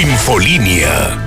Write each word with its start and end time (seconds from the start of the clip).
Infolínea. 0.00 1.18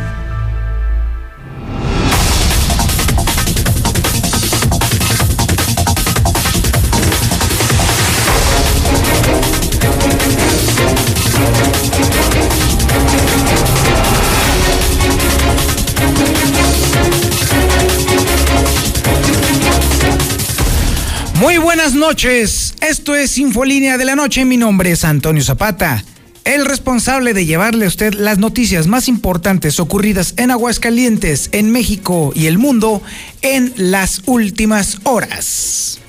Muy 21.36 21.58
buenas 21.58 21.94
noches, 21.94 22.76
esto 22.80 23.16
es 23.16 23.38
Infolínea 23.38 23.98
de 23.98 24.06
la 24.06 24.16
Noche, 24.16 24.46
mi 24.46 24.56
nombre 24.56 24.92
es 24.92 25.04
Antonio 25.04 25.44
Zapata, 25.44 26.06
el 26.46 26.66
responsable 26.66 27.34
de 27.34 27.46
llevarle 27.46 27.86
a 27.86 27.88
usted 27.88 28.14
las 28.14 28.38
noticias 28.38 28.88
más 28.88 29.08
importantes 29.08 29.80
ocurridas 29.80 30.34
en 30.38 30.52
Aguascalientes, 30.52 31.50
en 31.52 31.72
México 31.72 32.31
y 32.36 32.48
el 32.48 32.58
mundo 32.58 33.02
en 33.41 33.73
las 33.76 34.22
últimas 34.26 34.98
horas. 35.04 36.00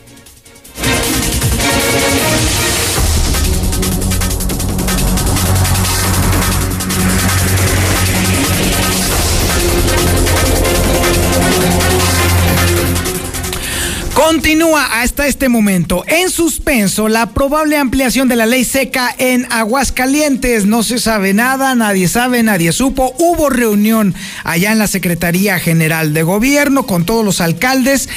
Continúa 14.25 15.03
hasta 15.03 15.27
este 15.27 15.49
momento 15.49 16.05
en 16.07 16.31
suspenso 16.31 17.09
la 17.09 17.31
probable 17.31 17.77
ampliación 17.77 18.29
de 18.29 18.37
la 18.37 18.47
ley 18.47 18.65
seca 18.65 19.13
en 19.19 19.51
Aguascalientes. 19.51 20.65
No 20.65 20.85
se 20.85 21.01
sabe 21.01 21.35
nada, 21.35 21.75
nadie 21.75 22.07
sabe, 22.07 22.45
nadie 22.45 22.71
supo. 22.71 23.17
Hubo 23.19 23.51
reunión 23.51 24.15
allá 24.45 24.71
en 24.71 24.79
la 24.79 24.87
Secretaría 24.87 25.59
General 25.59 26.15
de 26.15 26.23
Gobierno 26.23 26.87
con 26.87 27.05
todos 27.05 27.25
los 27.25 27.41
alcaldes. 27.41 28.09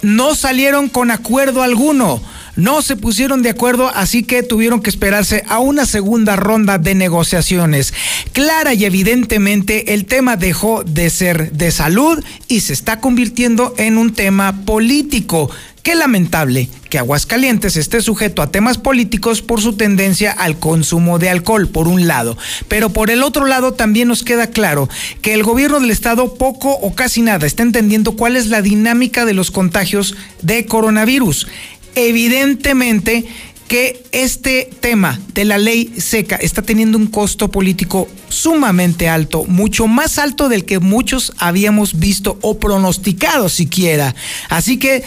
No 0.00 0.36
salieron 0.36 0.88
con 0.88 1.10
acuerdo 1.10 1.64
alguno 1.64 2.22
no 2.58 2.82
se 2.82 2.96
pusieron 2.96 3.42
de 3.42 3.50
acuerdo, 3.50 3.88
así 3.94 4.24
que 4.24 4.42
tuvieron 4.42 4.82
que 4.82 4.90
esperarse 4.90 5.44
a 5.46 5.60
una 5.60 5.86
segunda 5.86 6.34
ronda 6.34 6.76
de 6.78 6.96
negociaciones. 6.96 7.94
Clara 8.32 8.74
y 8.74 8.84
evidentemente 8.84 9.94
el 9.94 10.06
tema 10.06 10.36
dejó 10.36 10.82
de 10.82 11.08
ser 11.08 11.52
de 11.52 11.70
salud 11.70 12.22
y 12.48 12.60
se 12.60 12.72
está 12.72 12.98
convirtiendo 12.98 13.74
en 13.78 13.96
un 13.96 14.12
tema 14.12 14.64
político. 14.64 15.48
Qué 15.84 15.94
lamentable 15.94 16.68
que 16.90 16.98
Aguascalientes 16.98 17.76
esté 17.76 18.02
sujeto 18.02 18.42
a 18.42 18.50
temas 18.50 18.76
políticos 18.76 19.40
por 19.40 19.62
su 19.62 19.74
tendencia 19.74 20.32
al 20.32 20.58
consumo 20.58 21.18
de 21.20 21.30
alcohol, 21.30 21.68
por 21.68 21.86
un 21.86 22.08
lado. 22.08 22.36
Pero 22.66 22.90
por 22.90 23.10
el 23.10 23.22
otro 23.22 23.46
lado 23.46 23.72
también 23.72 24.08
nos 24.08 24.24
queda 24.24 24.48
claro 24.48 24.88
que 25.22 25.32
el 25.32 25.44
gobierno 25.44 25.78
del 25.78 25.90
estado 25.90 26.34
poco 26.34 26.72
o 26.72 26.94
casi 26.94 27.22
nada 27.22 27.46
está 27.46 27.62
entendiendo 27.62 28.16
cuál 28.16 28.36
es 28.36 28.48
la 28.48 28.62
dinámica 28.62 29.24
de 29.24 29.34
los 29.34 29.52
contagios 29.52 30.16
de 30.42 30.66
coronavirus 30.66 31.46
evidentemente 32.06 33.24
que 33.68 34.02
este 34.12 34.70
tema 34.80 35.20
de 35.34 35.44
la 35.44 35.58
ley 35.58 35.92
seca 35.98 36.36
está 36.36 36.62
teniendo 36.62 36.96
un 36.96 37.06
costo 37.06 37.48
político 37.48 38.08
sumamente 38.28 39.08
alto, 39.08 39.44
mucho 39.44 39.86
más 39.86 40.18
alto 40.18 40.48
del 40.48 40.64
que 40.64 40.78
muchos 40.78 41.34
habíamos 41.38 41.98
visto 41.98 42.38
o 42.40 42.58
pronosticado 42.58 43.50
siquiera. 43.50 44.14
Así 44.48 44.78
que 44.78 45.04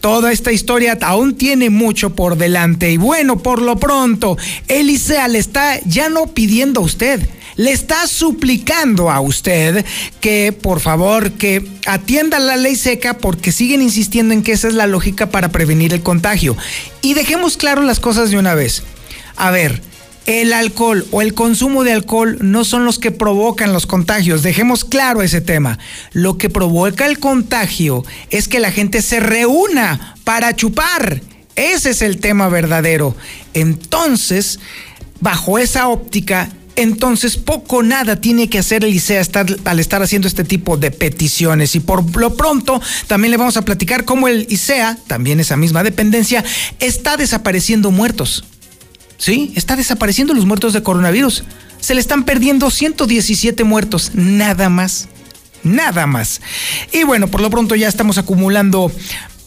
toda 0.00 0.30
esta 0.30 0.52
historia 0.52 0.98
aún 1.00 1.36
tiene 1.36 1.70
mucho 1.70 2.14
por 2.14 2.36
delante. 2.36 2.92
Y 2.92 2.98
bueno, 2.98 3.38
por 3.38 3.62
lo 3.62 3.76
pronto, 3.78 4.36
Elisea 4.68 5.28
le 5.28 5.38
está 5.38 5.80
ya 5.86 6.10
no 6.10 6.26
pidiendo 6.26 6.80
a 6.80 6.84
usted 6.84 7.26
le 7.56 7.72
está 7.72 8.06
suplicando 8.06 9.10
a 9.10 9.20
usted 9.20 9.84
que 10.20 10.52
por 10.52 10.80
favor 10.80 11.32
que 11.32 11.66
atienda 11.86 12.38
la 12.38 12.56
ley 12.56 12.76
seca 12.76 13.18
porque 13.18 13.52
siguen 13.52 13.82
insistiendo 13.82 14.34
en 14.34 14.42
que 14.42 14.52
esa 14.52 14.68
es 14.68 14.74
la 14.74 14.86
lógica 14.86 15.30
para 15.30 15.50
prevenir 15.50 15.92
el 15.92 16.02
contagio. 16.02 16.56
Y 17.00 17.14
dejemos 17.14 17.56
claro 17.56 17.82
las 17.82 18.00
cosas 18.00 18.30
de 18.30 18.38
una 18.38 18.54
vez. 18.54 18.82
A 19.36 19.50
ver, 19.50 19.82
el 20.26 20.52
alcohol 20.52 21.06
o 21.10 21.20
el 21.20 21.34
consumo 21.34 21.82
de 21.84 21.92
alcohol 21.92 22.38
no 22.40 22.64
son 22.64 22.84
los 22.84 22.98
que 22.98 23.10
provocan 23.10 23.72
los 23.72 23.86
contagios. 23.86 24.42
Dejemos 24.42 24.84
claro 24.84 25.22
ese 25.22 25.40
tema. 25.40 25.78
Lo 26.12 26.38
que 26.38 26.50
provoca 26.50 27.06
el 27.06 27.18
contagio 27.18 28.04
es 28.30 28.48
que 28.48 28.60
la 28.60 28.70
gente 28.70 29.02
se 29.02 29.20
reúna 29.20 30.16
para 30.24 30.54
chupar. 30.54 31.20
Ese 31.56 31.90
es 31.90 32.02
el 32.02 32.18
tema 32.18 32.48
verdadero. 32.48 33.16
Entonces, 33.52 34.60
bajo 35.20 35.58
esa 35.58 35.88
óptica, 35.88 36.50
entonces 36.76 37.36
poco 37.36 37.82
nada 37.82 38.20
tiene 38.20 38.48
que 38.48 38.58
hacer 38.58 38.84
el 38.84 38.94
ICEA 38.94 39.22
al 39.64 39.80
estar 39.80 40.02
haciendo 40.02 40.28
este 40.28 40.44
tipo 40.44 40.76
de 40.76 40.90
peticiones. 40.90 41.74
Y 41.74 41.80
por 41.80 42.16
lo 42.16 42.34
pronto 42.34 42.80
también 43.06 43.30
le 43.30 43.36
vamos 43.36 43.56
a 43.56 43.64
platicar 43.64 44.04
cómo 44.04 44.28
el 44.28 44.46
ICEA, 44.48 44.98
también 45.06 45.40
esa 45.40 45.56
misma 45.56 45.82
dependencia, 45.82 46.44
está 46.80 47.16
desapareciendo 47.16 47.90
muertos. 47.90 48.44
¿Sí? 49.18 49.52
Está 49.54 49.76
desapareciendo 49.76 50.34
los 50.34 50.46
muertos 50.46 50.72
de 50.72 50.82
coronavirus. 50.82 51.44
Se 51.80 51.94
le 51.94 52.00
están 52.00 52.24
perdiendo 52.24 52.70
117 52.70 53.62
muertos, 53.64 54.12
nada 54.14 54.68
más. 54.68 55.08
Nada 55.62 56.06
más. 56.06 56.40
Y 56.92 57.04
bueno, 57.04 57.28
por 57.28 57.40
lo 57.40 57.48
pronto 57.48 57.76
ya 57.76 57.86
estamos 57.86 58.18
acumulando 58.18 58.90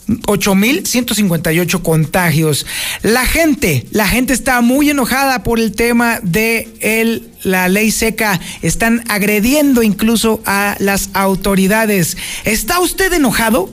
8.158 0.07 1.81
contagios. 1.81 2.65
La 3.01 3.25
gente, 3.25 3.87
la 3.91 4.07
gente 4.07 4.33
está 4.33 4.61
muy 4.61 4.89
enojada 4.89 5.43
por 5.43 5.59
el 5.59 5.71
tema 5.71 6.19
de 6.21 6.73
el, 6.79 7.29
la 7.43 7.67
ley 7.69 7.91
seca. 7.91 8.39
Están 8.61 9.03
agrediendo 9.09 9.83
incluso 9.83 10.41
a 10.45 10.75
las 10.79 11.09
autoridades. 11.13 12.17
¿Está 12.43 12.79
usted 12.79 13.13
enojado? 13.13 13.69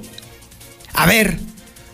A 0.94 1.06
ver, 1.06 1.38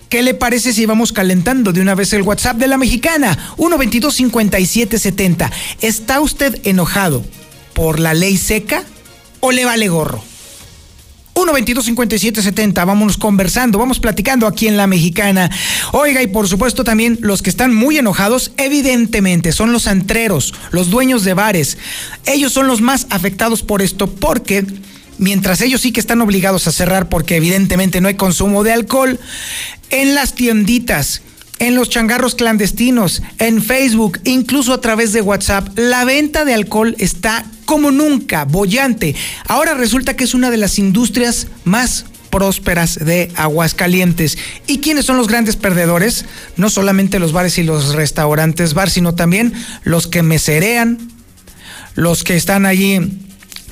¿Qué 0.08 0.22
le 0.22 0.32
parece 0.32 0.72
si 0.72 0.86
vamos 0.86 1.12
calentando 1.12 1.70
de 1.74 1.82
una 1.82 1.94
vez 1.94 2.14
el 2.14 2.22
WhatsApp 2.22 2.56
de 2.56 2.66
la 2.66 2.78
mexicana? 2.78 3.54
122-5770. 3.58 5.50
¿Está 5.82 6.20
usted 6.20 6.58
enojado 6.64 7.22
por 7.74 8.00
la 8.00 8.14
ley 8.14 8.38
seca 8.38 8.84
o 9.40 9.52
le 9.52 9.66
vale 9.66 9.88
gorro? 9.88 10.24
1-22-57-70. 11.38 12.84
Vámonos 12.84 13.16
conversando, 13.16 13.78
vamos 13.78 14.00
platicando 14.00 14.46
aquí 14.46 14.66
en 14.66 14.76
La 14.76 14.86
Mexicana. 14.86 15.50
Oiga, 15.92 16.22
y 16.22 16.26
por 16.26 16.48
supuesto 16.48 16.84
también 16.84 17.18
los 17.20 17.42
que 17.42 17.50
están 17.50 17.74
muy 17.74 17.98
enojados, 17.98 18.52
evidentemente, 18.56 19.52
son 19.52 19.72
los 19.72 19.86
antreros, 19.86 20.54
los 20.70 20.90
dueños 20.90 21.24
de 21.24 21.34
bares. 21.34 21.78
Ellos 22.26 22.52
son 22.52 22.66
los 22.66 22.80
más 22.80 23.06
afectados 23.10 23.62
por 23.62 23.82
esto 23.82 24.08
porque 24.08 24.66
mientras 25.18 25.60
ellos 25.60 25.80
sí 25.80 25.92
que 25.92 26.00
están 26.00 26.20
obligados 26.20 26.66
a 26.66 26.72
cerrar 26.72 27.08
porque 27.08 27.36
evidentemente 27.36 28.00
no 28.00 28.08
hay 28.08 28.14
consumo 28.14 28.64
de 28.64 28.72
alcohol, 28.72 29.20
en 29.90 30.14
las 30.14 30.34
tienditas 30.34 31.22
en 31.58 31.74
los 31.74 31.88
changarros 31.90 32.34
clandestinos, 32.34 33.22
en 33.38 33.62
Facebook, 33.62 34.20
incluso 34.24 34.72
a 34.72 34.80
través 34.80 35.12
de 35.12 35.20
WhatsApp, 35.20 35.68
la 35.76 36.04
venta 36.04 36.44
de 36.44 36.54
alcohol 36.54 36.94
está 36.98 37.44
como 37.64 37.90
nunca, 37.90 38.44
bollante. 38.44 39.14
Ahora 39.46 39.74
resulta 39.74 40.16
que 40.16 40.24
es 40.24 40.34
una 40.34 40.50
de 40.50 40.56
las 40.56 40.78
industrias 40.78 41.48
más 41.64 42.06
prósperas 42.30 42.98
de 43.04 43.32
Aguascalientes. 43.36 44.38
¿Y 44.66 44.78
quiénes 44.78 45.04
son 45.04 45.16
los 45.16 45.28
grandes 45.28 45.56
perdedores? 45.56 46.24
No 46.56 46.70
solamente 46.70 47.18
los 47.18 47.32
bares 47.32 47.58
y 47.58 47.62
los 47.62 47.94
restaurantes 47.94 48.74
bar, 48.74 48.90
sino 48.90 49.14
también 49.14 49.52
los 49.82 50.06
que 50.06 50.22
meserean, 50.22 50.98
los 51.94 52.24
que 52.24 52.36
están 52.36 52.66
allí 52.66 53.00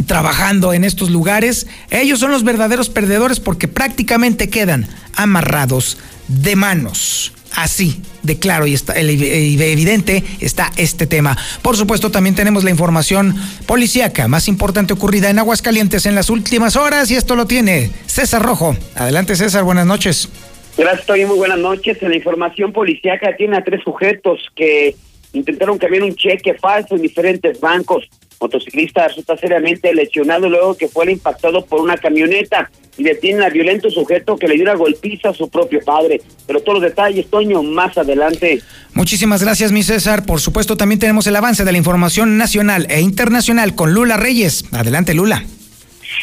trabajando 0.07 0.73
en 0.73 0.85
estos 0.85 1.11
lugares. 1.11 1.67
Ellos 1.91 2.19
son 2.19 2.31
los 2.31 2.45
verdaderos 2.45 2.89
perdedores 2.89 3.41
porque 3.41 3.69
prácticamente 3.69 4.49
quedan 4.49 4.89
amarrados 5.15 5.99
de 6.29 6.57
manos. 6.57 7.33
Así 7.55 8.01
de 8.23 8.39
claro 8.39 8.67
y 8.67 8.75
está, 8.75 8.95
evidente 8.97 10.25
está 10.41 10.73
este 10.77 11.07
tema. 11.07 11.37
Por 11.63 11.77
supuesto, 11.77 12.11
también 12.11 12.35
tenemos 12.35 12.65
la 12.65 12.71
información 12.71 13.35
policíaca 13.67 14.29
más 14.29 14.49
importante 14.49 14.93
ocurrida 14.93 15.31
en 15.31 15.39
Aguascalientes 15.39 16.07
en 16.07 16.15
las 16.15 16.29
últimas 16.29 16.77
horas 16.77 17.11
y 17.11 17.15
esto 17.15 17.37
lo 17.37 17.47
tiene 17.47 17.91
César 18.07 18.43
Rojo. 18.43 18.77
Adelante, 18.95 19.37
César, 19.37 19.65
buenas 19.65 19.87
noches. 19.87 20.29
Gracias, 20.77 21.07
Toy, 21.07 21.25
muy 21.25 21.39
buenas 21.39 21.59
noches. 21.59 22.03
En 22.03 22.11
la 22.11 22.17
información 22.17 22.73
policíaca 22.73 23.35
tiene 23.37 23.57
a 23.57 23.65
tres 23.65 23.83
sujetos 23.83 24.41
que 24.55 24.95
intentaron 25.39 25.79
cambiar 25.79 26.03
un 26.03 26.15
cheque 26.15 26.55
falso 26.55 26.97
en 26.97 27.03
diferentes 27.03 27.61
bancos. 27.61 28.09
Motociclista 28.41 29.09
resulta 29.09 29.37
seriamente 29.37 29.95
lesionado 29.95 30.49
luego 30.49 30.77
que 30.77 30.89
fue 30.89 31.11
impactado 31.11 31.65
por 31.65 31.81
una 31.81 31.97
camioneta 31.97 32.71
y 32.99 33.03
detienen 33.03 33.43
al 33.43 33.53
violento 33.53 33.91
sujeto 33.91 34.37
que 34.37 34.49
le 34.49 34.55
dio 34.55 34.65
una 34.65 34.75
golpiza 34.75 35.31
a 35.31 35.35
su 35.35 35.49
propio 35.49 35.81
padre. 35.85 36.21
Pero 36.47 36.61
todos 36.61 36.81
los 36.81 36.91
detalles, 36.91 37.29
Toño, 37.29 37.63
más 37.63 37.97
adelante. 37.97 38.61
Muchísimas 38.95 39.43
gracias, 39.43 39.73
mi 39.73 39.83
César. 39.83 40.25
Por 40.25 40.41
supuesto, 40.41 40.77
también 40.77 40.99
tenemos 40.99 41.27
el 41.27 41.37
avance 41.37 41.65
de 41.65 41.73
la 41.73 41.79
información 41.79 42.37
nacional 42.39 42.87
e 42.91 43.01
internacional 43.01 43.75
con 43.75 43.93
Lula 43.93 44.17
Reyes. 44.17 44.65
Adelante, 44.73 45.15
Lula. 45.15 45.45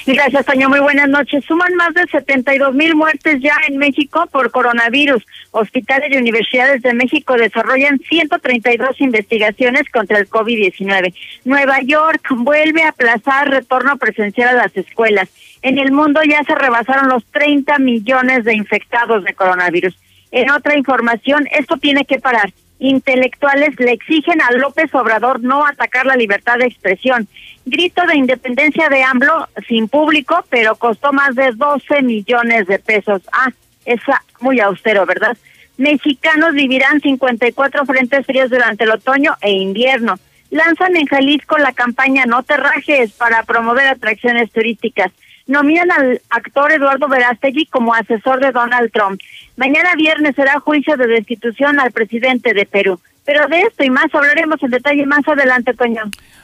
Gracias, 0.06 0.46
Toño. 0.46 0.70
Muy 0.70 0.80
buenas 0.80 1.08
noches. 1.08 1.46
Suman 1.46 1.74
más 1.76 1.94
de 1.94 2.06
72 2.08 2.74
mil 2.74 2.96
muertes 2.96 3.40
ya 3.42 3.56
en 3.68 3.78
México 3.78 4.28
por 4.32 4.52
coronavirus. 4.52 5.26
Hospitales 5.52 6.12
y 6.12 6.18
universidades 6.18 6.82
de 6.82 6.94
México 6.94 7.36
desarrollan 7.36 8.00
132 8.00 9.00
investigaciones 9.02 9.90
contra 9.90 10.20
el 10.20 10.30
COVID-19. 10.30 11.14
Nueva 11.46 11.82
York 11.82 12.28
vuelve 12.32 12.84
a 12.84 12.90
aplazar 12.90 13.50
retorno 13.50 13.98
presencial 13.98 14.50
a 14.50 14.64
las 14.64 14.76
escuelas. 14.76 15.30
En 15.62 15.78
el 15.78 15.92
mundo 15.92 16.22
ya 16.24 16.44
se 16.44 16.56
rebasaron 16.56 17.08
los 17.08 17.24
30 17.26 17.80
millones 17.80 18.44
de 18.44 18.56
infectados 18.56 19.24
de 19.24 19.34
coronavirus. 19.34 19.98
En 20.32 20.50
otra 20.50 20.78
información, 20.78 21.48
esto 21.52 21.78
tiene 21.78 22.06
que 22.06 22.20
parar 22.20 22.52
intelectuales 22.84 23.80
le 23.80 23.92
exigen 23.92 24.42
a 24.42 24.52
López 24.52 24.94
Obrador 24.94 25.42
no 25.42 25.66
atacar 25.66 26.06
la 26.06 26.16
libertad 26.16 26.58
de 26.58 26.66
expresión. 26.66 27.28
Grito 27.66 28.06
de 28.06 28.18
independencia 28.18 28.90
de 28.90 29.04
AMLO 29.04 29.48
sin 29.68 29.88
público, 29.88 30.44
pero 30.50 30.76
costó 30.76 31.14
más 31.14 31.34
de 31.36 31.52
12 31.52 32.02
millones 32.02 32.68
de 32.68 32.80
pesos. 32.80 33.22
Ah, 33.32 33.50
es 33.86 34.02
muy 34.42 34.60
austero, 34.60 35.06
¿verdad? 35.06 35.38
Mexicanos 35.78 36.54
vivirán 36.54 37.00
54 37.00 37.86
frentes 37.86 38.26
fríos 38.26 38.50
durante 38.50 38.84
el 38.84 38.92
otoño 38.92 39.36
e 39.42 39.52
invierno. 39.52 40.20
Lanzan 40.52 40.96
en 40.98 41.08
Jalisco 41.08 41.58
la 41.58 41.72
campaña 41.72 42.26
No 42.26 42.44
te 42.44 42.58
rajes 42.58 43.14
para 43.14 43.44
promover 43.44 43.88
atracciones 43.88 44.52
turísticas 44.52 45.12
nominan 45.48 45.92
al 45.92 46.22
actor 46.30 46.72
Eduardo 46.72 47.08
Verástegui 47.08 47.66
como 47.68 47.94
asesor 47.94 48.40
de 48.40 48.52
Donald 48.52 48.92
Trump. 48.92 49.20
Mañana 49.58 49.96
viernes 49.96 50.36
será 50.36 50.60
juicio 50.60 50.98
de 50.98 51.08
destitución 51.08 51.80
al 51.80 51.92
presidente 51.92 52.54
de 52.54 52.66
Perú. 52.66 53.00
Pero 53.26 53.48
de 53.48 53.62
esto 53.62 53.84
y 53.84 53.90
más 53.90 54.14
hablaremos 54.14 54.62
en 54.64 54.72
detalle 54.72 55.06
más 55.06 55.26
adelante, 55.28 55.74
Toño. 55.74 56.02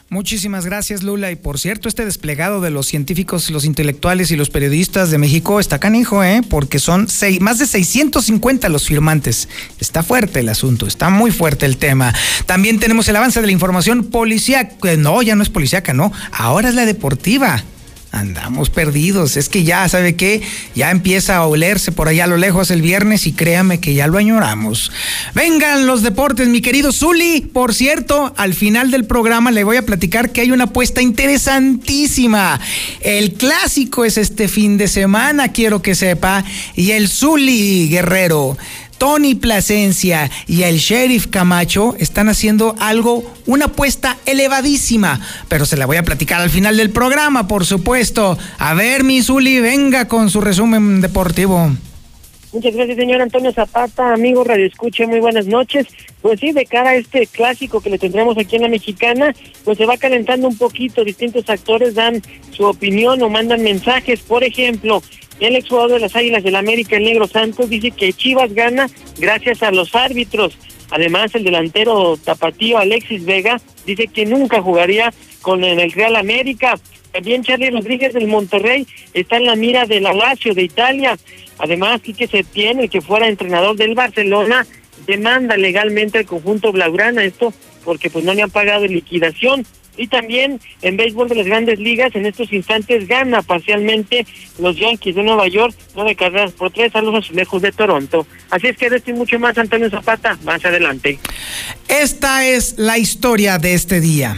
Muchísimas 0.09 0.65
gracias, 0.65 1.03
Lula. 1.03 1.29
Y 1.29 1.35
por 1.35 1.59
cierto, 1.59 1.87
este 1.87 2.03
desplegado 2.03 2.61
de 2.61 2.71
los 2.71 2.87
científicos, 2.87 3.49
los 3.51 3.65
intelectuales 3.65 4.31
y 4.31 4.37
los 4.37 4.49
periodistas 4.49 5.11
de 5.11 5.19
México 5.19 5.59
está 5.59 5.79
canijo, 5.79 6.23
¿eh? 6.23 6.41
Porque 6.49 6.79
son 6.79 7.07
seis, 7.07 7.41
más 7.41 7.59
de 7.59 7.67
650 7.67 8.69
los 8.69 8.87
firmantes. 8.87 9.49
Está 9.77 10.01
fuerte 10.01 10.39
el 10.39 10.49
asunto, 10.49 10.87
está 10.87 11.09
muy 11.09 11.31
fuerte 11.31 11.65
el 11.65 11.77
tema. 11.77 12.13
También 12.47 12.79
tenemos 12.79 13.07
el 13.09 13.17
avance 13.17 13.39
de 13.39 13.45
la 13.45 13.53
información 13.53 14.05
policíaca. 14.05 14.95
No, 14.97 15.21
ya 15.21 15.35
no 15.35 15.43
es 15.43 15.49
policíaca, 15.49 15.93
no. 15.93 16.11
Ahora 16.31 16.69
es 16.69 16.75
la 16.75 16.85
deportiva. 16.85 17.63
Andamos 18.11 18.71
perdidos. 18.71 19.37
Es 19.37 19.49
que 19.49 19.63
ya, 19.63 19.87
¿sabe 19.87 20.15
qué? 20.15 20.41
Ya 20.73 20.89
empieza 20.89 21.35
a 21.37 21.45
olerse 21.45 21.91
por 21.91 22.07
allá 22.07 22.23
a 22.23 22.27
lo 22.27 22.37
lejos 22.37 22.71
el 22.71 22.81
viernes 22.81 23.27
y 23.27 23.33
créame 23.33 23.79
que 23.79 23.93
ya 23.93 24.07
lo 24.07 24.17
añoramos. 24.17 24.91
Vengan 25.35 25.85
los 25.85 26.01
deportes, 26.01 26.47
mi 26.47 26.61
querido 26.61 26.91
Zuli. 26.91 27.41
Por 27.41 27.73
cierto, 27.75 28.33
al 28.35 28.55
final 28.55 28.89
del 28.89 29.05
programa 29.05 29.51
le 29.51 29.63
voy 29.63 29.77
a 29.77 29.85
platicar 29.85 30.31
que 30.31 30.41
hay 30.41 30.51
una 30.51 30.65
apuesta 30.65 31.03
interesantísima. 31.03 32.59
El 33.01 33.33
clásico 33.33 34.03
es 34.03 34.17
este 34.17 34.47
fin 34.47 34.77
de 34.79 34.87
semana, 34.87 35.51
quiero 35.51 35.83
que 35.83 35.93
sepa. 35.93 36.43
Y 36.75 36.91
el 36.91 37.09
Zuli 37.09 37.89
Guerrero 37.89 38.57
Tony 38.99 39.33
Plasencia 39.33 40.29
y 40.45 40.63
el 40.63 40.77
sheriff 40.77 41.27
Camacho 41.27 41.95
están 41.97 42.29
haciendo 42.29 42.75
algo, 42.79 43.23
una 43.47 43.65
apuesta 43.65 44.17
elevadísima, 44.27 45.19
pero 45.47 45.65
se 45.65 45.77
la 45.77 45.87
voy 45.87 45.97
a 45.97 46.03
platicar 46.03 46.41
al 46.41 46.51
final 46.51 46.77
del 46.77 46.91
programa, 46.91 47.47
por 47.47 47.65
supuesto. 47.65 48.37
A 48.59 48.75
ver, 48.75 49.03
mi 49.03 49.23
Zuli, 49.23 49.59
venga 49.61 50.07
con 50.07 50.29
su 50.29 50.41
resumen 50.41 51.01
deportivo. 51.01 51.71
Muchas 52.51 52.73
gracias, 52.73 52.97
señor 52.97 53.21
Antonio 53.21 53.51
Zapata, 53.51 54.11
amigo 54.11 54.43
Radio 54.43 54.65
Escuche, 54.65 55.05
muy 55.05 55.19
buenas 55.19 55.45
noches. 55.45 55.85
Pues 56.21 56.39
sí, 56.39 56.51
de 56.51 56.65
cara 56.65 56.91
a 56.91 56.95
este 56.95 57.27
clásico 57.27 57.79
que 57.79 57.91
le 57.91 57.99
tendremos 57.99 58.37
aquí 58.39 58.55
en 58.55 58.63
la 58.63 58.69
mexicana, 58.69 59.35
pues 59.63 59.77
se 59.77 59.85
va 59.85 59.97
calentando 59.97 60.47
un 60.47 60.57
poquito, 60.57 61.03
distintos 61.03 61.47
actores 61.47 61.93
dan 61.93 62.21
su 62.51 62.63
opinión 62.65 63.21
o 63.21 63.29
mandan 63.29 63.61
mensajes, 63.61 64.21
por 64.21 64.43
ejemplo, 64.43 65.03
el 65.47 65.55
exjugador 65.55 65.91
de 65.91 65.99
las 65.99 66.15
Águilas 66.15 66.43
del 66.43 66.55
América, 66.55 66.97
el 66.97 67.03
Negro 67.03 67.27
Santos, 67.27 67.69
dice 67.69 67.91
que 67.91 68.13
Chivas 68.13 68.53
gana 68.53 68.89
gracias 69.17 69.63
a 69.63 69.71
los 69.71 69.95
árbitros. 69.95 70.57
Además, 70.91 71.33
el 71.35 71.43
delantero 71.43 72.17
tapatío 72.17 72.77
Alexis 72.77 73.23
Vega 73.23 73.61
dice 73.85 74.07
que 74.07 74.25
nunca 74.25 74.61
jugaría 74.61 75.13
con 75.41 75.63
el 75.63 75.91
Real 75.91 76.15
América. 76.15 76.79
También 77.11 77.43
Charlie 77.43 77.71
Rodríguez 77.71 78.13
del 78.13 78.27
Monterrey 78.27 78.85
está 79.13 79.37
en 79.37 79.45
la 79.45 79.55
mira 79.55 79.85
del 79.85 80.03
Lazio 80.03 80.53
de 80.53 80.63
Italia. 80.63 81.17
Además, 81.57 82.01
Quique 82.01 82.27
Setién, 82.27 82.79
el 82.79 82.89
que 82.89 83.01
fuera 83.01 83.27
entrenador 83.27 83.75
del 83.75 83.95
Barcelona, 83.95 84.65
demanda 85.05 85.57
legalmente 85.57 86.19
al 86.19 86.25
conjunto 86.25 86.71
Blaugrana 86.71 87.23
esto 87.23 87.53
porque 87.83 88.09
pues 88.09 88.25
no 88.25 88.33
le 88.33 88.41
han 88.41 88.51
pagado 88.51 88.85
liquidación. 88.85 89.65
Y 89.99 90.07
también 90.07 90.61
en 90.81 90.95
béisbol 90.95 91.27
de 91.27 91.35
las 91.35 91.45
grandes 91.45 91.77
ligas, 91.77 92.15
en 92.15 92.25
estos 92.25 92.51
instantes 92.53 93.05
gana 93.05 93.41
parcialmente 93.41 94.25
los 94.57 94.77
Yankees 94.77 95.15
de 95.15 95.23
Nueva 95.23 95.49
York, 95.49 95.75
nueve 95.93 96.15
carreras 96.15 96.53
por 96.53 96.71
tres 96.71 96.95
a 96.95 97.01
los 97.01 97.13
azulejos 97.13 97.61
de 97.61 97.73
Toronto. 97.73 98.25
Así 98.49 98.67
es 98.67 98.77
que 98.77 98.89
de 98.89 98.95
esto 98.95 99.11
y 99.11 99.13
mucho 99.13 99.37
más, 99.39 99.57
Antonio 99.57 99.89
Zapata, 99.89 100.39
más 100.45 100.63
adelante. 100.63 101.19
Esta 101.89 102.47
es 102.47 102.75
la 102.77 102.97
historia 102.97 103.57
de 103.57 103.73
este 103.73 103.99
día. 103.99 104.37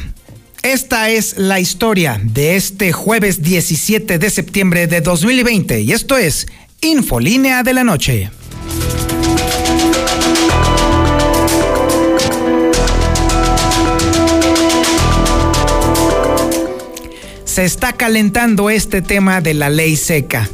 Esta 0.63 1.11
es 1.11 1.37
la 1.37 1.59
historia 1.59 2.19
de 2.23 2.55
este 2.55 2.91
jueves 2.91 3.43
17 3.43 4.17
de 4.17 4.29
septiembre 4.31 4.87
de 4.87 5.01
2020 5.01 5.81
y 5.81 5.91
esto 5.91 6.17
es 6.17 6.47
Infolínea 6.81 7.61
de 7.61 7.73
la 7.73 7.83
Noche. 7.83 8.31
Se 17.61 17.65
está 17.65 17.93
calentando 17.93 18.71
este 18.71 19.03
tema 19.03 19.39
de 19.39 19.53
la 19.53 19.69
ley 19.69 19.95
seca. 19.95 20.49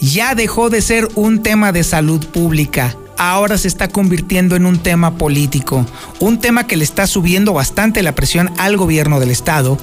Ya 0.00 0.34
dejó 0.34 0.70
de 0.70 0.80
ser 0.80 1.06
un 1.14 1.42
tema 1.42 1.72
de 1.72 1.84
salud 1.84 2.24
pública, 2.28 2.96
ahora 3.18 3.58
se 3.58 3.68
está 3.68 3.88
convirtiendo 3.88 4.56
en 4.56 4.64
un 4.64 4.78
tema 4.78 5.18
político, 5.18 5.84
un 6.18 6.40
tema 6.40 6.66
que 6.66 6.78
le 6.78 6.84
está 6.84 7.06
subiendo 7.06 7.52
bastante 7.52 8.02
la 8.02 8.14
presión 8.14 8.50
al 8.56 8.78
gobierno 8.78 9.20
del 9.20 9.30
estado. 9.30 9.76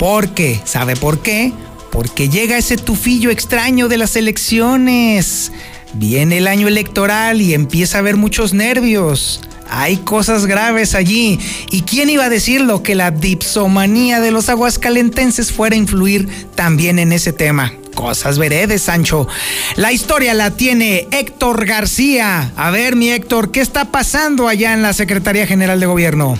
¿Por 0.00 0.30
qué? 0.30 0.60
¿Sabe 0.64 0.96
por 0.96 1.20
qué? 1.20 1.52
Porque 1.92 2.28
llega 2.28 2.58
ese 2.58 2.76
tufillo 2.76 3.30
extraño 3.30 3.86
de 3.86 3.98
las 3.98 4.16
elecciones. 4.16 5.52
Viene 5.92 6.38
el 6.38 6.48
año 6.48 6.66
electoral 6.66 7.40
y 7.40 7.54
empieza 7.54 7.98
a 7.98 8.00
haber 8.00 8.16
muchos 8.16 8.52
nervios. 8.52 9.42
Hay 9.70 9.98
cosas 9.98 10.46
graves 10.46 10.94
allí. 10.94 11.38
¿Y 11.70 11.82
quién 11.82 12.10
iba 12.10 12.24
a 12.24 12.30
decirlo? 12.30 12.82
Que 12.82 12.94
la 12.94 13.10
dipsomanía 13.10 14.20
de 14.20 14.30
los 14.30 14.48
aguascalentenses 14.48 15.52
fuera 15.52 15.74
a 15.74 15.78
influir 15.78 16.28
también 16.54 16.98
en 16.98 17.12
ese 17.12 17.32
tema. 17.32 17.72
Cosas 17.94 18.38
veredes, 18.38 18.82
Sancho. 18.82 19.26
La 19.76 19.92
historia 19.92 20.32
la 20.34 20.52
tiene 20.52 21.08
Héctor 21.10 21.66
García. 21.66 22.52
A 22.56 22.70
ver, 22.70 22.94
mi 22.94 23.10
Héctor, 23.10 23.50
¿qué 23.50 23.60
está 23.60 23.86
pasando 23.86 24.48
allá 24.48 24.72
en 24.72 24.82
la 24.82 24.92
Secretaría 24.92 25.46
General 25.46 25.80
de 25.80 25.86
Gobierno? 25.86 26.38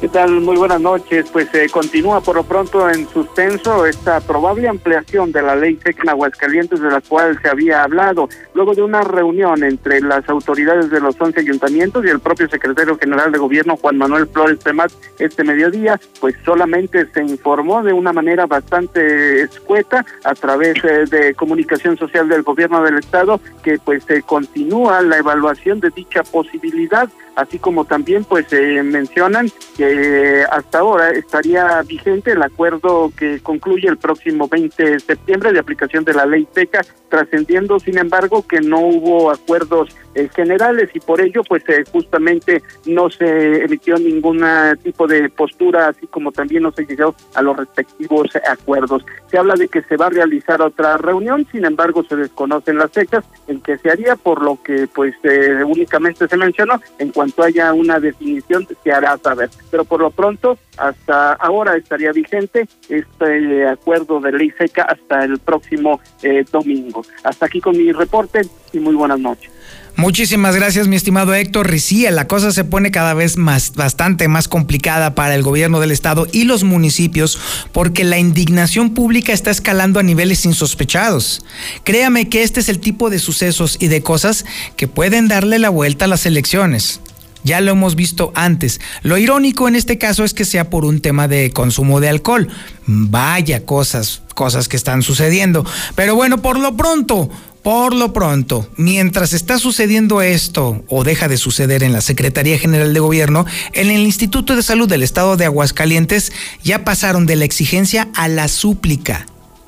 ¿Qué 0.00 0.08
tal? 0.08 0.40
Muy 0.40 0.56
buenas 0.56 0.80
noches. 0.80 1.28
Pues 1.30 1.54
eh, 1.54 1.68
continúa 1.70 2.22
por 2.22 2.34
lo 2.34 2.42
pronto 2.42 2.88
en 2.88 3.06
suspenso 3.06 3.84
esta 3.84 4.22
probable 4.22 4.66
ampliación 4.66 5.30
de 5.30 5.42
la 5.42 5.54
ley 5.54 5.78
seca 5.84 6.10
en 6.10 6.68
de 6.68 6.90
la 6.90 7.02
cual 7.02 7.38
se 7.42 7.50
había 7.50 7.82
hablado, 7.82 8.26
luego 8.54 8.74
de 8.74 8.80
una 8.80 9.02
reunión 9.02 9.62
entre 9.62 10.00
las 10.00 10.26
autoridades 10.30 10.88
de 10.88 11.00
los 11.00 11.20
11 11.20 11.40
ayuntamientos 11.40 12.02
y 12.06 12.08
el 12.08 12.18
propio 12.18 12.48
secretario 12.48 12.96
general 12.96 13.30
de 13.30 13.36
gobierno 13.36 13.76
Juan 13.76 13.98
Manuel 13.98 14.26
Flores 14.26 14.60
Temat 14.60 14.90
este 15.18 15.44
mediodía, 15.44 16.00
pues 16.18 16.34
solamente 16.46 17.06
se 17.12 17.22
informó 17.22 17.82
de 17.82 17.92
una 17.92 18.14
manera 18.14 18.46
bastante 18.46 19.42
escueta 19.42 20.06
a 20.24 20.34
través 20.34 20.82
eh, 20.82 21.04
de 21.10 21.34
comunicación 21.34 21.98
social 21.98 22.26
del 22.26 22.42
gobierno 22.42 22.82
del 22.82 22.96
estado 22.96 23.38
que 23.62 23.78
pues 23.78 24.04
se 24.04 24.22
continúa 24.22 25.02
la 25.02 25.18
evaluación 25.18 25.78
de 25.80 25.90
dicha 25.90 26.22
posibilidad 26.22 27.06
así 27.40 27.58
como 27.58 27.84
también 27.84 28.24
pues 28.24 28.46
se 28.48 28.82
mencionan 28.82 29.50
que 29.76 30.44
hasta 30.50 30.80
ahora 30.80 31.10
estaría 31.10 31.80
vigente 31.82 32.32
el 32.32 32.42
acuerdo 32.42 33.12
que 33.16 33.40
concluye 33.40 33.88
el 33.88 33.96
próximo 33.96 34.48
20 34.48 34.90
de 34.90 35.00
septiembre 35.00 35.52
de 35.52 35.58
aplicación 35.58 36.04
de 36.04 36.14
la 36.14 36.26
ley 36.26 36.46
seca, 36.54 36.82
trascendiendo 37.08 37.78
sin 37.80 37.98
embargo 37.98 38.46
que 38.46 38.60
no 38.60 38.80
hubo 38.80 39.30
acuerdos 39.30 39.96
eh, 40.14 40.28
generales 40.34 40.90
y 40.92 41.00
por 41.00 41.20
ello 41.20 41.42
pues 41.48 41.62
eh, 41.68 41.84
justamente 41.92 42.62
no 42.84 43.10
se 43.10 43.64
emitió 43.64 43.96
ningún 43.96 44.44
tipo 44.82 45.06
de 45.06 45.28
postura, 45.28 45.88
así 45.88 46.06
como 46.08 46.32
también 46.32 46.64
no 46.64 46.72
se 46.72 46.84
llegó 46.84 47.14
a 47.34 47.42
los 47.42 47.56
respectivos 47.56 48.28
acuerdos. 48.48 49.04
Se 49.30 49.38
habla 49.38 49.54
de 49.54 49.68
que 49.68 49.82
se 49.82 49.96
va 49.96 50.06
a 50.06 50.10
realizar 50.10 50.60
otra 50.62 50.96
reunión, 50.96 51.46
sin 51.52 51.64
embargo 51.64 52.04
se 52.04 52.16
desconocen 52.16 52.78
las 52.78 52.90
fechas 52.90 53.24
en 53.46 53.60
que 53.60 53.78
se 53.78 53.90
haría, 53.90 54.16
por 54.16 54.42
lo 54.42 54.60
que 54.62 54.88
pues 54.92 55.14
eh, 55.22 55.62
únicamente 55.64 56.26
se 56.26 56.36
mencionó 56.36 56.80
en 56.98 57.10
cuanto 57.10 57.29
haya 57.38 57.72
una 57.72 58.00
definición 58.00 58.66
se 58.82 58.92
hará 58.92 59.18
saber. 59.18 59.50
Pero 59.70 59.84
por 59.84 60.00
lo 60.00 60.10
pronto, 60.10 60.58
hasta 60.76 61.32
ahora 61.32 61.76
estaría 61.76 62.12
vigente 62.12 62.68
este 62.88 63.66
acuerdo 63.66 64.20
de 64.20 64.32
ley 64.32 64.52
seca 64.56 64.82
hasta 64.82 65.24
el 65.24 65.38
próximo 65.38 66.00
eh, 66.22 66.44
domingo. 66.50 67.02
Hasta 67.24 67.46
aquí 67.46 67.60
con 67.60 67.76
mi 67.76 67.92
reporte 67.92 68.42
y 68.72 68.78
muy 68.78 68.94
buenas 68.94 69.20
noches. 69.20 69.50
Muchísimas 69.96 70.56
gracias, 70.56 70.88
mi 70.88 70.96
estimado 70.96 71.34
Héctor 71.34 71.68
Ricía. 71.68 72.10
La 72.10 72.26
cosa 72.26 72.52
se 72.52 72.64
pone 72.64 72.90
cada 72.90 73.12
vez 73.12 73.36
más, 73.36 73.74
bastante 73.74 74.28
más 74.28 74.48
complicada 74.48 75.14
para 75.14 75.34
el 75.34 75.42
gobierno 75.42 75.80
del 75.80 75.90
estado 75.90 76.26
y 76.32 76.44
los 76.44 76.64
municipios, 76.64 77.38
porque 77.72 78.04
la 78.04 78.18
indignación 78.18 78.94
pública 78.94 79.32
está 79.32 79.50
escalando 79.50 80.00
a 80.00 80.02
niveles 80.02 80.46
insospechados. 80.46 81.44
Créame 81.84 82.30
que 82.30 82.42
este 82.42 82.60
es 82.60 82.70
el 82.70 82.80
tipo 82.80 83.10
de 83.10 83.18
sucesos 83.18 83.76
y 83.78 83.88
de 83.88 84.02
cosas 84.02 84.46
que 84.76 84.88
pueden 84.88 85.28
darle 85.28 85.58
la 85.58 85.68
vuelta 85.68 86.06
a 86.06 86.08
las 86.08 86.24
elecciones. 86.24 87.00
Ya 87.44 87.60
lo 87.60 87.72
hemos 87.72 87.94
visto 87.94 88.32
antes. 88.34 88.80
Lo 89.02 89.18
irónico 89.18 89.68
en 89.68 89.76
este 89.76 89.98
caso 89.98 90.24
es 90.24 90.34
que 90.34 90.44
sea 90.44 90.70
por 90.70 90.84
un 90.84 91.00
tema 91.00 91.28
de 91.28 91.50
consumo 91.50 92.00
de 92.00 92.08
alcohol. 92.08 92.48
Vaya 92.86 93.64
cosas, 93.64 94.22
cosas 94.34 94.68
que 94.68 94.76
están 94.76 95.02
sucediendo. 95.02 95.64
Pero 95.94 96.14
bueno, 96.14 96.42
por 96.42 96.58
lo 96.58 96.76
pronto, 96.76 97.30
por 97.62 97.94
lo 97.94 98.12
pronto, 98.12 98.68
mientras 98.76 99.32
está 99.32 99.58
sucediendo 99.58 100.22
esto 100.22 100.82
o 100.88 101.04
deja 101.04 101.28
de 101.28 101.36
suceder 101.36 101.82
en 101.82 101.92
la 101.92 102.00
Secretaría 102.00 102.58
General 102.58 102.92
de 102.92 103.00
Gobierno, 103.00 103.44
en 103.72 103.90
el 103.90 104.00
Instituto 104.00 104.56
de 104.56 104.62
Salud 104.62 104.88
del 104.88 105.02
Estado 105.02 105.36
de 105.36 105.44
Aguascalientes 105.44 106.32
ya 106.62 106.84
pasaron 106.84 107.26
de 107.26 107.36
la 107.36 107.44
exigencia 107.44 108.08
a 108.14 108.28
la 108.28 108.48
súplica. 108.48 109.26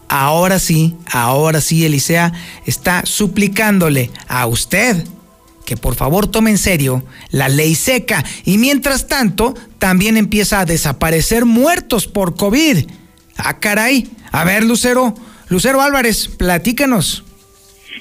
Ahora 0.09 0.59
sí, 0.59 0.97
ahora 1.11 1.61
sí, 1.61 1.85
Elisea 1.85 2.33
está 2.67 3.03
suplicándole 3.07 4.11
a 4.29 4.47
usted 4.47 5.07
que 5.65 5.77
por 5.77 5.95
favor 5.95 6.27
tome 6.27 6.51
en 6.51 6.59
serio 6.59 7.05
la 7.31 7.49
ley 7.49 7.75
seca 7.75 8.25
y 8.45 8.59
mientras 8.59 9.07
tanto 9.07 9.55
también 9.79 10.17
empieza 10.17 10.61
a 10.61 10.65
desaparecer 10.65 11.45
muertos 11.45 12.07
por 12.07 12.37
COVID. 12.37 12.87
Ah, 13.37 13.59
caray. 13.59 14.11
A 14.31 14.45
ver, 14.45 14.65
Lucero, 14.65 15.15
Lucero 15.49 15.83
Álvarez, 15.83 16.29
platícanos. 16.29 17.25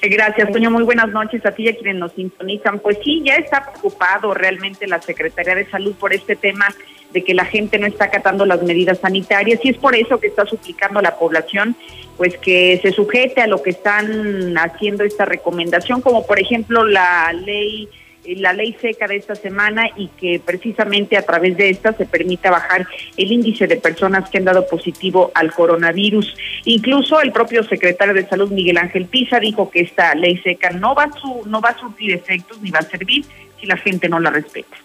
Gracias, 0.02 0.50
Toño. 0.50 0.70
Muy 0.70 0.82
buenas 0.82 1.08
noches 1.10 1.46
a 1.46 1.52
ti 1.52 1.62
y 1.62 1.68
a 1.68 1.76
quienes 1.76 1.94
nos 1.94 2.12
sintonizan. 2.12 2.80
Pues 2.80 2.98
sí, 3.04 3.22
ya 3.24 3.36
está 3.36 3.70
preocupado 3.70 4.34
realmente 4.34 4.88
la 4.88 5.00
Secretaría 5.00 5.54
de 5.54 5.70
Salud 5.70 5.94
por 5.94 6.12
este 6.12 6.34
tema 6.34 6.66
de 7.12 7.22
que 7.22 7.34
la 7.34 7.44
gente 7.44 7.78
no 7.78 7.86
está 7.86 8.06
acatando 8.06 8.44
las 8.44 8.62
medidas 8.62 8.98
sanitarias 8.98 9.60
y 9.62 9.70
es 9.70 9.76
por 9.76 9.94
eso 9.94 10.18
que 10.18 10.26
está 10.26 10.44
suplicando 10.44 10.98
a 10.98 11.02
la 11.02 11.16
población 11.18 11.76
pues 12.16 12.36
que 12.38 12.78
se 12.82 12.90
sujete 12.92 13.42
a 13.42 13.46
lo 13.46 13.62
que 13.62 13.70
están 13.70 14.56
haciendo 14.58 15.04
esta 15.04 15.24
recomendación, 15.24 16.00
como 16.00 16.26
por 16.26 16.38
ejemplo 16.38 16.84
la 16.84 17.32
ley 17.32 17.88
la 18.24 18.52
ley 18.52 18.76
seca 18.80 19.06
de 19.06 19.16
esta 19.16 19.34
semana 19.34 19.88
y 19.96 20.08
que 20.08 20.40
precisamente 20.44 21.16
a 21.16 21.22
través 21.22 21.56
de 21.56 21.70
esta 21.70 21.92
se 21.92 22.06
permita 22.06 22.50
bajar 22.50 22.86
el 23.16 23.32
índice 23.32 23.66
de 23.66 23.76
personas 23.76 24.30
que 24.30 24.38
han 24.38 24.44
dado 24.44 24.66
positivo 24.66 25.32
al 25.34 25.52
coronavirus. 25.52 26.36
Incluso 26.64 27.20
el 27.20 27.32
propio 27.32 27.64
secretario 27.64 28.14
de 28.14 28.26
Salud 28.26 28.50
Miguel 28.50 28.78
Ángel 28.78 29.06
Pisa 29.06 29.40
dijo 29.40 29.70
que 29.70 29.80
esta 29.80 30.14
ley 30.14 30.38
seca 30.38 30.70
no 30.70 30.94
va 30.94 31.04
a 31.04 31.12
su, 31.12 31.42
no 31.46 31.60
va 31.60 31.70
a 31.70 31.78
surtir 31.78 32.12
efectos 32.12 32.60
ni 32.62 32.70
va 32.70 32.80
a 32.80 32.82
servir 32.82 33.24
si 33.60 33.66
la 33.66 33.76
gente 33.76 34.08
no 34.08 34.20
la 34.20 34.30
respeta. 34.30 34.76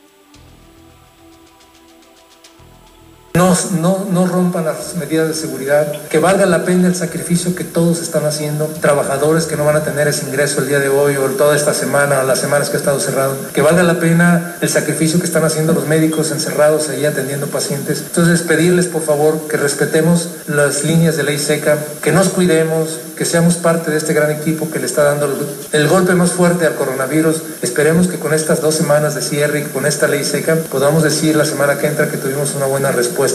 No, 3.38 3.56
no, 3.79 4.06
no 4.12 4.27
rompan 4.27 4.65
las 4.65 4.96
medidas 4.96 5.27
de 5.27 5.34
seguridad, 5.34 5.91
que 6.10 6.20
valga 6.20 6.46
la 6.46 6.65
pena 6.65 6.88
el 6.88 6.96
sacrificio 6.96 7.56
que 7.56 7.63
todos 7.63 8.01
están 8.01 8.25
haciendo, 8.25 8.65
trabajadores 8.82 9.46
que 9.46 9.56
no 9.56 9.65
van 9.65 9.75
a 9.75 9.84
tener 9.84 10.08
ese 10.08 10.25
ingreso 10.25 10.62
el 10.62 10.67
día 10.67 10.79
de 10.79 10.89
hoy 10.89 11.15
o 11.17 11.25
toda 11.38 11.56
esta 11.56 11.74
semana 11.74 12.20
o 12.22 12.24
las 12.24 12.39
semanas 12.39 12.70
que 12.70 12.77
ha 12.77 12.79
estado 12.79 13.00
cerrado, 13.00 13.36
que 13.53 13.62
valga 13.62 13.84
la 13.84 14.00
pena 14.00 14.58
el 14.62 14.70
sacrificio 14.70 15.20
que 15.20 15.25
están 15.25 15.44
haciendo 15.44 15.74
los 15.74 15.88
médicos 15.88 16.32
encerrados 16.32 16.89
ahí 16.89 17.06
atendiendo 17.06 17.48
pacientes. 17.48 18.03
Entonces 18.08 18.41
pedirles 18.41 18.88
por 18.88 19.03
favor 19.03 19.48
que 19.48 19.58
respetemos 19.58 20.29
las 20.48 20.84
líneas 20.84 21.15
de 21.17 21.24
ley 21.24 21.38
seca, 21.38 21.77
que 22.01 22.12
nos 22.12 22.29
cuidemos, 22.29 23.00
que 23.15 23.25
seamos 23.25 23.56
parte 23.56 23.91
de 23.91 23.98
este 23.98 24.13
gran 24.13 24.32
equipo 24.32 24.70
que 24.70 24.79
le 24.79 24.86
está 24.86 25.03
dando 25.03 25.27
el 25.72 25.88
golpe 25.88 26.13
más 26.13 26.32
fuerte 26.32 26.65
al 26.65 26.75
coronavirus. 26.75 27.41
Esperemos 27.62 28.08
que 28.08 28.20
con 28.20 28.34
estas 28.34 28.62
dos 28.62 28.75
semanas 28.75 29.15
de 29.15 29.22
cierre 29.22 29.60
y 29.60 29.63
con 29.63 29.86
esta 29.86 30.08
ley 30.08 30.24
seca 30.24 30.56
podamos 30.72 31.03
decir 31.03 31.36
la 31.36 31.46
semana 31.46 31.77
que 31.77 31.88
entra 31.88 32.10
que 32.10 32.17
tuvimos 32.17 32.53
una 32.56 32.67
buena 32.67 32.91
respuesta. 32.91 33.26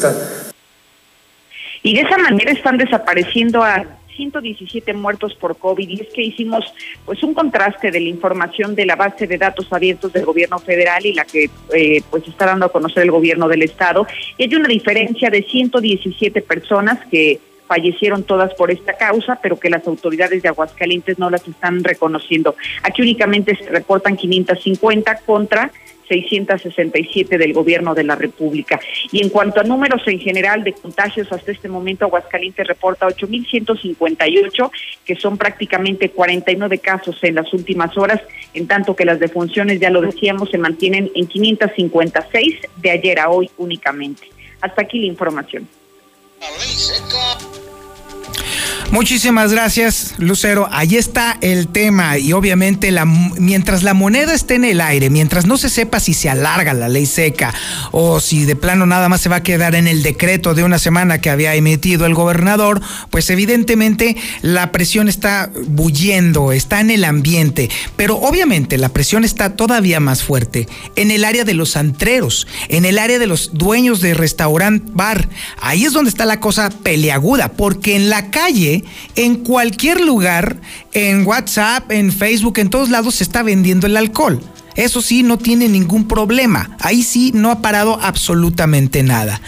Y 1.83 1.95
de 1.95 2.03
esa 2.03 2.19
manera 2.19 2.53
están 2.53 2.79
desapareciendo 2.79 3.63
a 3.63 3.85
117 4.17 4.93
muertos 4.95 5.35
por 5.35 5.57
COVID 5.57 5.89
y 5.89 6.01
es 6.01 6.09
que 6.13 6.23
hicimos 6.23 6.65
pues 7.05 7.23
un 7.23 7.35
contraste 7.35 7.91
de 7.91 8.01
la 8.01 8.09
información 8.09 8.75
de 8.75 8.87
la 8.87 8.97
base 8.97 9.27
de 9.27 9.39
datos 9.39 9.73
abiertos 9.73 10.13
del 10.13 10.25
gobierno 10.25 10.59
federal 10.59 11.05
y 11.07 11.15
la 11.15 11.25
que 11.25 11.51
eh, 11.75 12.03
pues 12.11 12.27
está 12.29 12.47
dando 12.47 12.67
a 12.67 12.73
conocer 12.73 13.03
el 13.03 13.11
gobierno 13.11 13.49
del 13.49 13.63
estado 13.63 14.07
y 14.39 14.45
hay 14.45 14.55
una 14.55 14.69
diferencia 14.69 15.31
de 15.31 15.43
117 15.43 16.43
personas 16.43 16.99
que 17.11 17.41
fallecieron 17.67 18.25
todas 18.25 18.53
por 18.53 18.71
esta 18.71 18.99
causa, 18.99 19.39
pero 19.43 19.59
que 19.59 19.71
las 19.71 19.87
autoridades 19.87 20.43
de 20.43 20.49
Aguascalientes 20.51 21.19
no 21.19 21.31
las 21.31 21.49
están 21.49 21.83
reconociendo. 21.83 22.55
Aquí 22.83 23.01
únicamente 23.01 23.57
se 23.57 23.71
reportan 23.71 24.17
550 24.17 25.21
contra 25.25 25.71
667 26.09 27.39
del 27.39 27.53
gobierno 27.53 27.95
de 27.95 28.05
la 28.05 28.15
República. 28.15 28.81
Y 29.11 29.23
en 29.23 29.29
cuanto 29.29 29.61
a 29.61 29.65
números 29.65 30.03
en 30.07 30.19
general 30.19 30.65
de 30.65 30.73
contagios, 30.73 31.31
hasta 31.33 31.53
este 31.53 31.69
momento 31.69 32.05
Aguascalientes 32.05 32.67
reporta 32.67 33.07
8.158, 33.07 34.71
que 35.05 35.17
son 35.17 35.39
prácticamente 35.39 36.11
49 36.11 36.79
casos 36.79 37.19
en 37.23 37.37
las 37.37 37.53
últimas 37.53 37.97
horas, 37.97 38.21
en 38.55 38.67
tanto 38.67 38.95
que 38.97 39.05
las 39.05 39.19
defunciones, 39.19 39.81
ya 39.81 39.91
lo 39.91 40.01
decíamos, 40.01 40.51
se 40.51 40.59
mantienen 40.59 41.11
en 41.15 41.27
556 41.27 42.57
de 42.77 42.91
ayer 42.91 43.19
a 43.19 43.31
hoy 43.31 43.51
únicamente. 43.59 44.29
Hasta 44.61 44.83
aquí 44.83 45.01
la 45.01 45.07
información. 45.07 45.69
Muchísimas 48.93 49.51
gracias, 49.53 50.13
Lucero. 50.19 50.69
Ahí 50.71 50.97
está 50.97 51.39
el 51.41 51.69
tema 51.69 52.19
y 52.19 52.35
obviamente 52.35 52.91
la, 52.91 53.07
mientras 53.07 53.83
la 53.83 53.95
moneda 53.95 54.35
esté 54.35 54.57
en 54.57 54.67
el 54.67 54.83
aire, 54.83 55.09
mientras 55.09 55.47
no 55.47 55.57
se 55.57 55.71
sepa 55.71 55.99
si 55.99 56.13
se 56.13 56.29
alarga 56.29 56.75
la 56.75 56.91
ley 56.91 57.07
seca 57.07 57.55
o 57.91 58.21
si 58.21 58.45
de 58.45 58.55
plano 58.55 58.85
nada 58.85 59.09
más 59.09 59.23
se 59.23 59.31
va 59.31 59.37
a 59.37 59.43
quedar 59.43 59.75
en 59.77 59.89
el 59.89 60.03
decreto 60.03 60.53
de 60.53 60.63
una 60.63 60.79
semana 60.79 61.23
que 61.23 61.31
había 61.31 61.55
emitido 61.55 62.05
el 62.05 62.13
gobernador, 62.13 62.83
pues 63.09 63.31
evidentemente 63.31 64.15
la 64.43 64.73
presión 64.73 65.09
está 65.09 65.51
bullendo, 65.69 66.53
está 66.53 66.81
en 66.81 66.91
el 66.91 67.05
ambiente, 67.05 67.71
pero 67.97 68.17
obviamente 68.17 68.77
la 68.77 68.91
presión 68.91 69.25
está 69.25 69.57
todavía 69.57 70.01
más 70.01 70.23
fuerte 70.23 70.69
en 70.97 71.11
el 71.11 71.25
área 71.25 71.45
de 71.45 71.55
los 71.55 71.77
antreros, 71.77 72.47
en 72.69 72.85
el 72.85 72.99
área 72.99 73.19
de 73.19 73.27
los 73.27 73.55
dueños 73.55 74.03
de 74.03 74.13
restaurant 74.13 74.83
bar. 74.93 75.31
Ahí 75.63 75.87
es 75.87 75.95
donde 75.95 76.11
está 76.11 76.27
la 76.27 76.41
cosa 76.41 76.69
peleaguda, 76.69 77.49
porque 77.49 77.97
en 77.97 78.11
la 78.11 78.31
calle 78.31 78.82
en 79.15 79.37
cualquier 79.37 80.01
lugar, 80.01 80.61
en 80.93 81.27
WhatsApp, 81.27 81.91
en 81.93 82.13
Facebook, 82.13 82.59
en 82.59 82.71
todos 82.71 82.91
lados 82.91 83.17
se 83.17 83.25
está 83.25 83.43
vendiendo 83.43 83.87
el 83.87 83.97
alcohol. 83.97 84.41
Eso 84.75 85.03
sí, 85.03 85.23
no 85.23 85.39
tiene 85.39 85.69
ningún 85.69 86.09
problema. 86.09 86.77
Ahí 86.81 87.03
sí 87.03 87.31
no 87.35 87.51
ha 87.51 87.61
parado 87.61 87.99
absolutamente 88.01 89.03
nada. 89.03 89.41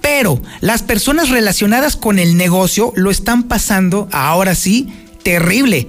Pero 0.00 0.40
las 0.60 0.82
personas 0.82 1.30
relacionadas 1.30 1.96
con 1.96 2.18
el 2.18 2.36
negocio 2.36 2.92
lo 2.96 3.10
están 3.10 3.44
pasando 3.44 4.08
ahora 4.12 4.54
sí 4.54 4.88
terrible 5.22 5.88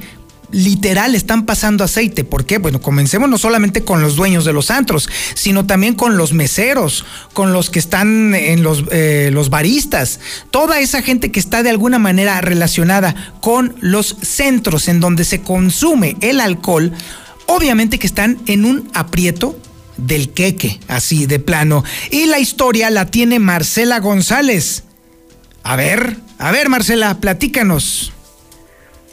literal 0.51 1.15
están 1.15 1.45
pasando 1.45 1.83
aceite. 1.83 2.23
¿Por 2.23 2.45
qué? 2.45 2.57
Bueno, 2.57 2.81
comencemos 2.81 3.29
no 3.29 3.37
solamente 3.37 3.83
con 3.83 4.01
los 4.01 4.15
dueños 4.15 4.45
de 4.45 4.53
los 4.53 4.71
antros, 4.71 5.09
sino 5.35 5.65
también 5.65 5.95
con 5.95 6.17
los 6.17 6.33
meseros, 6.33 7.05
con 7.33 7.53
los 7.53 7.69
que 7.69 7.79
están 7.79 8.33
en 8.35 8.63
los, 8.63 8.83
eh, 8.91 9.29
los 9.31 9.49
baristas, 9.49 10.19
toda 10.51 10.79
esa 10.79 11.01
gente 11.01 11.31
que 11.31 11.39
está 11.39 11.63
de 11.63 11.69
alguna 11.69 11.99
manera 11.99 12.41
relacionada 12.41 13.33
con 13.41 13.75
los 13.79 14.15
centros 14.21 14.87
en 14.87 14.99
donde 14.99 15.23
se 15.23 15.41
consume 15.41 16.15
el 16.21 16.39
alcohol, 16.39 16.91
obviamente 17.45 17.99
que 17.99 18.07
están 18.07 18.39
en 18.47 18.65
un 18.65 18.89
aprieto 18.93 19.59
del 19.97 20.29
queque, 20.29 20.79
así 20.87 21.25
de 21.25 21.39
plano. 21.39 21.83
Y 22.11 22.25
la 22.25 22.39
historia 22.39 22.89
la 22.89 23.05
tiene 23.05 23.39
Marcela 23.39 23.99
González. 23.99 24.83
A 25.63 25.75
ver, 25.75 26.17
a 26.37 26.51
ver 26.51 26.69
Marcela, 26.69 27.19
platícanos. 27.19 28.13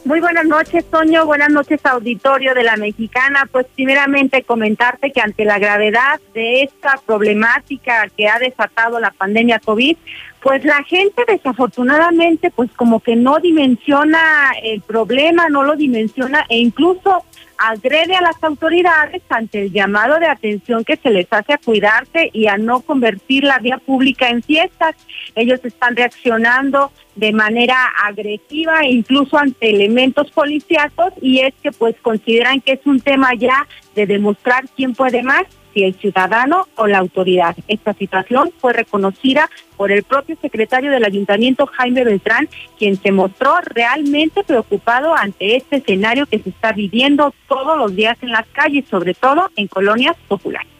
Muy 0.06 0.20
buenas 0.20 0.46
noches, 0.46 0.84
Toño. 0.88 1.26
Buenas 1.26 1.50
noches, 1.50 1.84
auditorio 1.84 2.54
de 2.54 2.62
la 2.62 2.76
Mexicana. 2.76 3.48
Pues 3.50 3.66
primeramente 3.74 4.44
comentarte 4.44 5.10
que 5.10 5.20
ante 5.20 5.44
la 5.44 5.58
gravedad 5.58 6.20
de 6.32 6.62
esta 6.62 7.00
problemática 7.04 8.08
que 8.16 8.28
ha 8.28 8.38
desatado 8.38 9.00
la 9.00 9.10
pandemia 9.10 9.58
COVID, 9.58 9.96
pues 10.40 10.64
la 10.64 10.84
gente 10.84 11.24
desafortunadamente 11.26 12.52
pues 12.52 12.70
como 12.76 13.00
que 13.00 13.16
no 13.16 13.40
dimensiona 13.40 14.52
el 14.62 14.80
problema, 14.80 15.48
no 15.48 15.64
lo 15.64 15.74
dimensiona 15.74 16.46
e 16.48 16.58
incluso 16.58 17.24
agrede 17.58 18.14
a 18.14 18.20
las 18.20 18.42
autoridades 18.42 19.22
ante 19.28 19.62
el 19.62 19.72
llamado 19.72 20.18
de 20.18 20.26
atención 20.26 20.84
que 20.84 20.96
se 20.96 21.10
les 21.10 21.26
hace 21.30 21.54
a 21.54 21.58
cuidarse 21.58 22.30
y 22.32 22.46
a 22.46 22.58
no 22.58 22.80
convertir 22.80 23.44
la 23.44 23.58
vía 23.58 23.78
pública 23.78 24.28
en 24.28 24.42
fiestas. 24.42 24.96
Ellos 25.34 25.60
están 25.64 25.96
reaccionando 25.96 26.92
de 27.14 27.32
manera 27.32 27.76
agresiva 28.04 28.86
incluso 28.86 29.38
ante 29.38 29.70
elementos 29.70 30.30
policíacos 30.30 31.12
y 31.20 31.40
es 31.40 31.54
que 31.62 31.72
pues 31.72 31.96
consideran 32.02 32.60
que 32.60 32.72
es 32.72 32.86
un 32.86 33.00
tema 33.00 33.34
ya 33.34 33.66
de 33.94 34.06
demostrar 34.06 34.64
quién 34.76 34.94
puede 34.94 35.22
más 35.22 35.44
si 35.76 35.84
el 35.84 35.94
ciudadano 35.94 36.66
o 36.76 36.86
la 36.86 36.96
autoridad. 36.96 37.54
Esta 37.68 37.92
situación 37.92 38.50
fue 38.58 38.72
reconocida 38.72 39.50
por 39.76 39.92
el 39.92 40.04
propio 40.04 40.34
secretario 40.40 40.90
del 40.90 41.04
ayuntamiento, 41.04 41.66
Jaime 41.66 42.02
Beltrán, 42.02 42.48
quien 42.78 42.96
se 42.96 43.12
mostró 43.12 43.56
realmente 43.62 44.42
preocupado 44.42 45.14
ante 45.14 45.56
este 45.56 45.76
escenario 45.76 46.24
que 46.24 46.38
se 46.38 46.48
está 46.48 46.72
viviendo 46.72 47.34
todos 47.46 47.76
los 47.76 47.94
días 47.94 48.16
en 48.22 48.30
las 48.30 48.46
calles, 48.46 48.86
sobre 48.88 49.12
todo 49.12 49.50
en 49.56 49.66
colonias 49.66 50.16
populares. 50.28 50.75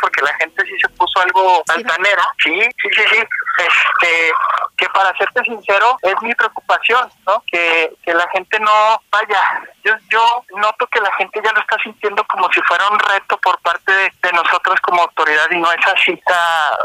Porque 0.00 0.22
la 0.22 0.34
gente 0.34 0.62
sí 0.64 0.72
se 0.80 0.88
puso 0.90 1.20
algo 1.20 1.62
altanera, 1.68 2.24
sí, 2.42 2.60
sí, 2.82 2.88
sí, 2.94 3.02
sí, 3.10 3.18
este, 3.58 4.32
que 4.76 4.88
para 4.90 5.16
serte 5.16 5.42
sincero 5.44 5.96
es 6.02 6.14
mi 6.22 6.34
preocupación, 6.34 7.08
¿no? 7.26 7.42
Que, 7.46 7.92
que 8.04 8.14
la 8.14 8.28
gente 8.30 8.58
no 8.60 9.00
vaya, 9.10 9.42
yo, 9.84 9.92
yo 10.10 10.44
noto 10.56 10.86
que 10.88 11.00
la 11.00 11.12
gente 11.18 11.40
ya 11.44 11.52
lo 11.52 11.60
está 11.60 11.76
sintiendo 11.82 12.24
como 12.24 12.50
si 12.52 12.60
fuera 12.62 12.88
un 12.88 12.98
reto 12.98 13.38
por 13.38 13.58
parte 13.60 13.92
de, 13.92 14.12
de 14.22 14.32
nosotros 14.32 14.80
como 14.82 15.02
autoridad 15.02 15.50
y 15.50 15.58
no 15.58 15.70
es 15.72 15.86
así, 15.86 16.12
está, 16.12 16.78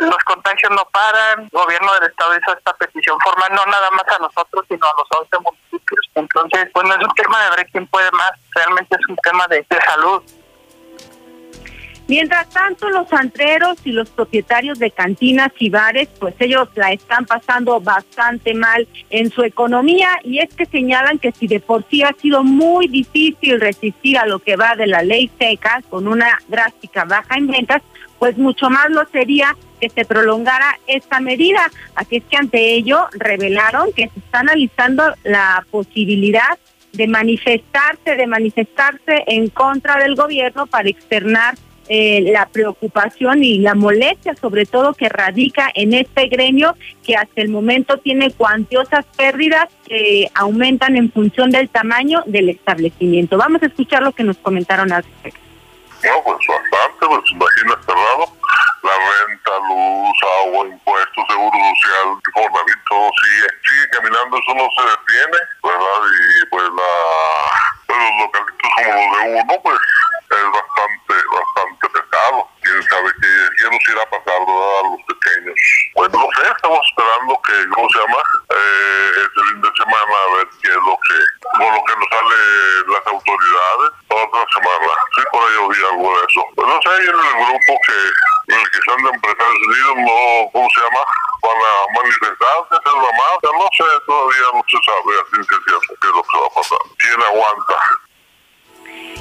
los 0.00 0.18
contagios 0.24 0.70
no 0.72 0.84
paran, 0.92 1.42
el 1.42 1.50
gobierno 1.52 1.92
del 1.94 2.10
estado 2.10 2.36
hizo 2.36 2.56
esta 2.56 2.72
petición 2.74 3.18
formal 3.20 3.48
no 3.52 3.64
nada 3.66 3.90
más 3.90 4.04
a 4.08 4.18
nosotros, 4.18 4.64
sino 4.68 4.86
a 4.86 4.92
los 4.98 5.20
11 5.20 5.38
municipios. 5.38 6.10
Entonces, 6.14 6.68
pues 6.72 6.86
no 6.86 6.94
es 6.94 7.00
un 7.00 7.14
tema 7.14 7.42
de 7.44 7.56
ver 7.56 7.66
quién 7.70 7.86
puede 7.86 8.10
más, 8.12 8.32
realmente 8.54 8.96
es 8.98 9.08
un 9.08 9.16
tema 9.16 9.46
de, 9.48 9.64
de 9.68 9.80
salud. 9.82 10.22
Mientras 12.08 12.48
tanto, 12.48 12.88
los 12.88 13.12
antreros 13.12 13.76
y 13.84 13.92
los 13.92 14.08
propietarios 14.08 14.78
de 14.78 14.90
cantinas 14.90 15.52
y 15.58 15.68
bares, 15.68 16.08
pues 16.18 16.34
ellos 16.38 16.66
la 16.74 16.90
están 16.90 17.26
pasando 17.26 17.80
bastante 17.82 18.54
mal 18.54 18.88
en 19.10 19.30
su 19.30 19.42
economía 19.42 20.18
y 20.24 20.38
es 20.38 20.48
que 20.54 20.64
señalan 20.64 21.18
que 21.18 21.32
si 21.32 21.46
de 21.46 21.60
por 21.60 21.84
sí 21.90 22.02
ha 22.02 22.14
sido 22.14 22.42
muy 22.42 22.88
difícil 22.88 23.60
resistir 23.60 24.16
a 24.16 24.26
lo 24.26 24.38
que 24.38 24.56
va 24.56 24.74
de 24.74 24.86
la 24.86 25.02
ley 25.02 25.30
seca 25.38 25.82
con 25.90 26.08
una 26.08 26.38
drástica 26.48 27.04
baja 27.04 27.36
en 27.36 27.46
ventas, 27.46 27.82
pues 28.18 28.38
mucho 28.38 28.70
más 28.70 28.88
lo 28.88 29.06
sería 29.08 29.54
que 29.78 29.90
se 29.90 30.06
prolongara 30.06 30.78
esta 30.86 31.20
medida. 31.20 31.70
Así 31.94 32.16
es 32.16 32.24
que 32.24 32.38
ante 32.38 32.72
ello 32.72 33.06
revelaron 33.12 33.92
que 33.92 34.08
se 34.08 34.18
está 34.18 34.40
analizando 34.40 35.04
la 35.24 35.62
posibilidad 35.70 36.58
de 36.92 37.06
manifestarse, 37.06 38.16
de 38.16 38.26
manifestarse 38.26 39.24
en 39.26 39.48
contra 39.48 39.96
del 39.98 40.14
gobierno 40.14 40.66
para 40.66 40.88
externar 40.88 41.54
eh, 41.90 42.20
la 42.32 42.46
preocupación 42.46 43.42
y 43.42 43.60
la 43.60 43.74
molestia 43.74 44.34
sobre 44.36 44.66
todo 44.66 44.92
que 44.92 45.08
radica 45.08 45.70
en 45.72 45.94
este 45.94 46.26
gremio 46.26 46.76
que 47.02 47.16
hasta 47.16 47.40
el 47.40 47.48
momento 47.48 47.96
tiene 47.96 48.30
cuantiosas 48.30 49.06
pérdidas 49.16 49.68
que 49.86 50.30
aumentan 50.34 50.96
en 50.96 51.10
función 51.10 51.50
del 51.50 51.70
tamaño 51.70 52.22
del 52.26 52.50
establecimiento. 52.50 53.38
Vamos 53.38 53.62
a 53.62 53.66
escuchar 53.66 54.02
lo 54.02 54.12
que 54.12 54.22
nos 54.22 54.36
comentaron 54.36 54.92
al 54.92 55.02
respecto. 55.02 55.40
No, 56.04 56.22
pues 56.24 56.36
bastante, 56.46 57.06
pues 57.06 57.22
imagina 57.32 57.80
cerrado, 57.86 58.32
la 58.82 58.94
renta, 58.96 59.50
luz, 59.68 60.18
agua, 60.42 60.66
impuestos, 60.66 61.24
seguro 61.28 61.58
social, 61.58 62.08
Infonavit, 62.26 62.80
todo 62.88 63.10
sigue, 63.22 63.48
sigue 63.68 63.88
caminando, 63.90 64.38
eso 64.38 64.54
no 64.54 64.66
se 64.76 64.82
detiene, 64.88 65.38
¿verdad? 65.62 66.00
Y 66.08 66.46
pues 66.46 66.64
la, 66.64 66.92
pues 67.86 67.98
los 67.98 68.12
localitos 68.20 68.70
como 68.74 68.94
los 68.94 69.22
de 69.22 69.42
uno, 69.42 69.62
pues 69.62 69.78
es 70.30 70.44
bastante, 70.52 71.14
bastante 71.32 71.88
pesado. 71.88 72.48
Quién 72.60 72.82
sabe 72.82 73.10
qué, 73.20 73.64
nos 73.64 73.88
irá 73.88 74.02
a 74.02 74.10
pasar, 74.10 74.40
¿verdad? 74.44 74.78
A 74.78 74.88
los 74.92 75.02
pequeños. 75.08 75.56
Bueno, 75.94 76.18
no 76.18 76.28
sé, 76.36 76.42
estamos 76.48 76.80
esperando 76.84 77.40
que, 77.42 77.56
¿cómo 77.74 77.88
se 77.88 77.98
llama? 77.98 78.22
Eh, 78.52 79.10
este 79.24 79.40
fin 79.48 79.60
de 79.62 79.70
semana 79.76 80.12
a 80.12 80.36
ver 80.36 80.48
qué 80.60 80.68
es 80.68 80.82
lo 80.84 80.96
que, 81.00 81.18
con 81.56 81.70
lo 81.72 81.82
que 81.84 81.94
nos 81.96 82.08
sale 82.12 82.38
las 82.92 83.04
autoridades. 83.08 83.90
Otra 84.08 84.44
semana, 84.52 84.92
sí, 85.16 85.22
por 85.32 85.40
ahí 85.42 85.56
oí 85.64 85.80
algo 85.92 86.08
de 86.12 86.26
eso. 86.28 86.40
Pues 86.54 86.66
no 86.68 86.78
sé, 86.84 86.92
en 87.02 87.16
el 87.16 87.34
grupo 87.40 87.72
que, 87.86 87.98
que 88.48 88.78
están 88.78 89.04
de 89.04 89.10
Empresarios 89.12 89.62
Unidos, 89.68 89.96
no, 90.08 90.50
¿cómo 90.52 90.68
se 90.72 90.80
llama? 90.80 91.02
Van 91.44 91.60
a 91.60 91.72
manifestarse, 92.00 92.72
hacer 92.72 92.96
la 92.96 93.12
marcha, 93.12 93.48
no 93.52 93.66
sé, 93.76 93.86
todavía 94.06 94.48
no 94.54 94.62
se 94.64 94.78
sabe 94.88 95.10
a 95.20 95.24
ciencia 95.28 95.56
cierta 95.68 95.92
qué 96.00 96.08
es 96.08 96.14
lo 96.16 96.22
que 96.22 96.38
va 96.38 96.46
a 96.46 96.54
pasar. 96.56 96.82
¿Quién 96.96 97.20
aguanta? 97.22 97.76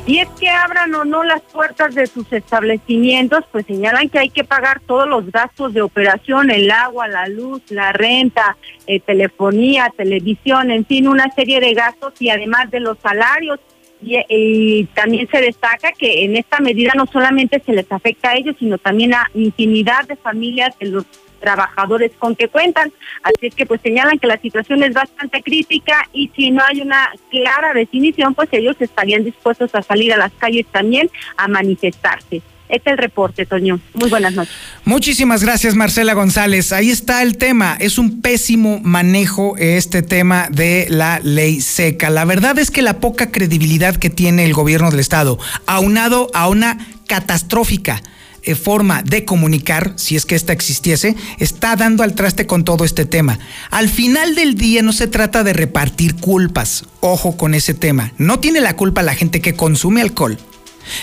Y 0.05 0.19
es 0.19 0.29
que 0.39 0.49
abran 0.49 0.95
o 0.95 1.03
no 1.03 1.23
las 1.25 1.41
puertas 1.41 1.93
de 1.93 2.07
sus 2.07 2.31
establecimientos, 2.31 3.43
pues 3.51 3.65
señalan 3.65 4.07
que 4.07 4.19
hay 4.19 4.29
que 4.29 4.45
pagar 4.45 4.79
todos 4.79 5.05
los 5.05 5.29
gastos 5.29 5.73
de 5.73 5.81
operación, 5.81 6.49
el 6.49 6.71
agua, 6.71 7.09
la 7.09 7.27
luz, 7.27 7.61
la 7.69 7.91
renta, 7.91 8.55
eh, 8.85 9.01
telefonía, 9.01 9.91
televisión, 9.97 10.71
en 10.71 10.85
fin, 10.85 11.09
una 11.09 11.29
serie 11.31 11.59
de 11.59 11.73
gastos 11.73 12.13
y 12.21 12.29
además 12.29 12.71
de 12.71 12.79
los 12.79 12.97
salarios. 12.99 13.59
Y, 14.01 14.17
y, 14.29 14.85
también 14.93 15.27
se 15.29 15.41
destaca 15.41 15.91
que 15.91 16.23
en 16.23 16.35
esta 16.35 16.59
medida 16.59 16.93
no 16.95 17.05
solamente 17.07 17.59
se 17.65 17.73
les 17.73 17.91
afecta 17.91 18.29
a 18.29 18.35
ellos, 18.35 18.55
sino 18.59 18.77
también 18.77 19.13
a 19.13 19.29
infinidad 19.33 20.07
de 20.07 20.15
familias 20.15 20.77
de 20.79 20.87
los 20.87 21.05
trabajadores 21.39 22.11
con 22.17 22.35
que 22.35 22.47
cuentan. 22.47 22.91
Así 23.23 23.47
es 23.47 23.55
que 23.55 23.65
pues 23.65 23.81
señalan 23.81 24.19
que 24.19 24.27
la 24.27 24.37
situación 24.37 24.83
es 24.83 24.93
bastante 24.93 25.41
crítica 25.41 26.07
y 26.13 26.29
si 26.35 26.51
no 26.51 26.61
hay 26.67 26.81
una 26.81 27.11
clara 27.29 27.73
definición, 27.73 28.33
pues 28.35 28.49
ellos 28.51 28.75
estarían 28.79 29.23
dispuestos 29.23 29.73
a 29.75 29.81
salir 29.81 30.13
a 30.13 30.17
las 30.17 30.33
calles 30.33 30.65
también 30.67 31.09
a 31.37 31.47
manifestarse. 31.47 32.41
Es 32.69 32.81
el 32.85 32.97
reporte, 32.97 33.45
Toño. 33.45 33.79
Muy 33.93 34.09
buenas 34.09 34.33
noches. 34.33 34.53
Muchísimas 34.83 35.41
gracias, 35.43 35.75
Marcela 35.75 36.13
González. 36.13 36.73
Ahí 36.73 36.89
está 36.89 37.23
el 37.23 37.37
tema. 37.37 37.77
Es 37.79 37.97
un 37.97 38.21
pésimo 38.21 38.79
manejo 38.83 39.55
este 39.57 40.01
tema 40.01 40.47
de 40.51 40.87
la 40.89 41.19
ley 41.23 41.61
seca. 41.61 42.09
La 42.09 42.25
verdad 42.25 42.59
es 42.59 42.69
que 42.69 42.81
la 42.81 42.99
poca 42.99 43.31
credibilidad 43.31 43.95
que 43.95 44.09
tiene 44.09 44.43
el 44.43 44.53
gobierno 44.53 44.91
del 44.91 44.99
Estado, 44.99 45.39
aunado 45.65 46.29
a 46.33 46.49
una 46.49 46.77
catastrófica 47.07 48.01
eh, 48.47 48.55
forma 48.55 49.01
de 49.01 49.25
comunicar, 49.25 49.93
si 49.97 50.15
es 50.15 50.25
que 50.25 50.35
esta 50.35 50.53
existiese, 50.53 51.15
está 51.37 51.75
dando 51.75 52.03
al 52.03 52.15
traste 52.15 52.47
con 52.47 52.63
todo 52.63 52.85
este 52.85 53.05
tema. 53.05 53.39
Al 53.71 53.89
final 53.89 54.35
del 54.35 54.55
día 54.55 54.81
no 54.81 54.93
se 54.93 55.07
trata 55.07 55.43
de 55.43 55.53
repartir 55.53 56.15
culpas, 56.15 56.85
ojo 57.01 57.35
con 57.35 57.53
ese 57.53 57.73
tema. 57.73 58.13
No 58.17 58.39
tiene 58.39 58.61
la 58.61 58.75
culpa 58.75 59.03
la 59.03 59.15
gente 59.15 59.41
que 59.41 59.53
consume 59.53 60.01
alcohol, 60.01 60.37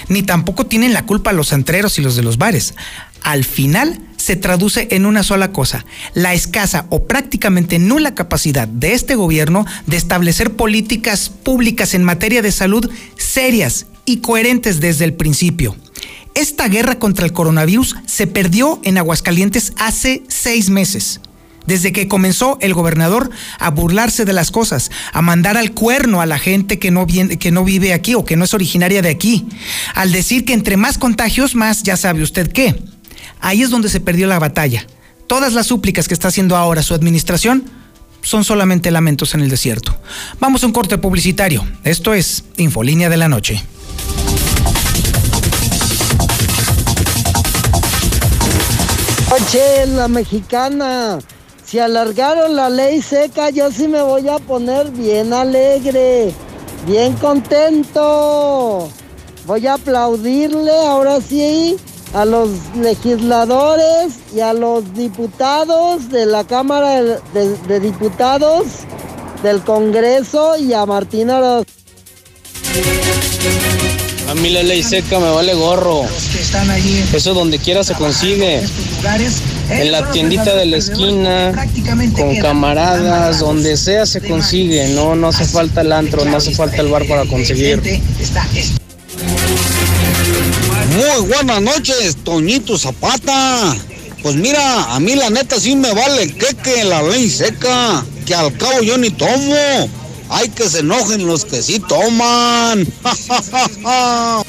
ni 0.08 0.22
tampoco 0.22 0.66
tienen 0.66 0.92
la 0.92 1.06
culpa 1.06 1.32
los 1.32 1.52
antreros 1.52 1.98
y 1.98 2.02
los 2.02 2.16
de 2.16 2.22
los 2.22 2.38
bares. 2.38 2.74
Al 3.22 3.44
final 3.44 4.00
se 4.16 4.36
traduce 4.36 4.88
en 4.90 5.04
una 5.04 5.22
sola 5.22 5.52
cosa, 5.52 5.84
la 6.14 6.34
escasa 6.34 6.86
o 6.88 7.04
prácticamente 7.06 7.78
nula 7.78 8.14
capacidad 8.14 8.66
de 8.66 8.94
este 8.94 9.16
gobierno 9.16 9.66
de 9.86 9.96
establecer 9.96 10.56
políticas 10.56 11.28
públicas 11.28 11.94
en 11.94 12.04
materia 12.04 12.40
de 12.40 12.52
salud 12.52 12.90
serias 13.16 13.86
y 14.06 14.18
coherentes 14.18 14.80
desde 14.80 15.04
el 15.04 15.14
principio. 15.14 15.76
Esta 16.34 16.68
guerra 16.68 16.98
contra 16.98 17.26
el 17.26 17.32
coronavirus 17.32 17.96
se 18.06 18.26
perdió 18.26 18.80
en 18.82 18.98
Aguascalientes 18.98 19.72
hace 19.76 20.22
seis 20.28 20.68
meses. 20.68 21.20
Desde 21.66 21.92
que 21.92 22.08
comenzó 22.08 22.58
el 22.60 22.74
gobernador 22.74 23.30
a 23.58 23.70
burlarse 23.70 24.24
de 24.24 24.32
las 24.32 24.50
cosas, 24.50 24.90
a 25.12 25.22
mandar 25.22 25.56
al 25.56 25.72
cuerno 25.72 26.20
a 26.20 26.26
la 26.26 26.38
gente 26.38 26.78
que 26.78 26.90
no, 26.90 27.06
vive 27.06 27.92
aquí 27.92 28.14
o 28.14 28.24
que 28.24 28.36
no 28.36 28.44
es 28.44 28.54
originaria 28.54 29.02
de 29.02 29.08
aquí, 29.08 29.46
al 29.94 30.12
decir 30.12 30.44
que 30.44 30.52
entre 30.52 30.76
más 30.76 30.98
contagios, 30.98 31.54
más 31.54 31.82
ya 31.82 31.96
sabe 31.96 32.22
usted 32.22 32.52
qué. 32.52 32.82
Ahí 33.40 33.62
es 33.62 33.70
donde 33.70 33.88
se 33.88 34.00
perdió 34.00 34.26
la 34.26 34.38
batalla. 34.38 34.86
Todas 35.26 35.54
las 35.54 35.66
súplicas 35.66 36.06
que 36.06 36.14
está 36.14 36.28
haciendo 36.28 36.56
ahora 36.56 36.82
su 36.82 36.94
administración 36.94 37.64
son 38.22 38.44
solamente 38.44 38.90
lamentos 38.90 39.34
en 39.34 39.40
el 39.40 39.50
desierto. 39.50 39.96
Vamos 40.40 40.62
a 40.62 40.66
un 40.66 40.72
corte 40.72 40.98
publicitario. 40.98 41.64
Esto 41.84 42.14
es 42.14 42.44
Infolínea 42.56 43.08
de 43.08 43.16
la 43.16 43.28
Noche. 43.28 43.62
Oye, 49.30 49.86
la 49.88 50.06
mexicana, 50.08 51.18
si 51.74 51.80
alargaron 51.80 52.54
la 52.54 52.70
ley 52.70 53.02
seca, 53.02 53.50
yo 53.50 53.68
sí 53.72 53.88
me 53.88 54.00
voy 54.00 54.28
a 54.28 54.38
poner 54.38 54.92
bien 54.92 55.32
alegre, 55.32 56.32
bien 56.86 57.14
contento. 57.14 58.88
Voy 59.44 59.66
a 59.66 59.74
aplaudirle 59.74 60.70
ahora 60.70 61.18
sí 61.20 61.76
a 62.12 62.24
los 62.26 62.48
legisladores 62.76 64.12
y 64.32 64.38
a 64.38 64.52
los 64.52 64.94
diputados 64.94 66.10
de 66.10 66.26
la 66.26 66.44
Cámara 66.44 67.02
de, 67.02 67.18
de, 67.34 67.56
de 67.66 67.80
Diputados 67.80 68.66
del 69.42 69.60
Congreso 69.64 70.56
y 70.56 70.74
a 70.74 70.86
Martina 70.86 71.38
Orozco. 71.38 71.72
A 74.30 74.34
mí 74.36 74.48
la 74.48 74.62
ley 74.62 74.84
seca 74.84 75.18
me 75.18 75.28
vale 75.28 75.54
gorro. 75.54 76.04
Eso 77.12 77.34
donde 77.34 77.58
quiera 77.58 77.82
se 77.82 77.94
consigue. 77.94 78.62
En 79.70 79.92
la 79.92 80.10
tiendita 80.12 80.54
de 80.54 80.66
la 80.66 80.76
esquina, 80.76 81.52
con 82.16 82.36
camaradas, 82.36 83.40
donde 83.40 83.76
sea 83.76 84.06
se 84.06 84.20
consigue. 84.20 84.88
No, 84.88 85.14
no 85.14 85.28
hace 85.28 85.44
falta 85.44 85.80
el 85.80 85.92
antro, 85.92 86.24
no 86.24 86.36
hace 86.36 86.54
falta 86.54 86.76
el 86.82 86.88
bar 86.88 87.06
para 87.06 87.24
conseguir. 87.24 87.80
Muy 90.96 91.26
buenas 91.28 91.62
noches, 91.62 92.16
Toñito 92.24 92.78
Zapata. 92.78 93.74
Pues 94.22 94.36
mira, 94.36 94.94
a 94.94 95.00
mí 95.00 95.14
la 95.16 95.30
neta 95.30 95.58
sí 95.58 95.76
me 95.76 95.92
vale 95.92 96.28
que 96.28 96.54
que 96.62 96.84
la 96.84 97.02
ley 97.02 97.28
seca, 97.28 98.04
que 98.26 98.34
al 98.34 98.56
cabo 98.56 98.80
yo 98.82 98.96
ni 98.96 99.10
tomo. 99.10 99.88
Hay 100.30 100.48
que 100.48 100.68
se 100.68 100.80
enojen 100.80 101.26
los 101.26 101.44
que 101.44 101.62
sí 101.62 101.78
toman. 101.80 102.86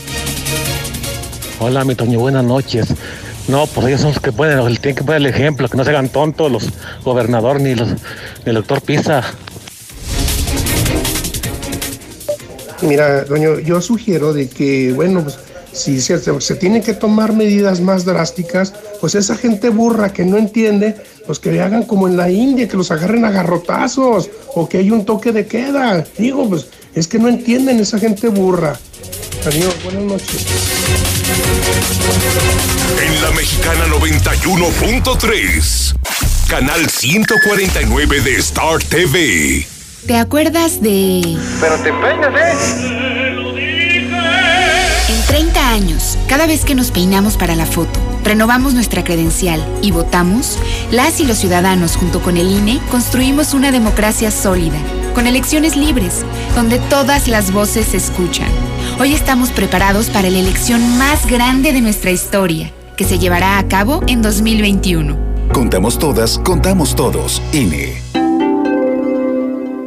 Hola, 1.60 1.84
mi 1.86 1.96
Toño, 1.96 2.20
buenas 2.20 2.44
noches. 2.44 2.88
No, 3.48 3.68
pues 3.68 3.88
ellos 3.88 4.02
son 4.02 4.12
los 4.12 4.20
que 4.20 4.32
pueden, 4.32 4.60
tienen 4.78 4.96
que 4.96 5.04
poner 5.04 5.22
el 5.22 5.28
ejemplo, 5.28 5.70
que 5.70 5.78
no 5.78 5.84
se 5.84 5.92
hagan 5.92 6.10
tontos 6.10 6.52
los 6.52 6.70
gobernadores 7.04 7.62
ni 7.62 7.76
los 7.76 7.90
el 8.46 8.56
doctor 8.56 8.82
Pisa. 8.82 9.24
Mira, 12.82 13.24
doño, 13.24 13.60
yo 13.60 13.82
sugiero 13.82 14.34
de 14.34 14.50
que, 14.50 14.92
bueno, 14.94 15.22
pues 15.22 15.38
si 15.72 16.02
se, 16.02 16.18
se, 16.20 16.56
tienen 16.56 16.82
que 16.82 16.94
tomar 16.94 17.34
medidas 17.34 17.82
más 17.82 18.06
drásticas, 18.06 18.74
pues 19.00 19.14
esa 19.14 19.36
gente 19.36 19.70
burra 19.70 20.12
que 20.12 20.26
no 20.26 20.38
entiende, 20.38 20.96
pues 21.26 21.40
que 21.40 21.52
le 21.52 21.62
hagan 21.62 21.84
como 21.84 22.08
en 22.08 22.18
la 22.18 22.30
India, 22.30 22.68
que 22.68 22.78
los 22.78 22.92
agarren 22.92 23.26
a 23.26 23.32
garrotazos 23.32 24.30
o 24.56 24.68
que 24.68 24.80
hay 24.80 24.92
un 24.92 25.06
toque 25.06 25.32
de 25.32 25.46
queda. 25.46 26.06
Digo, 26.18 26.50
pues 26.50 26.68
es 26.96 27.08
que 27.08 27.20
no 27.20 27.28
entienden 27.28 27.80
esa 27.80 28.00
gente 28.00 28.30
burra. 28.30 28.80
Adiós, 29.46 29.76
buenas 29.84 30.04
noches. 30.04 30.46
En 33.00 33.22
la 33.22 33.32
mexicana 33.32 33.86
91.3, 33.86 35.96
canal 36.48 36.90
149 36.90 38.22
de 38.22 38.38
Star 38.38 38.82
TV. 38.82 39.68
¿Te 40.08 40.18
acuerdas 40.18 40.82
de... 40.82 41.38
Pero 41.62 41.78
te 41.78 41.94
peinas, 41.94 42.34
¿eh? 42.36 42.54
En 45.10 45.22
30 45.28 45.70
años, 45.70 46.18
cada 46.28 46.48
vez 46.48 46.66
que 46.66 46.74
nos 46.74 46.90
peinamos 46.90 47.38
para 47.38 47.56
la 47.56 47.68
foto, 47.68 48.00
renovamos 48.24 48.74
nuestra 48.74 49.04
credencial 49.04 49.64
y 49.84 49.92
votamos, 49.92 50.58
las 50.90 51.20
y 51.20 51.26
los 51.26 51.38
ciudadanos 51.38 51.98
junto 51.98 52.24
con 52.24 52.38
el 52.38 52.50
INE 52.50 52.82
construimos 52.90 53.54
una 53.54 53.72
democracia 53.72 54.32
sólida, 54.32 54.80
con 55.16 55.26
elecciones 55.26 55.76
libres, 55.76 56.24
donde 56.54 56.78
todas 56.78 57.28
las 57.28 57.52
voces 57.52 57.88
se 57.88 57.98
escuchan. 57.98 58.50
Hoy 59.00 59.14
estamos 59.14 59.50
preparados 59.50 60.10
para 60.10 60.30
la 60.30 60.38
elección 60.38 60.98
más 61.00 61.26
grande 61.26 61.74
de 61.74 61.82
nuestra 61.82 62.12
historia, 62.12 62.72
que 62.98 63.06
se 63.06 63.18
llevará 63.18 63.58
a 63.58 63.68
cabo 63.68 64.04
en 64.06 64.22
2021. 64.22 65.18
Contamos 65.54 65.98
todas, 65.98 66.38
contamos 66.40 66.96
todos, 66.96 67.42
INE. 67.54 68.25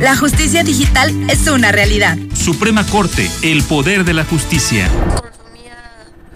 La 0.00 0.14
justicia 0.14 0.62
digital 0.62 1.12
es 1.30 1.46
una 1.46 1.72
realidad. 1.72 2.16
Suprema 2.34 2.86
Corte, 2.86 3.30
el 3.42 3.62
poder 3.62 4.04
de 4.04 4.12
la 4.12 4.24
justicia. 4.24 4.90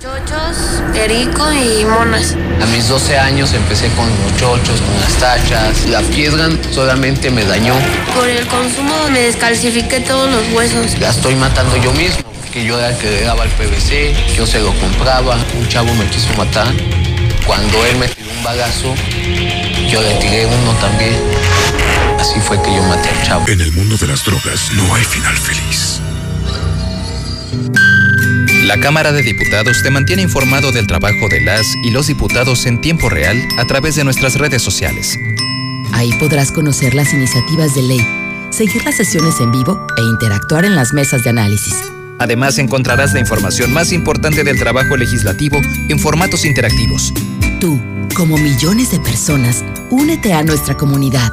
Chochos, 0.01 0.83
perico 0.92 1.53
y 1.53 1.85
monas. 1.85 2.37
A 2.62 2.66
mis 2.66 2.88
12 2.88 3.18
años 3.18 3.53
empecé 3.53 3.88
con 3.90 4.07
los 4.09 4.37
chochos, 4.38 4.81
con 4.81 5.01
las 5.01 5.12
tachas. 5.14 5.87
La 5.88 6.01
piedra 6.01 6.49
solamente 6.73 7.31
me 7.31 7.44
dañó. 7.44 7.75
Por 8.14 8.29
el 8.29 8.46
consumo 8.46 8.94
me 9.11 9.20
descalcifiqué 9.20 10.01
todos 10.01 10.31
los 10.31 10.53
huesos. 10.53 10.99
La 10.99 11.11
estoy 11.11 11.35
matando 11.35 11.77
yo 11.77 11.92
mismo 11.92 12.31
que 12.53 12.64
yo 12.64 12.79
era 12.79 12.88
el 12.88 12.96
que 12.96 13.11
le 13.11 13.20
daba 13.23 13.44
el 13.44 13.51
PVC, 13.51 14.35
yo 14.35 14.44
se 14.44 14.59
lo 14.59 14.75
compraba, 14.81 15.37
un 15.57 15.68
chavo 15.68 15.94
me 15.94 16.05
quiso 16.07 16.35
matar. 16.37 16.66
Cuando 17.46 17.87
él 17.87 17.96
me 17.99 18.09
tiró 18.09 18.31
un 18.31 18.42
bagazo, 18.42 18.94
yo 19.88 20.03
le 20.03 20.14
tiré 20.14 20.46
uno 20.46 20.73
también. 20.81 21.39
Así 22.31 22.38
fue 22.43 22.62
que 22.62 22.73
yo 22.73 22.81
maté 22.85 23.09
al 23.09 23.23
chavo. 23.25 23.49
En 23.49 23.61
el 23.61 23.73
mundo 23.73 23.97
de 23.97 24.07
las 24.07 24.25
drogas 24.25 24.71
no 24.77 24.95
hay 24.95 25.03
final 25.03 25.37
feliz. 25.37 26.01
La 28.66 28.79
Cámara 28.79 29.11
de 29.11 29.23
Diputados 29.23 29.83
te 29.83 29.90
mantiene 29.90 30.23
informado 30.23 30.71
del 30.71 30.87
trabajo 30.87 31.29
de 31.29 31.40
las 31.40 31.66
y 31.83 31.90
los 31.90 32.07
diputados 32.07 32.66
en 32.66 32.81
tiempo 32.81 33.09
real 33.09 33.37
a 33.59 33.64
través 33.64 33.97
de 33.97 34.05
nuestras 34.05 34.37
redes 34.37 34.62
sociales. 34.62 35.19
Ahí 35.93 36.12
podrás 36.21 36.53
conocer 36.53 36.95
las 36.95 37.12
iniciativas 37.12 37.75
de 37.75 37.83
ley, 37.83 38.07
seguir 38.51 38.85
las 38.85 38.95
sesiones 38.95 39.40
en 39.40 39.51
vivo 39.51 39.85
e 39.99 40.03
interactuar 40.03 40.64
en 40.64 40.77
las 40.77 40.93
mesas 40.93 41.25
de 41.25 41.31
análisis. 41.31 41.75
Además 42.21 42.59
encontrarás 42.59 43.12
la 43.12 43.19
información 43.19 43.73
más 43.73 43.90
importante 43.90 44.45
del 44.45 44.57
trabajo 44.57 44.97
legislativo 44.97 45.61
en 45.88 45.99
formatos 45.99 46.45
interactivos. 46.45 47.12
Tú, 47.61 47.81
como 48.14 48.38
millones 48.38 48.93
de 48.93 49.01
personas, 49.01 49.64
únete 49.90 50.33
a 50.33 50.45
nuestra 50.45 50.77
comunidad. 50.77 51.33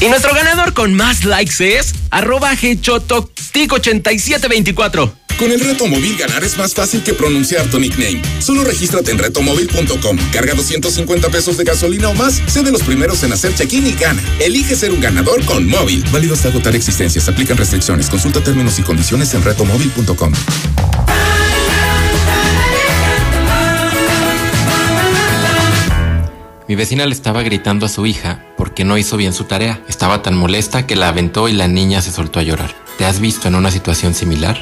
Y 0.00 0.08
nuestro 0.08 0.34
ganador 0.34 0.72
con 0.74 0.94
más 0.94 1.24
likes 1.24 1.78
es 1.78 1.94
arroba 2.10 2.52
Tic8724. 2.52 5.12
Con 5.38 5.52
el 5.52 5.60
reto 5.60 5.86
móvil 5.86 6.16
ganar 6.16 6.42
es 6.44 6.56
más 6.56 6.72
fácil 6.74 7.02
que 7.02 7.12
pronunciar 7.12 7.66
tu 7.66 7.78
nickname. 7.78 8.22
Solo 8.40 8.64
regístrate 8.64 9.10
en 9.10 9.18
retomóvil.com, 9.18 10.16
carga 10.32 10.54
250 10.54 11.28
pesos 11.28 11.58
de 11.58 11.64
gasolina 11.64 12.08
o 12.08 12.14
más, 12.14 12.40
sé 12.46 12.62
de 12.62 12.72
los 12.72 12.82
primeros 12.82 13.22
en 13.22 13.32
hacer 13.32 13.54
check-in 13.54 13.86
y 13.86 13.92
gana. 13.92 14.22
Elige 14.40 14.74
ser 14.76 14.92
un 14.92 15.00
ganador 15.00 15.44
con 15.44 15.66
móvil. 15.66 16.04
Válido 16.10 16.34
hasta 16.34 16.48
agotar 16.48 16.76
existencias. 16.76 17.28
Aplican 17.28 17.56
restricciones. 17.56 18.08
Consulta 18.08 18.42
términos 18.42 18.78
y 18.78 18.82
condiciones 18.82 19.34
en 19.34 19.44
retomóvil.com. 19.44 20.32
Mi 26.68 26.74
vecina 26.74 27.06
le 27.06 27.12
estaba 27.12 27.42
gritando 27.42 27.86
a 27.86 27.88
su 27.88 28.06
hija 28.06 28.44
porque 28.56 28.84
no 28.84 28.98
hizo 28.98 29.16
bien 29.16 29.32
su 29.32 29.44
tarea. 29.44 29.80
Estaba 29.88 30.22
tan 30.22 30.36
molesta 30.36 30.84
que 30.84 30.96
la 30.96 31.08
aventó 31.08 31.48
y 31.48 31.52
la 31.52 31.68
niña 31.68 32.02
se 32.02 32.10
soltó 32.10 32.40
a 32.40 32.42
llorar. 32.42 32.74
¿Te 32.98 33.04
has 33.04 33.20
visto 33.20 33.46
en 33.46 33.54
una 33.54 33.70
situación 33.70 34.14
similar? 34.14 34.58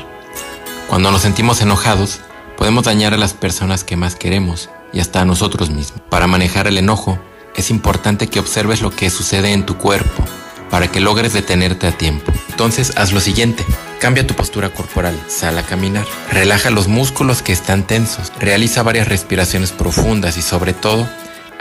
Cuando 0.88 1.10
nos 1.10 1.22
sentimos 1.22 1.62
enojados, 1.62 2.20
podemos 2.58 2.84
dañar 2.84 3.14
a 3.14 3.16
las 3.16 3.32
personas 3.32 3.84
que 3.84 3.96
más 3.96 4.16
queremos 4.16 4.68
y 4.92 5.00
hasta 5.00 5.22
a 5.22 5.24
nosotros 5.24 5.70
mismos. 5.70 6.02
Para 6.10 6.26
manejar 6.26 6.66
el 6.66 6.76
enojo, 6.76 7.18
es 7.56 7.70
importante 7.70 8.26
que 8.26 8.38
observes 8.38 8.82
lo 8.82 8.90
que 8.90 9.08
sucede 9.08 9.52
en 9.52 9.64
tu 9.64 9.78
cuerpo 9.78 10.24
para 10.70 10.88
que 10.90 11.00
logres 11.00 11.32
detenerte 11.32 11.86
a 11.86 11.92
tiempo. 11.92 12.32
Entonces 12.50 12.92
haz 12.96 13.12
lo 13.12 13.20
siguiente. 13.20 13.64
Cambia 13.98 14.26
tu 14.26 14.34
postura 14.34 14.68
corporal, 14.68 15.18
sal 15.28 15.56
a 15.56 15.62
caminar, 15.62 16.04
relaja 16.30 16.68
los 16.68 16.88
músculos 16.88 17.40
que 17.40 17.52
están 17.52 17.86
tensos, 17.86 18.30
realiza 18.38 18.82
varias 18.82 19.08
respiraciones 19.08 19.72
profundas 19.72 20.36
y 20.36 20.42
sobre 20.42 20.74
todo, 20.74 21.08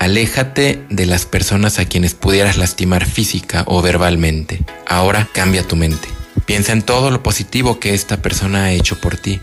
Aléjate 0.04 0.84
de 0.89 1.06
las 1.06 1.26
personas 1.26 1.80
a 1.80 1.86
quienes 1.86 2.13
pudieras 2.13 2.58
lastimar 2.58 3.06
física 3.06 3.63
o 3.68 3.82
verbalmente. 3.82 4.60
Ahora 4.86 5.30
cambia 5.32 5.66
tu 5.66 5.78
mente. 5.78 6.10
Piensa 6.46 6.74
en 6.74 6.82
todo 6.82 7.10
lo 7.10 7.24
positivo 7.24 7.80
que 7.80 7.94
esta 7.94 8.22
persona 8.22 8.66
ha 8.66 8.72
hecho 8.74 9.00
por 9.00 9.16
ti, 9.16 9.39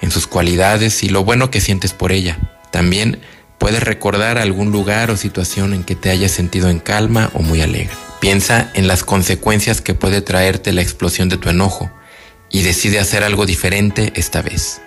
en 0.00 0.10
sus 0.10 0.26
cualidades 0.26 1.04
y 1.04 1.08
lo 1.08 1.22
bueno 1.22 1.52
que 1.52 1.60
sientes 1.60 1.92
por 1.92 2.10
ella. 2.10 2.36
También 2.72 3.20
puedes 3.58 3.84
recordar 3.84 4.38
algún 4.38 4.72
lugar 4.72 5.12
o 5.12 5.16
situación 5.16 5.72
en 5.72 5.84
que 5.84 5.94
te 5.94 6.10
hayas 6.10 6.32
sentido 6.32 6.68
en 6.68 6.80
calma 6.80 7.30
o 7.32 7.42
muy 7.42 7.60
alegre. 7.60 7.94
Piensa 8.20 8.72
en 8.74 8.88
las 8.88 9.04
consecuencias 9.04 9.80
que 9.80 9.94
puede 9.94 10.20
traerte 10.20 10.72
la 10.72 10.82
explosión 10.82 11.28
de 11.28 11.36
tu 11.36 11.48
enojo 11.48 11.92
y 12.50 12.62
decide 12.62 12.98
hacer 12.98 13.22
algo 13.22 13.46
diferente 13.46 14.12
esta 14.16 14.42
vez. 14.42 14.80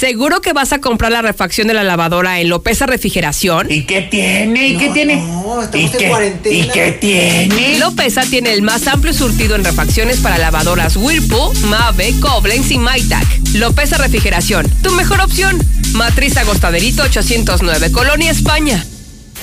¿Seguro 0.04 0.42
que 0.42 0.52
vas 0.52 0.74
a 0.74 0.82
comprar 0.82 1.12
la 1.12 1.22
refacción 1.22 1.66
de 1.66 1.72
la 1.72 1.82
lavadora 1.82 2.38
en 2.38 2.50
Lopeza 2.50 2.84
Refrigeración? 2.84 3.70
¿Y 3.70 3.84
qué 3.84 4.02
tiene? 4.02 4.68
¿Y 4.68 4.76
qué 4.76 4.90
tiene? 4.90 5.16
No, 5.16 5.62
¿Y 5.62 5.64
estamos 5.64 5.94
en 5.94 5.98
qué, 5.98 6.08
cuarentena. 6.10 6.56
¿Y 6.56 6.68
qué 6.68 6.92
tiene? 6.92 7.78
Lopeza 7.78 8.20
tiene 8.26 8.52
el 8.52 8.60
más 8.60 8.86
amplio 8.86 9.14
surtido 9.14 9.56
en 9.56 9.64
refacciones 9.64 10.20
para 10.20 10.36
lavadoras 10.36 10.96
Whirlpool, 10.96 11.56
Mave, 11.68 12.12
Koblenz 12.20 12.70
y 12.70 12.76
Maytag. 12.76 13.24
Lopeza 13.54 13.96
Refrigeración, 13.96 14.70
tu 14.82 14.90
mejor 14.90 15.22
opción. 15.22 15.58
Matriz 15.94 16.36
Agostaderito 16.36 17.04
809, 17.04 17.90
Colonia, 17.90 18.30
España. 18.30 18.84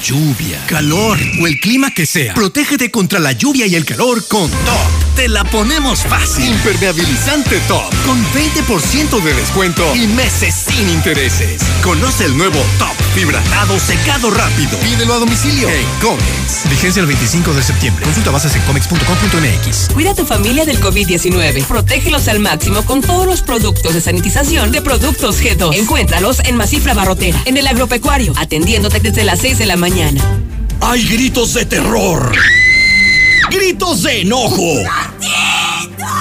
Lluvia, 0.03 0.59
calor 0.65 1.19
o 1.39 1.45
el 1.45 1.59
clima 1.59 1.91
que 1.91 2.07
sea. 2.07 2.33
Protégete 2.33 2.89
contra 2.89 3.19
la 3.19 3.33
lluvia 3.33 3.67
y 3.67 3.75
el 3.75 3.85
calor 3.85 4.25
con 4.27 4.49
Top. 4.49 5.15
Te 5.15 5.27
la 5.27 5.43
ponemos 5.43 6.01
fácil. 6.01 6.45
Impermeabilizante 6.45 7.59
Top 7.67 7.93
con 8.05 8.17
20% 8.33 9.21
de 9.21 9.33
descuento 9.35 9.95
y 9.95 10.07
meses 10.07 10.55
sin 10.55 10.89
intereses. 10.89 11.61
Conoce 11.83 12.25
el 12.25 12.35
nuevo 12.35 12.59
Top 12.79 12.95
Fibratado 13.13 13.79
Secado 13.79 14.31
Rápido. 14.31 14.79
Pídelo 14.79 15.13
a 15.13 15.19
domicilio 15.19 15.69
en 15.69 15.85
Comex. 16.01 16.67
Vigencia 16.69 17.01
el 17.01 17.05
25 17.05 17.53
de 17.53 17.61
septiembre. 17.61 18.03
Consulta 18.03 18.31
bases 18.31 18.55
en 18.55 18.61
comex.com.mx. 18.63 19.93
Cuida 19.93 20.11
a 20.11 20.15
tu 20.15 20.25
familia 20.25 20.65
del 20.65 20.79
COVID-19. 20.79 21.63
Protégelos 21.65 22.27
al 22.27 22.39
máximo 22.39 22.83
con 22.85 23.01
todos 23.01 23.27
los 23.27 23.43
productos 23.43 23.93
de 23.93 24.01
sanitización 24.01 24.71
de 24.71 24.81
Productos 24.81 25.43
G2. 25.43 25.75
Encuéntralos 25.75 26.39
en 26.39 26.55
Masifra 26.55 26.95
Barrotera, 26.95 27.39
en 27.45 27.57
el 27.57 27.67
agropecuario, 27.67 28.33
atendiéndote 28.37 28.99
desde 28.99 29.23
las 29.23 29.39
6 29.39 29.59
de 29.59 29.65
la 29.67 29.75
mañana. 29.75 29.90
Hay 30.79 31.05
gritos 31.05 31.53
de 31.53 31.65
terror. 31.65 32.31
Gritos 33.49 34.03
de 34.03 34.21
enojo. 34.21 34.77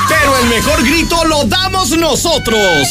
Pero 0.09 0.39
el 0.43 0.49
mejor 0.49 0.83
grito 0.83 1.25
lo 1.25 1.45
damos 1.45 1.91
nosotros. 1.91 2.89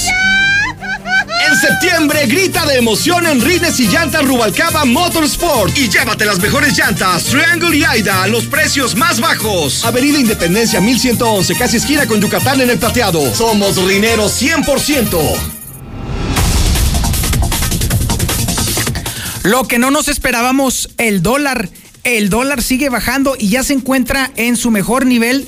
En 1.47 1.57
septiembre 1.57 2.27
grita 2.27 2.65
de 2.65 2.77
emoción 2.77 3.25
en 3.27 3.41
Rines 3.41 3.77
y 3.81 3.87
Llantas 3.87 4.25
Rubalcaba 4.25 4.85
Motorsport 4.85 5.77
y 5.77 5.89
llévate 5.89 6.23
las 6.23 6.39
mejores 6.39 6.77
llantas 6.77 7.25
Triangle 7.25 7.75
y 7.75 7.83
Aida 7.83 8.25
los 8.27 8.45
precios 8.45 8.95
más 8.95 9.19
bajos. 9.19 9.83
Avenida 9.83 10.17
Independencia 10.17 10.79
1111, 10.79 11.55
casi 11.55 11.77
esquina 11.77 12.07
con 12.07 12.21
Yucatán 12.21 12.61
en 12.61 12.69
el 12.69 12.79
plateado. 12.79 13.35
Somos 13.35 13.75
rineros 13.83 14.41
100%. 14.41 15.58
Lo 19.43 19.67
que 19.67 19.79
no 19.79 19.91
nos 19.91 20.07
esperábamos, 20.07 20.89
el 20.97 21.21
dólar. 21.21 21.69
El 22.03 22.29
dólar 22.29 22.63
sigue 22.63 22.89
bajando 22.89 23.35
y 23.37 23.49
ya 23.49 23.63
se 23.63 23.73
encuentra 23.73 24.31
en 24.35 24.55
su 24.55 24.71
mejor 24.71 25.05
nivel. 25.05 25.47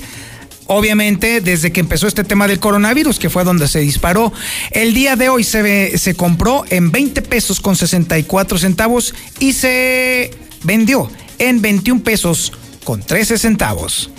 Obviamente, 0.66 1.40
desde 1.40 1.72
que 1.72 1.80
empezó 1.80 2.06
este 2.06 2.24
tema 2.24 2.46
del 2.46 2.60
coronavirus, 2.60 3.18
que 3.18 3.30
fue 3.30 3.44
donde 3.44 3.68
se 3.68 3.80
disparó, 3.80 4.32
el 4.70 4.94
día 4.94 5.16
de 5.16 5.28
hoy 5.28 5.44
se, 5.44 5.98
se 5.98 6.14
compró 6.14 6.64
en 6.70 6.92
20 6.92 7.22
pesos 7.22 7.60
con 7.60 7.76
64 7.76 8.58
centavos 8.58 9.14
y 9.38 9.54
se 9.54 10.30
vendió 10.62 11.10
en 11.38 11.60
21 11.60 12.02
pesos 12.02 12.52
con 12.84 13.02
13 13.02 13.38
centavos. 13.38 14.10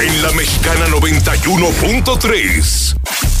En 0.00 0.22
la 0.22 0.30
Mexicana 0.32 0.86
91.3. 0.88 2.96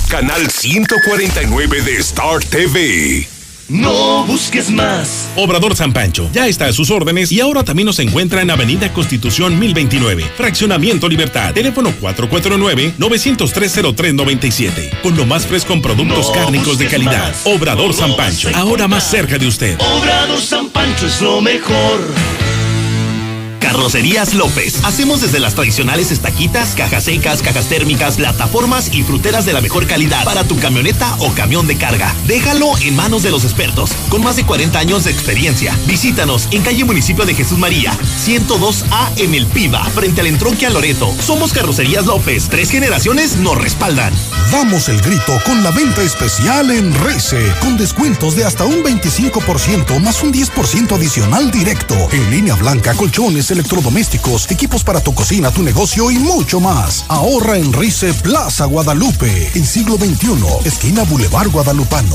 Canal 0.08 0.50
149 0.50 1.82
de 1.82 1.96
Star 1.98 2.42
TV. 2.44 3.37
No 3.68 4.24
busques 4.24 4.70
más. 4.70 5.28
Obrador 5.36 5.76
San 5.76 5.92
Pancho 5.92 6.30
ya 6.32 6.46
está 6.46 6.64
a 6.66 6.72
sus 6.72 6.90
órdenes 6.90 7.30
y 7.30 7.40
ahora 7.40 7.62
también 7.64 7.84
nos 7.84 7.98
encuentra 7.98 8.40
en 8.40 8.50
Avenida 8.50 8.90
Constitución 8.94 9.58
1029, 9.58 10.24
Fraccionamiento 10.36 11.06
Libertad. 11.08 11.52
Teléfono 11.52 11.92
449-903-0397. 12.00 15.00
Con 15.02 15.16
lo 15.16 15.26
más 15.26 15.46
fresco 15.46 15.74
en 15.74 15.82
productos 15.82 16.28
No 16.28 16.32
cárnicos 16.32 16.78
de 16.78 16.86
calidad. 16.86 17.28
más. 17.28 17.42
Obrador 17.44 17.92
San 17.92 18.16
Pancho, 18.16 18.48
ahora 18.54 18.88
más 18.88 19.10
cerca 19.10 19.36
de 19.36 19.46
usted. 19.46 19.76
Obrador 19.80 20.40
San 20.40 20.70
Pancho 20.70 21.06
es 21.06 21.20
lo 21.20 21.42
mejor. 21.42 21.98
Carrocerías 23.68 24.32
López. 24.32 24.82
Hacemos 24.82 25.20
desde 25.20 25.40
las 25.40 25.54
tradicionales 25.54 26.10
estaquitas, 26.10 26.74
cajas 26.74 27.04
secas, 27.04 27.42
cajas 27.42 27.68
térmicas, 27.68 28.16
plataformas 28.16 28.88
y 28.94 29.02
fruteras 29.02 29.44
de 29.44 29.52
la 29.52 29.60
mejor 29.60 29.86
calidad 29.86 30.24
para 30.24 30.44
tu 30.44 30.58
camioneta 30.58 31.14
o 31.18 31.34
camión 31.34 31.66
de 31.66 31.76
carga. 31.76 32.14
Déjalo 32.26 32.78
en 32.78 32.96
manos 32.96 33.22
de 33.24 33.30
los 33.30 33.44
expertos, 33.44 33.90
con 34.08 34.24
más 34.24 34.36
de 34.36 34.46
40 34.46 34.78
años 34.78 35.04
de 35.04 35.10
experiencia. 35.10 35.78
Visítanos 35.86 36.48
en 36.50 36.62
calle 36.62 36.82
Municipio 36.86 37.26
de 37.26 37.34
Jesús 37.34 37.58
María, 37.58 37.92
102A 38.24 39.10
en 39.18 39.34
El 39.34 39.46
Piba, 39.46 39.84
frente 39.90 40.22
al 40.22 40.28
entronque 40.28 40.64
a 40.64 40.70
Loreto. 40.70 41.14
Somos 41.20 41.52
Carrocerías 41.52 42.06
López. 42.06 42.48
Tres 42.48 42.70
generaciones 42.70 43.36
nos 43.36 43.58
respaldan. 43.58 44.14
Damos 44.50 44.88
el 44.88 44.98
grito 45.02 45.38
con 45.44 45.62
la 45.62 45.72
venta 45.72 46.00
especial 46.00 46.70
en 46.70 46.94
Rice, 47.04 47.52
con 47.60 47.76
descuentos 47.76 48.34
de 48.34 48.46
hasta 48.46 48.64
un 48.64 48.82
25% 48.82 50.00
más 50.00 50.22
un 50.22 50.32
10% 50.32 50.92
adicional 50.92 51.50
directo. 51.50 51.94
En 52.12 52.30
línea 52.30 52.54
blanca, 52.54 52.94
colchones, 52.94 53.50
electrodomésticos, 53.58 54.48
equipos 54.52 54.84
para 54.84 55.00
tu 55.00 55.12
cocina, 55.12 55.50
tu 55.50 55.64
negocio 55.64 56.12
y 56.12 56.18
mucho 56.18 56.60
más. 56.60 57.04
Ahorra 57.08 57.58
en 57.58 57.72
Rice 57.72 58.14
Plaza 58.14 58.66
Guadalupe, 58.66 59.50
en 59.54 59.66
siglo 59.66 59.96
XXI, 59.96 60.64
esquina 60.64 61.02
Boulevard 61.02 61.50
Guadalupano. 61.50 62.14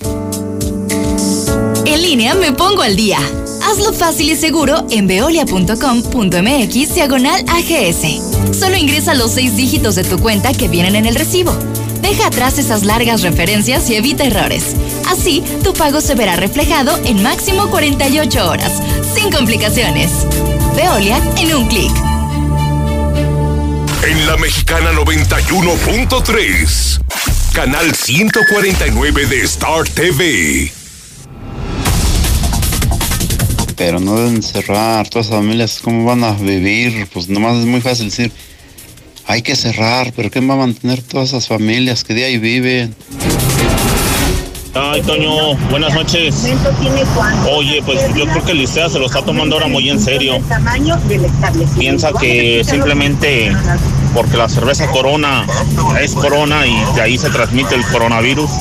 En 1.86 2.02
línea 2.02 2.34
me 2.34 2.52
pongo 2.52 2.82
al 2.82 2.96
día. 2.96 3.20
Hazlo 3.64 3.94
fácil 3.94 4.32
y 4.32 4.36
seguro 4.36 4.86
en 4.90 5.08
veolia.com.mx 5.08 6.96
diagonal 6.96 7.46
AGS. 7.48 8.58
Solo 8.58 8.76
ingresa 8.76 9.14
los 9.14 9.32
seis 9.32 9.56
dígitos 9.56 9.96
de 9.96 10.04
tu 10.04 10.18
cuenta 10.20 10.54
que 10.54 10.68
vienen 10.68 10.96
en 10.96 11.06
el 11.06 11.16
recibo. 11.16 11.56
Deja 12.02 12.28
atrás 12.28 12.58
esas 12.58 12.84
largas 12.84 13.22
referencias 13.22 13.90
y 13.90 13.96
evita 13.96 14.26
errores. 14.26 14.76
Así, 15.10 15.44
tu 15.64 15.74
pago 15.74 16.02
se 16.02 16.16
verá 16.16 16.36
reflejado 16.36 17.00
en 17.06 17.22
máximo 17.22 17.70
48 17.70 18.50
horas, 18.50 18.82
sin 19.14 19.32
complicaciones. 19.32 20.12
Veolia 20.76 21.22
en 21.38 21.56
un 21.56 21.68
clic. 21.68 22.15
En 24.04 24.28
la 24.28 24.36
Mexicana 24.38 24.92
91.3, 24.92 27.00
canal 27.54 27.96
149 27.96 29.26
de 29.26 29.42
Star 29.44 29.88
TV. 29.90 30.72
Pero 33.76 34.00
no 34.00 34.18
deben 34.18 34.44
cerrar, 34.44 35.10
todas 35.10 35.30
las 35.30 35.40
familias, 35.40 35.80
¿cómo 35.82 36.06
van 36.06 36.24
a 36.24 36.34
vivir? 36.34 37.08
Pues 37.14 37.28
nomás 37.30 37.58
es 37.58 37.66
muy 37.66 37.82
fácil 37.82 38.10
decir, 38.10 38.32
hay 39.26 39.42
que 39.42 39.56
cerrar, 39.56 40.14
pero 40.16 40.30
¿quién 40.30 40.48
va 40.50 40.54
a 40.54 40.58
mantener 40.58 41.02
todas 41.02 41.30
esas 41.30 41.48
familias 41.48 42.04
que 42.04 42.14
de 42.14 42.26
ahí 42.26 42.38
viven? 42.38 42.96
Ay, 44.78 45.02
Toño, 45.04 45.56
buenas 45.70 45.94
noches. 45.94 46.36
Oye, 47.50 47.82
pues 47.86 48.14
yo 48.14 48.26
creo 48.26 48.44
que 48.44 48.52
el 48.52 48.58
Licea 48.58 48.90
se 48.90 49.00
lo 49.00 49.06
está 49.06 49.22
tomando 49.22 49.56
ahora 49.56 49.68
muy 49.68 49.90
en 49.90 50.02
serio. 50.02 50.42
Piensa 51.78 52.12
que 52.20 52.62
simplemente 52.66 53.56
porque 54.14 54.36
la 54.36 54.50
cerveza 54.50 54.88
Corona 54.88 55.46
es 56.02 56.14
Corona 56.14 56.68
y 56.68 56.76
de 56.94 57.02
ahí 57.02 57.18
se 57.18 57.30
transmite 57.30 57.74
el 57.76 57.86
coronavirus, 57.86 58.52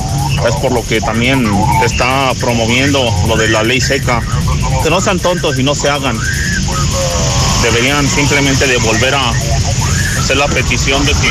es 0.47 0.55
por 0.55 0.71
lo 0.71 0.85
que 0.87 1.01
también 1.01 1.45
está 1.83 2.31
promoviendo 2.39 3.03
lo 3.27 3.35
de 3.35 3.49
la 3.49 3.63
ley 3.63 3.81
seca. 3.81 4.21
Que 4.83 4.89
no 4.89 5.01
sean 5.01 5.19
tontos 5.19 5.59
y 5.59 5.63
no 5.63 5.75
se 5.75 5.89
hagan. 5.89 6.17
Deberían 7.61 8.07
simplemente 8.07 8.67
de 8.67 8.77
volver 8.77 9.15
a 9.15 9.31
hacer 10.17 10.37
la 10.37 10.47
petición 10.47 11.05
de 11.05 11.11
que 11.11 11.29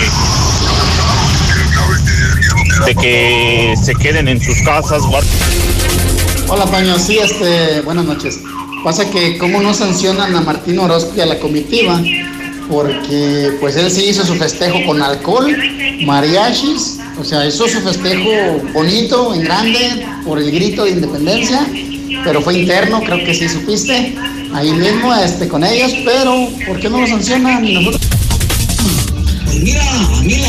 de 2.86 2.94
que 2.94 3.74
se 3.82 3.94
queden 3.94 4.28
en 4.28 4.40
sus 4.40 4.60
casas. 4.62 5.02
Hola, 6.48 6.66
Paño. 6.66 6.98
Sí, 6.98 7.18
este, 7.18 7.80
buenas 7.82 8.04
noches. 8.04 8.40
Pasa 8.82 9.08
que 9.10 9.38
cómo 9.38 9.62
no 9.62 9.72
sancionan 9.72 10.34
a 10.36 10.40
Martín 10.40 10.78
Orozco 10.78 11.12
y 11.16 11.20
a 11.20 11.26
la 11.26 11.38
comitiva, 11.38 12.02
porque 12.68 13.52
pues 13.60 13.76
él 13.76 13.90
sí 13.90 14.06
hizo 14.10 14.26
su 14.26 14.34
festejo 14.34 14.84
con 14.84 15.00
alcohol, 15.00 15.56
mariachis, 16.04 16.98
o 17.18 17.24
sea, 17.24 17.46
hizo 17.46 17.66
su 17.66 17.80
festejo 17.80 18.30
bonito, 18.74 19.34
en 19.34 19.44
grande, 19.44 20.06
por 20.26 20.38
el 20.38 20.50
grito 20.50 20.84
de 20.84 20.90
independencia, 20.90 21.66
pero 22.24 22.42
fue 22.42 22.58
interno, 22.58 23.02
creo 23.02 23.24
que 23.24 23.32
sí 23.32 23.48
supiste, 23.48 24.14
ahí 24.52 24.70
mismo 24.72 25.14
este, 25.14 25.48
con 25.48 25.64
ellos, 25.64 25.94
pero 26.04 26.48
¿por 26.66 26.78
qué 26.78 26.90
no 26.90 27.00
lo 27.00 27.06
sancionan? 27.06 27.72
Nosotros... 27.72 28.02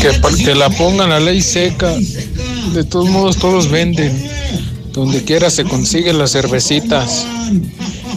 Que, 0.00 0.44
que 0.44 0.54
la 0.54 0.70
pongan 0.70 1.10
la 1.10 1.20
ley 1.20 1.40
seca. 1.40 1.92
De 2.72 2.84
todos 2.84 3.08
modos, 3.08 3.36
todos 3.36 3.70
venden. 3.70 4.12
Donde 4.92 5.24
quiera 5.24 5.50
se 5.50 5.64
consiguen 5.64 6.18
las 6.18 6.32
cervecitas. 6.32 7.26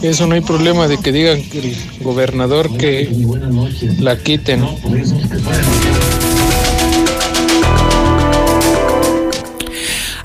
Eso 0.02 0.26
no 0.26 0.34
hay 0.34 0.40
problema 0.40 0.88
de 0.88 0.98
que 0.98 1.12
digan 1.12 1.42
que 1.42 1.58
el 1.58 1.76
gobernador 2.00 2.74
que 2.76 3.10
la 3.98 4.16
quiten. 4.16 4.64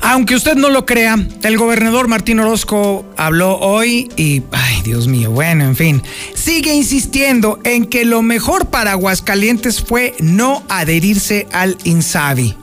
Aunque 0.01 0.35
usted 0.35 0.55
no 0.55 0.69
lo 0.69 0.85
crea, 0.85 1.17
el 1.43 1.57
gobernador 1.57 2.07
Martín 2.07 2.39
Orozco 2.39 3.05
habló 3.17 3.57
hoy 3.59 4.09
y, 4.15 4.43
ay 4.51 4.64
Dios 4.85 5.07
mío, 5.07 5.31
bueno, 5.31 5.65
en 5.65 5.75
fin, 5.75 6.03
sigue 6.35 6.71
insistiendo 6.71 7.59
en 7.63 7.85
que 7.85 8.05
lo 8.05 8.21
mejor 8.21 8.67
para 8.67 8.91
Aguascalientes 8.91 9.81
fue 9.81 10.13
no 10.19 10.63
adherirse 10.69 11.47
al 11.51 11.75
INSABI. 11.85 12.55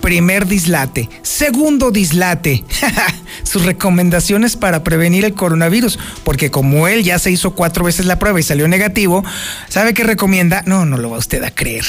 Primer 0.00 0.46
dislate. 0.46 1.08
Segundo 1.22 1.90
dislate. 1.90 2.62
Sus 3.42 3.64
recomendaciones 3.64 4.54
para 4.54 4.84
prevenir 4.84 5.24
el 5.24 5.34
coronavirus. 5.34 5.98
Porque 6.22 6.52
como 6.52 6.86
él 6.86 7.02
ya 7.02 7.18
se 7.18 7.32
hizo 7.32 7.54
cuatro 7.56 7.84
veces 7.84 8.06
la 8.06 8.18
prueba 8.20 8.38
y 8.38 8.44
salió 8.44 8.68
negativo, 8.68 9.24
¿sabe 9.68 9.92
qué 9.92 10.04
recomienda? 10.04 10.62
No, 10.66 10.84
no 10.84 10.98
lo 10.98 11.10
va 11.10 11.18
usted 11.18 11.42
a 11.42 11.50
creer. 11.50 11.84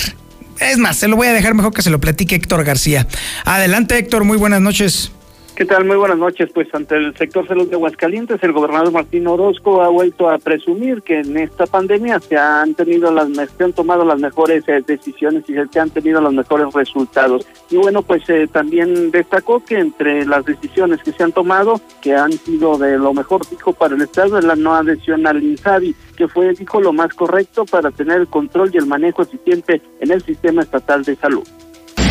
Es 0.60 0.78
más, 0.78 0.98
se 0.98 1.08
lo 1.08 1.18
voy 1.18 1.28
a 1.28 1.34
dejar 1.34 1.54
mejor 1.54 1.74
que 1.74 1.82
se 1.84 1.90
lo 1.90 2.00
platique 2.00 2.36
Héctor 2.36 2.64
García. 2.64 3.06
Adelante, 3.44 3.98
Héctor, 3.98 4.24
muy 4.24 4.38
buenas 4.38 4.62
noches. 4.62 5.12
¿Qué 5.56 5.64
tal? 5.64 5.86
Muy 5.86 5.96
buenas 5.96 6.18
noches. 6.18 6.50
Pues 6.54 6.68
ante 6.76 6.98
el 6.98 7.16
sector 7.16 7.48
salud 7.48 7.70
de 7.70 7.76
Aguascalientes, 7.76 8.44
el 8.44 8.52
gobernador 8.52 8.92
Martín 8.92 9.26
Orozco 9.26 9.82
ha 9.82 9.88
vuelto 9.88 10.30
a 10.30 10.38
presumir 10.38 11.02
que 11.02 11.22
en 11.22 11.38
esta 11.38 11.66
pandemia 11.66 12.20
se 12.20 12.36
han 12.36 12.74
tenido 12.74 13.10
las 13.10 13.30
se 13.58 13.64
han 13.64 13.72
tomado 13.72 14.04
las 14.04 14.20
mejores 14.20 14.68
eh, 14.68 14.84
decisiones 14.86 15.46
y 15.48 15.54
se 15.72 15.80
han 15.80 15.92
tenido 15.92 16.20
los 16.20 16.34
mejores 16.34 16.74
resultados. 16.74 17.48
Y 17.70 17.78
bueno, 17.78 18.02
pues 18.02 18.30
eh, 18.30 18.50
también 18.52 19.12
destacó 19.12 19.64
que 19.64 19.80
entre 19.80 20.26
las 20.26 20.44
decisiones 20.44 21.02
que 21.02 21.14
se 21.14 21.24
han 21.24 21.32
tomado, 21.32 21.80
que 22.02 22.14
han 22.14 22.34
sido 22.34 22.78
de 22.78 22.98
lo 22.98 23.14
mejor, 23.14 23.50
dijo, 23.50 23.72
para 23.72 23.96
el 23.96 24.02
Estado, 24.02 24.38
es 24.38 24.44
la 24.44 24.58
no 24.58 24.76
adhesión 24.76 25.26
al 25.26 25.42
INSABI, 25.42 25.96
que 26.18 26.28
fue, 26.28 26.54
dijo, 26.54 26.82
lo 26.82 26.92
más 26.92 27.14
correcto 27.14 27.66
para 27.66 27.92
tener 27.92 28.20
el 28.20 28.28
control 28.28 28.72
y 28.74 28.78
el 28.78 28.88
manejo 28.88 29.22
eficiente 29.22 29.82
en 30.02 30.12
el 30.12 30.22
sistema 30.22 30.64
estatal 30.64 31.04
de 31.06 31.16
salud. 31.16 31.48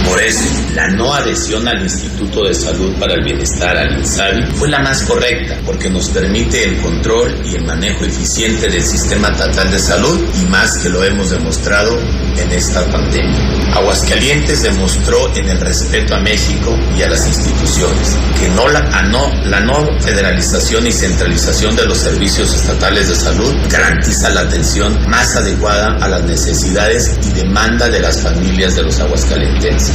Por 0.06 0.22
eso, 0.22 0.44
la 0.74 0.88
no 0.88 1.14
adhesión 1.14 1.66
al 1.66 1.82
Instituto 1.82 2.44
de 2.44 2.54
Salud 2.54 2.94
para 2.98 3.14
el 3.14 3.24
Bienestar, 3.24 3.76
al 3.76 3.98
INSABI, 3.98 4.44
fue 4.56 4.68
la 4.68 4.80
más 4.80 5.02
correcta, 5.02 5.58
porque 5.64 5.88
nos 5.88 6.08
permite 6.10 6.64
el 6.64 6.80
control 6.80 7.34
y 7.44 7.56
el 7.56 7.64
manejo 7.64 8.04
eficiente 8.04 8.68
del 8.68 8.82
sistema 8.82 9.28
estatal 9.28 9.70
de 9.70 9.78
salud 9.78 10.20
y 10.40 10.46
más 10.46 10.78
que 10.78 10.88
lo 10.88 11.02
hemos 11.04 11.30
demostrado 11.30 11.98
en 12.36 12.52
esta 12.52 12.84
pandemia. 12.90 13.54
Aguascalientes 13.74 14.62
demostró 14.62 15.34
en 15.34 15.48
el 15.48 15.60
respeto 15.60 16.14
a 16.14 16.20
México 16.20 16.76
y 16.96 17.02
a 17.02 17.08
las 17.08 17.26
instituciones 17.26 18.16
que 18.38 18.48
no 18.50 18.68
la, 18.68 18.80
a 18.80 19.02
no, 19.02 19.32
la 19.44 19.60
no 19.60 19.86
federalización 20.00 20.86
y 20.86 20.92
centralización 20.92 21.74
de 21.76 21.86
los 21.86 21.98
servicios 21.98 22.54
estatales 22.54 23.08
de 23.08 23.16
salud 23.16 23.54
garantiza 23.70 24.30
la 24.30 24.42
atención 24.42 24.96
más 25.08 25.36
adecuada 25.36 25.96
a 26.00 26.08
las 26.08 26.22
necesidades 26.24 27.18
y 27.26 27.32
demanda 27.32 27.88
de 27.88 28.00
las 28.00 28.20
familias 28.20 28.76
de 28.76 28.82
los 28.82 29.00
aguascalientenses. 29.00 29.93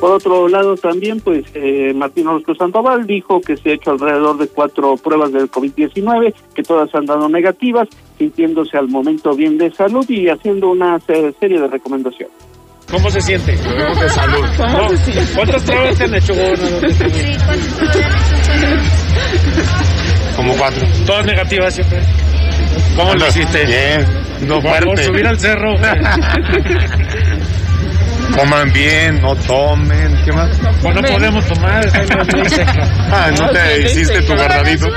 Por 0.00 0.12
otro 0.12 0.48
lado, 0.48 0.76
también, 0.76 1.20
pues, 1.20 1.44
eh, 1.54 1.92
Martín 1.94 2.26
Orozco 2.26 2.54
Sandoval 2.54 3.06
dijo 3.06 3.40
que 3.40 3.56
se 3.56 3.70
ha 3.70 3.74
hecho 3.74 3.92
alrededor 3.92 4.36
de 4.36 4.48
cuatro 4.48 4.96
pruebas 4.96 5.32
del 5.32 5.50
COVID-19, 5.50 6.34
que 6.54 6.62
todas 6.62 6.94
han 6.94 7.06
dado 7.06 7.26
negativas, 7.28 7.88
sintiéndose 8.18 8.76
al 8.76 8.88
momento 8.88 9.34
bien 9.34 9.56
de 9.56 9.72
salud 9.72 10.04
y 10.10 10.28
haciendo 10.28 10.70
una 10.70 11.00
serie 11.00 11.58
de 11.58 11.68
recomendaciones. 11.68 12.36
¿Cómo 12.90 13.10
se 13.10 13.20
siente? 13.20 13.52
de 13.52 14.10
salud. 14.10 14.44
¿Cuántas 15.34 15.62
pruebas 15.62 15.96
se 15.96 16.04
han 16.04 16.14
hecho? 16.14 16.34
Como 20.36 20.54
cuatro. 20.56 20.86
Todas 21.06 21.26
negativas 21.26 21.74
siempre. 21.74 22.02
¿Cómo 22.96 23.14
lo 23.14 23.28
hiciste? 23.28 23.64
Bien, 23.64 24.06
no 24.46 24.60
Por 24.60 24.98
subir 24.98 25.26
al 25.26 25.38
cerro. 25.38 25.74
Coman 28.32 28.72
bien, 28.72 29.20
no 29.20 29.36
tomen, 29.36 30.16
¿qué 30.24 30.32
más? 30.32 30.58
Pues 30.82 30.94
no 30.94 31.02
podemos 31.02 31.46
tomar. 31.46 31.86
ah, 33.12 33.30
¿no 33.38 33.50
te 33.50 33.82
hiciste 33.82 34.22
tu 34.22 34.34
guardadito? 34.34 34.88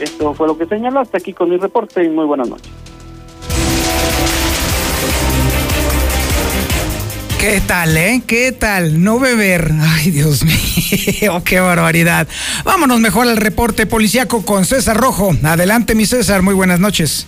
Esto 0.00 0.34
fue 0.34 0.46
lo 0.46 0.58
que 0.58 0.66
señaló. 0.66 1.00
Hasta 1.00 1.18
aquí 1.18 1.32
con 1.32 1.50
mi 1.50 1.56
reporte 1.56 2.04
y 2.04 2.08
muy 2.08 2.26
buenas 2.26 2.48
noches. 2.48 2.70
¿Qué 7.38 7.60
tal, 7.60 7.96
eh? 7.96 8.22
¿Qué 8.26 8.50
tal? 8.50 9.04
No 9.04 9.20
beber. 9.20 9.70
Ay, 9.80 10.10
Dios 10.10 10.42
mío, 10.42 11.42
qué 11.44 11.60
barbaridad. 11.60 12.26
Vámonos 12.64 12.98
mejor 12.98 13.28
al 13.28 13.36
reporte 13.36 13.86
policiaco 13.86 14.44
con 14.44 14.64
César 14.64 14.96
Rojo. 14.96 15.32
Adelante, 15.44 15.94
mi 15.94 16.06
César, 16.06 16.42
muy 16.42 16.54
buenas 16.54 16.80
noches. 16.80 17.26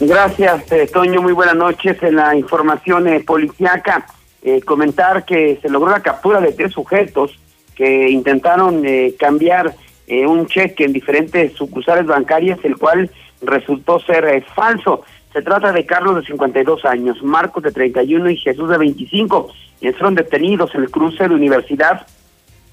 Gracias, 0.00 0.72
eh, 0.72 0.88
Toño, 0.92 1.22
muy 1.22 1.32
buenas 1.32 1.54
noches. 1.54 2.02
En 2.02 2.16
la 2.16 2.34
información 2.34 3.06
eh, 3.06 3.20
policiaca, 3.20 4.06
eh, 4.42 4.60
comentar 4.62 5.24
que 5.24 5.58
se 5.62 5.68
logró 5.68 5.92
la 5.92 6.00
captura 6.00 6.40
de 6.40 6.52
tres 6.52 6.72
sujetos 6.72 7.38
que 7.76 8.10
intentaron 8.10 8.84
eh, 8.84 9.14
cambiar 9.18 9.74
un 10.06 10.46
cheque 10.46 10.84
en 10.84 10.92
diferentes 10.92 11.54
sucursales 11.54 12.04
bancarias, 12.04 12.58
el 12.62 12.76
cual 12.76 13.10
resultó 13.40 13.98
ser 14.00 14.44
falso. 14.54 15.02
Se 15.32 15.40
trata 15.40 15.72
de 15.72 15.86
Carlos 15.86 16.16
de 16.16 16.26
52 16.26 16.84
años, 16.84 17.22
Marcos 17.22 17.62
de 17.62 17.72
31 17.72 18.28
y 18.28 18.36
Jesús 18.36 18.68
de 18.68 18.76
25. 18.76 19.50
Y 19.80 19.90
fueron 19.92 20.14
detenidos 20.14 20.74
en 20.74 20.82
el 20.82 20.90
cruce 20.90 21.26
de 21.26 21.34
Universidad 21.34 22.06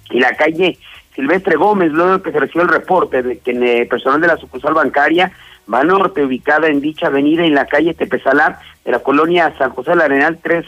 y 0.10 0.20
la 0.20 0.36
calle 0.36 0.78
Silvestre 1.16 1.56
Gómez, 1.56 1.94
luego 1.94 2.22
que 2.22 2.34
se 2.34 2.40
recibió 2.42 2.64
el 2.64 2.70
reporte 2.70 3.24
de 3.24 3.40
que 3.40 3.52
el 3.52 3.88
personal 3.88 4.20
de 4.20 4.28
la 4.28 4.38
sucursal 4.38 4.74
bancaria 4.74 5.32
Banorte, 5.72 6.26
ubicada 6.26 6.68
en 6.68 6.82
dicha 6.82 7.08
avenida 7.08 7.46
en 7.46 7.56
la 7.56 7.66
calle 7.66 7.94
Tepezalar 7.94 8.60
de 8.84 8.92
la 8.92 9.00
colonia 9.00 9.56
San 9.58 9.72
José 9.72 9.92
del 9.92 10.02
Arenal, 10.02 10.38
tres, 10.44 10.66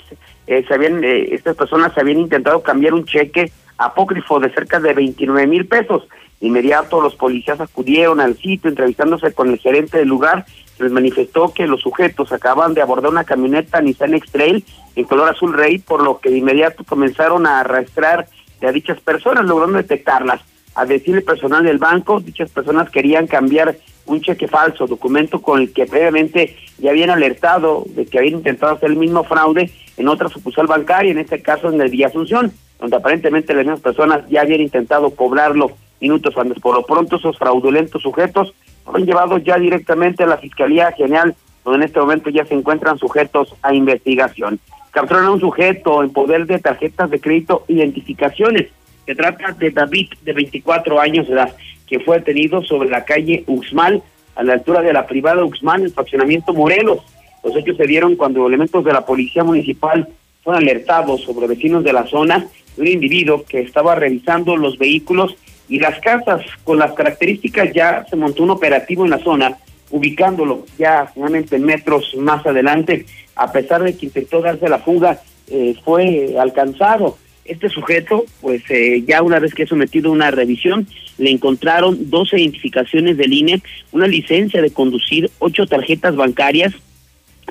eh, 0.48 0.64
se 0.66 0.74
habían, 0.74 1.04
eh, 1.04 1.28
estas 1.34 1.58
personas 1.58 1.96
habían 1.98 2.20
intentado 2.20 2.64
cambiar 2.64 2.94
un 2.94 3.04
cheque 3.04 3.52
apócrifo 3.78 4.40
de 4.40 4.50
cerca 4.54 4.80
de 4.80 4.94
29 4.94 5.46
mil 5.46 5.68
pesos. 5.68 6.08
Inmediato 6.40 7.02
los 7.02 7.16
policías 7.16 7.60
acudieron 7.60 8.22
al 8.22 8.38
sitio, 8.38 8.70
entrevistándose 8.70 9.34
con 9.34 9.50
el 9.50 9.60
gerente 9.60 9.98
del 9.98 10.08
lugar, 10.08 10.46
les 10.80 10.92
manifestó 10.92 11.54
que 11.54 11.68
los 11.68 11.82
sujetos 11.82 12.32
acaban 12.32 12.74
de 12.74 12.82
abordar 12.82 13.12
una 13.12 13.26
camioneta 13.26 13.82
Nissan 13.82 14.14
X-Trail 14.14 14.64
en 14.96 15.04
color 15.04 15.30
azul 15.30 15.54
rey, 15.54 15.80
por 15.80 16.02
lo 16.02 16.20
que 16.20 16.30
de 16.30 16.38
inmediato 16.38 16.86
comenzaron 16.86 17.46
a 17.46 17.60
arrastrar 17.60 18.28
a 18.62 18.72
dichas 18.72 19.02
personas, 19.02 19.46
logrando 19.46 19.78
detectarlas. 19.78 20.40
A 20.76 20.86
decirle 20.86 21.22
personal 21.22 21.64
del 21.64 21.78
banco, 21.78 22.22
dichas 22.22 22.50
personas 22.50 22.90
querían 22.90 23.28
cambiar 23.28 23.76
un 24.06 24.22
cheque 24.22 24.48
falso, 24.48 24.88
documento 24.88 25.42
con 25.42 25.62
el 25.62 25.74
que 25.74 25.86
previamente 25.86 26.56
ya 26.78 26.92
habían 26.92 27.10
alertado 27.10 27.84
de 27.88 28.06
que 28.06 28.18
habían 28.18 28.36
intentado 28.36 28.74
hacer 28.74 28.90
el 28.90 28.98
mismo 28.98 29.24
fraude 29.24 29.72
en 29.98 30.08
otra 30.08 30.30
sucursal 30.30 30.68
bancaria, 30.68 31.12
en 31.12 31.20
este 31.20 31.42
caso 31.42 31.72
en 31.72 31.80
el 31.80 31.90
Villa 31.90 32.08
Asunción, 32.08 32.52
donde 32.80 32.98
aparentemente 32.98 33.54
las 33.54 33.66
mismas 33.66 33.82
personas 33.82 34.28
ya 34.30 34.42
habían 34.42 34.62
intentado 34.62 35.12
cobrarlo 35.12 35.72
minutos 36.02 36.36
antes. 36.38 36.60
Por 36.60 36.76
lo 36.76 36.86
pronto, 36.86 37.16
esos 37.16 37.38
fraudulentos 37.38 38.02
sujetos 38.02 38.54
fueron 38.84 39.06
llevados 39.06 39.44
ya 39.44 39.58
directamente 39.58 40.24
a 40.24 40.28
la 40.28 40.38
Fiscalía 40.38 40.92
General, 40.92 41.34
donde 41.64 41.78
en 41.78 41.84
este 41.84 42.00
momento 42.00 42.30
ya 42.30 42.46
se 42.46 42.54
encuentran 42.54 42.98
sujetos 42.98 43.56
a 43.62 43.74
investigación. 43.74 44.60
Capturaron 44.92 45.28
a 45.30 45.32
un 45.32 45.40
sujeto 45.40 46.04
en 46.04 46.12
poder 46.12 46.46
de 46.46 46.60
tarjetas 46.60 47.10
de 47.10 47.20
crédito 47.22 47.64
identificaciones. 47.68 48.68
Se 49.06 49.16
trata 49.16 49.52
de 49.54 49.72
David, 49.72 50.10
de 50.22 50.34
24 50.34 51.00
años 51.00 51.28
de 51.28 51.34
edad 51.34 51.56
fue 52.00 52.20
detenido 52.20 52.64
sobre 52.64 52.90
la 52.90 53.06
calle 53.06 53.44
Uxmal, 53.48 54.04
a 54.36 54.44
la 54.44 54.54
altura 54.54 54.82
de 54.82 54.94
la 54.94 55.06
privada 55.06 55.44
Uxmal, 55.44 55.84
el 55.84 55.92
fraccionamiento 55.92 56.54
Morelos. 56.54 57.00
Los 57.44 57.56
hechos 57.56 57.78
se 57.78 57.88
dieron 57.88 58.16
cuando 58.16 58.48
elementos 58.48 58.84
de 58.84 58.94
la 58.94 59.06
policía 59.06 59.44
municipal 59.44 60.08
fueron 60.44 60.64
alertados 60.64 61.22
sobre 61.22 61.48
vecinos 61.48 61.84
de 61.84 61.94
la 61.94 62.06
zona 62.08 62.48
de 62.76 62.82
un 62.82 62.88
individuo 62.88 63.44
que 63.44 63.62
estaba 63.62 63.96
revisando 63.96 64.58
los 64.58 64.78
vehículos 64.78 65.36
y 65.70 65.80
las 65.80 66.00
casas. 66.00 66.42
Con 66.64 66.80
las 66.80 66.94
características 66.94 67.74
ya 67.74 68.06
se 68.10 68.16
montó 68.16 68.44
un 68.44 68.52
operativo 68.52 69.04
en 69.04 69.12
la 69.12 69.20
zona 69.20 69.58
ubicándolo 69.92 70.66
ya 70.78 71.06
finalmente 71.14 71.60
metros 71.60 72.16
más 72.18 72.46
adelante. 72.46 73.06
A 73.36 73.52
pesar 73.52 73.84
de 73.84 73.96
que 73.96 74.08
intentó 74.08 74.42
darse 74.42 74.68
la 74.68 74.80
fuga 74.80 75.22
eh, 75.48 75.76
fue 75.84 76.36
alcanzado. 76.40 77.18
Este 77.46 77.70
sujeto, 77.70 78.24
pues 78.42 78.64
eh, 78.70 79.04
ya 79.06 79.22
una 79.22 79.40
vez 79.40 79.54
que 79.54 79.64
ha 79.64 79.68
sometido 79.68 80.12
una 80.12 80.32
revisión, 80.32 80.88
le 81.18 81.32
encontraron 81.32 82.10
12 82.10 82.40
identificaciones 82.40 83.18
del 83.18 83.34
INE, 83.34 83.62
una 83.92 84.08
licencia 84.08 84.62
de 84.62 84.72
conducir, 84.72 85.30
ocho 85.40 85.66
tarjetas 85.66 86.16
bancarias, 86.16 86.74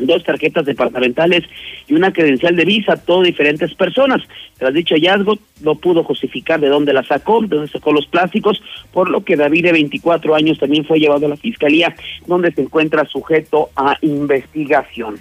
dos 0.00 0.24
tarjetas 0.24 0.64
departamentales 0.64 1.44
y 1.86 1.94
una 1.94 2.12
credencial 2.12 2.56
de 2.56 2.64
visa, 2.64 2.96
todo 2.96 3.22
diferentes 3.22 3.74
personas. 3.74 4.22
Tras 4.58 4.72
dicho 4.74 4.94
hallazgo, 4.94 5.38
no 5.60 5.74
pudo 5.74 6.04
justificar 6.04 6.60
de 6.60 6.68
dónde 6.68 6.92
la 6.92 7.02
sacó, 7.02 7.40
de 7.42 7.56
dónde 7.56 7.70
sacó 7.70 7.92
los 7.92 8.06
plásticos, 8.06 8.62
por 8.92 9.10
lo 9.10 9.24
que 9.24 9.36
David, 9.36 9.64
de 9.64 9.72
24 9.72 10.34
años, 10.34 10.58
también 10.58 10.84
fue 10.84 10.98
llevado 10.98 11.26
a 11.26 11.30
la 11.30 11.36
fiscalía, 11.36 11.94
donde 12.26 12.52
se 12.52 12.62
encuentra 12.62 13.04
sujeto 13.06 13.70
a 13.76 13.96
investigación. 14.00 15.18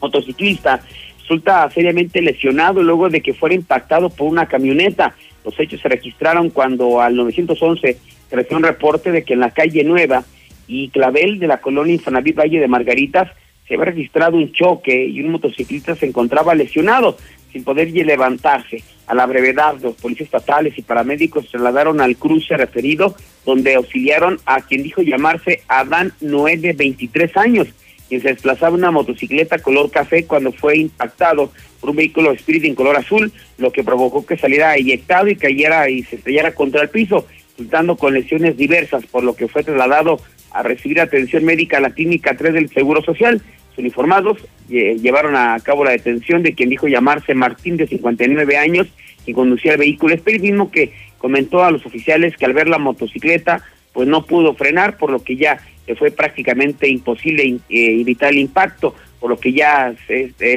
Motociclista 0.00 0.80
resulta 1.20 1.68
seriamente 1.70 2.22
lesionado 2.22 2.82
luego 2.82 3.08
de 3.08 3.20
que 3.20 3.34
fuera 3.34 3.54
impactado 3.54 4.10
por 4.10 4.28
una 4.28 4.46
camioneta. 4.46 5.14
Los 5.46 5.58
hechos 5.60 5.80
se 5.80 5.88
registraron 5.88 6.50
cuando 6.50 7.00
al 7.00 7.14
911 7.14 7.98
se 8.28 8.36
recibió 8.36 8.56
un 8.58 8.64
reporte 8.64 9.12
de 9.12 9.22
que 9.22 9.34
en 9.34 9.40
la 9.40 9.52
calle 9.52 9.84
Nueva 9.84 10.24
y 10.66 10.88
Clavel 10.88 11.38
de 11.38 11.46
la 11.46 11.60
colonia 11.60 11.94
Infonavit 11.94 12.36
Valle 12.36 12.58
de 12.58 12.66
Margaritas 12.66 13.30
se 13.66 13.74
había 13.74 13.86
registrado 13.86 14.36
un 14.36 14.52
choque 14.52 15.06
y 15.06 15.20
un 15.20 15.30
motociclista 15.30 15.94
se 15.94 16.06
encontraba 16.06 16.56
lesionado 16.56 17.16
sin 17.52 17.62
poder 17.62 17.92
levantarse. 17.92 18.82
A 19.06 19.14
la 19.14 19.24
brevedad, 19.26 19.76
los 19.80 19.94
policías 19.94 20.26
estatales 20.26 20.76
y 20.76 20.82
paramédicos 20.82 21.44
se 21.44 21.52
trasladaron 21.52 22.00
al 22.00 22.16
cruce 22.16 22.56
referido, 22.56 23.14
donde 23.44 23.76
auxiliaron 23.76 24.40
a 24.46 24.62
quien 24.62 24.82
dijo 24.82 25.00
llamarse 25.00 25.62
Adán 25.68 26.12
Noé 26.20 26.56
de 26.56 26.72
23 26.72 27.36
años 27.36 27.68
quien 28.08 28.22
se 28.22 28.28
desplazaba 28.28 28.76
en 28.76 28.82
una 28.82 28.90
motocicleta 28.90 29.58
color 29.58 29.90
café 29.90 30.26
cuando 30.26 30.52
fue 30.52 30.78
impactado 30.78 31.50
un 31.88 31.96
vehículo 31.96 32.32
Spirit 32.32 32.64
en 32.64 32.74
color 32.74 32.96
azul, 32.96 33.32
lo 33.58 33.72
que 33.72 33.84
provocó 33.84 34.24
que 34.24 34.36
saliera 34.36 34.76
eyectado 34.76 35.28
y 35.28 35.36
cayera 35.36 35.88
y 35.88 36.02
se 36.02 36.16
estrellara 36.16 36.54
contra 36.54 36.82
el 36.82 36.88
piso, 36.88 37.26
resultando 37.52 37.96
con 37.96 38.14
lesiones 38.14 38.56
diversas, 38.56 39.06
por 39.06 39.24
lo 39.24 39.34
que 39.34 39.48
fue 39.48 39.62
trasladado 39.62 40.20
a 40.52 40.62
recibir 40.62 41.00
atención 41.00 41.44
médica 41.44 41.78
a 41.78 41.80
la 41.80 41.90
clínica 41.90 42.36
3 42.36 42.54
del 42.54 42.70
Seguro 42.70 43.02
Social. 43.02 43.42
Los 43.70 43.78
uniformados 43.78 44.38
llevaron 44.68 45.36
a 45.36 45.58
cabo 45.60 45.84
la 45.84 45.92
detención 45.92 46.42
de 46.42 46.54
quien 46.54 46.70
dijo 46.70 46.88
llamarse 46.88 47.34
Martín 47.34 47.76
de 47.76 47.86
59 47.86 48.56
años, 48.56 48.88
y 49.26 49.32
conducía 49.32 49.72
el 49.72 49.78
vehículo 49.78 50.14
Spirit, 50.14 50.42
mismo 50.42 50.70
que 50.70 50.92
comentó 51.18 51.64
a 51.64 51.70
los 51.70 51.84
oficiales 51.84 52.36
que 52.36 52.44
al 52.44 52.54
ver 52.54 52.68
la 52.68 52.78
motocicleta 52.78 53.62
pues 53.92 54.06
no 54.06 54.24
pudo 54.24 54.54
frenar, 54.54 54.98
por 54.98 55.10
lo 55.10 55.22
que 55.22 55.36
ya 55.36 55.58
fue 55.98 56.10
prácticamente 56.10 56.88
imposible 56.88 57.44
eh, 57.44 58.00
evitar 58.00 58.30
el 58.30 58.38
impacto, 58.38 58.94
por 59.20 59.30
lo 59.30 59.38
que 59.38 59.52
ya 59.52 59.94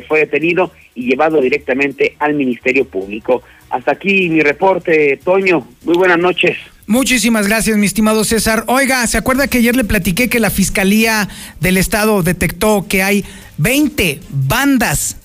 fue 0.08 0.20
detenido 0.20 0.72
y 0.96 1.08
llevado 1.08 1.42
directamente 1.42 2.16
al 2.20 2.34
Ministerio 2.34 2.86
Público. 2.86 3.42
Hasta 3.70 3.92
aquí 3.92 4.30
mi 4.30 4.42
reporte, 4.42 5.20
Toño. 5.24 5.68
Muy 5.84 5.96
buenas 5.96 6.18
noches. 6.18 6.58
Muchísimas 6.88 7.48
gracias, 7.48 7.78
mi 7.78 7.86
estimado 7.86 8.24
César. 8.24 8.64
Oiga, 8.66 9.06
¿se 9.06 9.18
acuerda 9.18 9.48
que 9.48 9.60
ayer 9.60 9.76
le 9.76 9.84
platiqué 9.84 10.28
que 10.28 10.40
la 10.40 10.50
Fiscalía 10.50 11.30
del 11.60 11.78
Estado 11.78 12.24
detectó 12.24 12.88
que 12.90 13.04
hay 13.04 13.24
20 13.58 14.20
bandas 14.30 15.18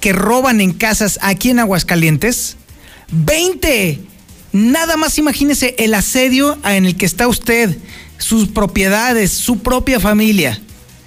que 0.00 0.14
roban 0.14 0.62
en 0.62 0.72
casas 0.72 1.18
aquí 1.20 1.50
en 1.50 1.58
Aguascalientes? 1.58 2.56
¡20! 3.12 3.98
Nada 4.52 4.96
más 4.96 5.18
imagínese 5.18 5.74
el 5.78 5.92
asedio 5.92 6.56
en 6.64 6.86
el 6.86 6.96
que 6.96 7.04
está 7.04 7.28
usted, 7.28 7.76
sus 8.16 8.48
propiedades, 8.48 9.32
su 9.32 9.58
propia 9.58 10.00
familia. 10.00 10.58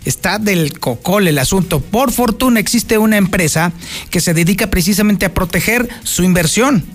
Está 0.05 0.39
del 0.39 0.79
cocol 0.79 1.27
el 1.27 1.37
asunto. 1.37 1.81
Por 1.81 2.11
fortuna 2.11 2.59
existe 2.59 2.97
una 2.97 3.17
empresa 3.17 3.71
que 4.09 4.21
se 4.21 4.33
dedica 4.33 4.67
precisamente 4.67 5.25
a 5.25 5.33
proteger 5.33 5.89
su 6.03 6.23
inversión, 6.23 6.85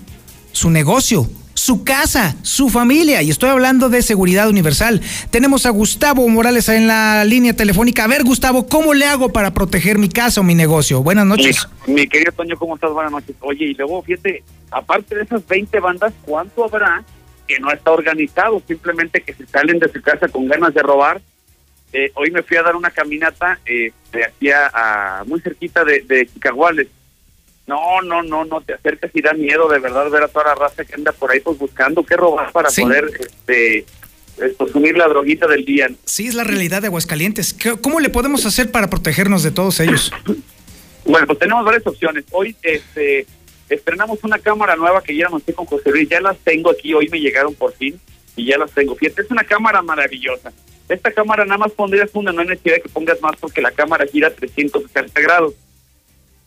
su 0.51 0.69
negocio, 0.69 1.29
su 1.55 1.83
casa, 1.83 2.35
su 2.43 2.69
familia. 2.69 3.21
Y 3.23 3.31
estoy 3.31 3.49
hablando 3.49 3.89
de 3.89 4.01
seguridad 4.01 4.47
universal. 4.49 5.01
Tenemos 5.31 5.65
a 5.65 5.71
Gustavo 5.71 6.27
Morales 6.27 6.69
en 6.69 6.87
la 6.87 7.23
línea 7.25 7.53
telefónica. 7.53 8.03
A 8.03 8.07
ver, 8.07 8.23
Gustavo, 8.23 8.67
¿cómo 8.67 8.93
le 8.93 9.05
hago 9.05 9.31
para 9.31 9.51
proteger 9.51 9.97
mi 9.97 10.09
casa 10.09 10.41
o 10.41 10.43
mi 10.43 10.53
negocio? 10.53 11.01
Buenas 11.01 11.25
noches. 11.25 11.67
Mi, 11.87 11.95
mi 11.95 12.07
querido 12.07 12.31
Toño, 12.33 12.57
¿cómo 12.57 12.75
estás? 12.75 12.91
Buenas 12.91 13.11
noches. 13.11 13.35
Oye, 13.39 13.65
y 13.65 13.73
luego, 13.73 14.03
fíjate, 14.03 14.43
aparte 14.69 15.15
de 15.15 15.23
esas 15.23 15.47
20 15.47 15.79
bandas, 15.79 16.13
¿cuánto 16.23 16.65
habrá 16.65 17.03
que 17.47 17.59
no 17.59 17.71
está 17.71 17.91
organizado? 17.91 18.61
Simplemente 18.67 19.21
que 19.21 19.33
se 19.33 19.47
salen 19.47 19.79
de 19.79 19.91
su 19.91 20.01
casa 20.01 20.27
con 20.27 20.47
ganas 20.47 20.73
de 20.73 20.81
robar. 20.81 21.21
Eh, 21.97 22.11
hoy 22.15 22.29
me 22.29 22.43
fui 22.43 22.57
a 22.57 22.61
dar 22.63 22.75
una 22.75 22.89
caminata 22.91 23.57
eh, 23.65 23.91
de 24.11 24.25
aquí 24.25 24.49
a, 24.51 24.67
a 25.19 25.23
muy 25.23 25.39
cerquita 25.39 25.85
de, 25.85 26.01
de 26.01 26.27
Chicaguales. 26.27 26.87
No, 27.67 28.01
no, 28.01 28.21
no, 28.21 28.43
no 28.43 28.59
te 28.59 28.73
acerques 28.73 29.11
y 29.13 29.21
da 29.21 29.31
miedo 29.33 29.69
de 29.69 29.79
verdad 29.79 30.09
ver 30.09 30.23
a 30.23 30.27
toda 30.27 30.45
la 30.47 30.55
raza 30.55 30.83
que 30.83 30.93
anda 30.93 31.13
por 31.13 31.31
ahí 31.31 31.39
pues 31.39 31.57
buscando 31.57 32.03
qué 32.05 32.17
robar 32.17 32.51
para 32.51 32.69
Sí. 32.69 32.81
poder 32.81 33.09
este, 33.17 33.77
eh, 33.79 34.53
consumir 34.57 34.97
la 34.97 35.07
droguita 35.07 35.47
del 35.47 35.63
día. 35.63 35.89
Sí, 36.03 36.27
es 36.27 36.35
la 36.35 36.43
realidad 36.43 36.81
de 36.81 36.87
Aguascalientes. 36.87 37.53
¿Qué- 37.53 37.77
¿Cómo 37.81 38.01
le 38.01 38.09
podemos 38.09 38.45
hacer 38.45 38.71
para 38.71 38.89
protegernos 38.89 39.41
de 39.43 39.51
todos 39.51 39.79
ellos? 39.79 40.11
Bueno, 41.07 41.27
pues 41.27 41.37
tenemos 41.37 41.63
varias 41.63 41.85
opciones. 41.85 42.25
Hoy 42.31 42.55
este, 42.63 43.27
estrenamos 43.69 44.23
una 44.23 44.39
cámara 44.39 44.75
nueva 44.75 45.03
que 45.03 45.15
ya 45.15 45.27
anuncié 45.27 45.53
con 45.53 45.67
José 45.67 45.91
Luis. 45.91 46.09
Ya 46.09 46.19
las 46.19 46.35
tengo 46.39 46.71
aquí, 46.71 46.95
hoy 46.95 47.07
me 47.09 47.19
llegaron 47.19 47.53
por 47.53 47.73
fin 47.73 48.01
y 48.35 48.47
ya 48.47 48.57
las 48.57 48.71
tengo. 48.71 48.95
Fíjate, 48.95 49.21
es 49.21 49.29
una 49.29 49.43
cámara 49.43 49.83
maravillosa. 49.83 50.51
Esta 50.87 51.11
cámara 51.11 51.45
nada 51.45 51.57
más 51.57 51.71
pondrías 51.71 52.11
una, 52.13 52.31
no 52.31 52.41
hay 52.41 52.47
necesidad 52.47 52.75
de 52.75 52.81
que 52.81 52.89
pongas 52.89 53.19
más 53.21 53.35
porque 53.39 53.61
la 53.61 53.71
cámara 53.71 54.05
gira 54.05 54.29
360 54.29 55.19
grados. 55.21 55.55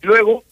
Luego, 0.03 0.45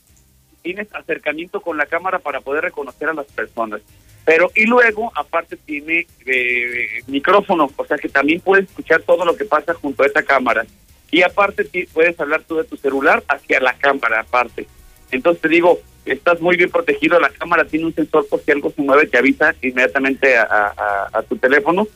tienes 0.63 0.93
acercamiento 0.93 1.61
con 1.61 1.77
la 1.77 1.87
cámara 1.87 2.19
para 2.19 2.41
poder 2.41 2.65
reconocer 2.65 3.09
a 3.09 3.15
las 3.15 3.27
personas. 3.27 3.81
Pero, 4.25 4.51
y 4.57 4.65
luego, 4.67 5.13
aparte, 5.15 5.57
tiene 5.57 6.09
eh, 6.27 7.03
micrófono, 7.07 7.71
o 7.77 7.85
sea 7.87 7.97
que 7.97 8.09
también 8.09 8.41
puedes 8.41 8.65
escuchar 8.69 9.03
todo 9.03 9.25
lo 9.25 9.37
que 9.37 9.45
pasa 9.45 9.73
junto 9.75 10.03
a 10.03 10.07
esa 10.07 10.25
cámara. 10.25 10.67
Y 11.13 11.23
aparte, 11.23 11.65
puedes 11.93 12.19
hablar 12.19 12.43
tú 12.43 12.57
de 12.57 12.65
tu 12.65 12.77
celular 12.77 13.23
hacia 13.29 13.61
la 13.61 13.75
cámara, 13.79 14.23
aparte. 14.23 14.67
Entonces, 15.13 15.41
te 15.41 15.49
digo, 15.49 15.79
estás 16.05 16.41
muy 16.41 16.57
bien 16.57 16.71
protegido. 16.71 17.21
La 17.21 17.31
cámara 17.31 17.65
tiene 17.65 17.87
un 17.87 17.95
sensor, 17.95 18.27
por 18.27 18.41
si 18.41 18.51
algo 18.51 18.73
se 18.73 18.83
mueve, 18.83 19.07
te 19.07 19.17
avisa 19.17 19.55
inmediatamente 19.63 20.37
a 20.37 21.23
tu 21.29 21.37
teléfono. 21.37 21.87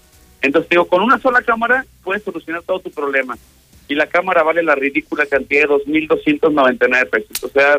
Entonces, 0.42 0.68
digo, 0.70 0.86
con 0.86 1.02
una 1.02 1.18
sola 1.18 1.42
cámara 1.42 1.84
puedes 2.02 2.22
solucionar 2.22 2.62
todo 2.62 2.80
tu 2.80 2.90
problema. 2.90 3.36
Y 3.88 3.94
la 3.94 4.06
cámara 4.06 4.42
vale 4.42 4.62
la 4.62 4.74
ridícula 4.74 5.26
cantidad 5.26 5.62
de 5.62 5.68
2.299 5.68 7.10
pesos. 7.10 7.42
O 7.42 7.48
sea, 7.48 7.78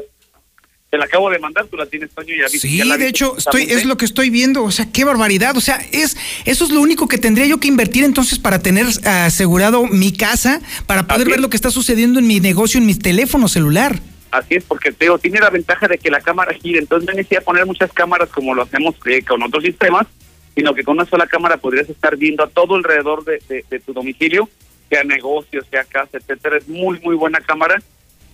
te 0.92 0.98
la 0.98 1.06
acabo 1.06 1.30
de 1.30 1.40
mandar, 1.40 1.66
tú 1.68 1.78
la 1.78 1.86
tienes, 1.86 2.12
Toño, 2.12 2.36
y 2.36 2.60
Sí, 2.60 2.82
de 2.82 3.08
hecho, 3.08 3.38
estoy, 3.38 3.64
es 3.64 3.86
lo 3.86 3.96
que 3.96 4.04
estoy 4.04 4.30
viendo. 4.30 4.64
O 4.64 4.72
sea, 4.72 4.92
qué 4.92 5.06
barbaridad. 5.06 5.56
O 5.56 5.62
sea, 5.62 5.80
es, 5.94 6.18
eso 6.44 6.66
es 6.66 6.72
lo 6.72 6.82
único 6.82 7.08
que 7.08 7.18
tendría 7.18 7.46
yo 7.46 7.60
que 7.62 7.70
invertir 7.70 8.04
entonces 8.04 8.40
para 8.40 8.60
tener 8.60 8.86
ah, 9.06 9.26
asegurado 9.26 9.88
mi 9.88 10.12
casa, 10.12 10.60
para 10.88 11.08
poder 11.08 11.30
ver 11.30 11.40
lo 11.40 11.50
que 11.50 11.56
está 11.56 11.72
sucediendo 11.72 12.20
en 12.20 12.28
mi 12.28 12.42
negocio, 12.42 12.78
en 12.78 12.86
mi 12.86 12.94
teléfono 12.94 13.48
celular. 13.48 14.02
Así 14.32 14.56
es, 14.56 14.64
porque 14.66 14.92
te 14.92 15.06
digo, 15.06 15.18
tiene 15.18 15.40
la 15.40 15.50
ventaja 15.50 15.88
de 15.88 15.98
que 15.98 16.10
la 16.10 16.20
cámara 16.20 16.54
gira, 16.54 16.80
entonces 16.80 17.08
no 17.08 17.14
necesita 17.14 17.42
poner 17.42 17.66
muchas 17.66 17.92
cámaras 17.92 18.30
como 18.30 18.54
lo 18.54 18.64
hacemos 18.64 18.96
eh, 19.06 19.24
con 19.24 19.44
otros 19.44 19.64
sistemas, 19.64 20.08
sino 20.56 20.74
que 20.74 20.84
con 20.84 20.98
una 20.98 21.06
sola 21.06 21.28
cámara 21.28 21.58
podrías 21.58 21.90
estar 21.90 22.16
viendo 22.18 22.44
a 22.44 22.50
todo 22.50 22.76
alrededor 22.76 23.24
de, 23.26 23.42
de- 23.48 23.66
de 23.70 23.80
tu 23.80 23.94
domicilio, 23.94 24.50
sea 24.90 25.04
negocio, 25.04 25.64
sea 25.70 25.84
casa, 25.86 26.18
etcétera. 26.18 26.58
Es 26.58 26.68
muy, 26.68 27.00
muy 27.00 27.16
buena 27.16 27.40
cámara. 27.42 27.82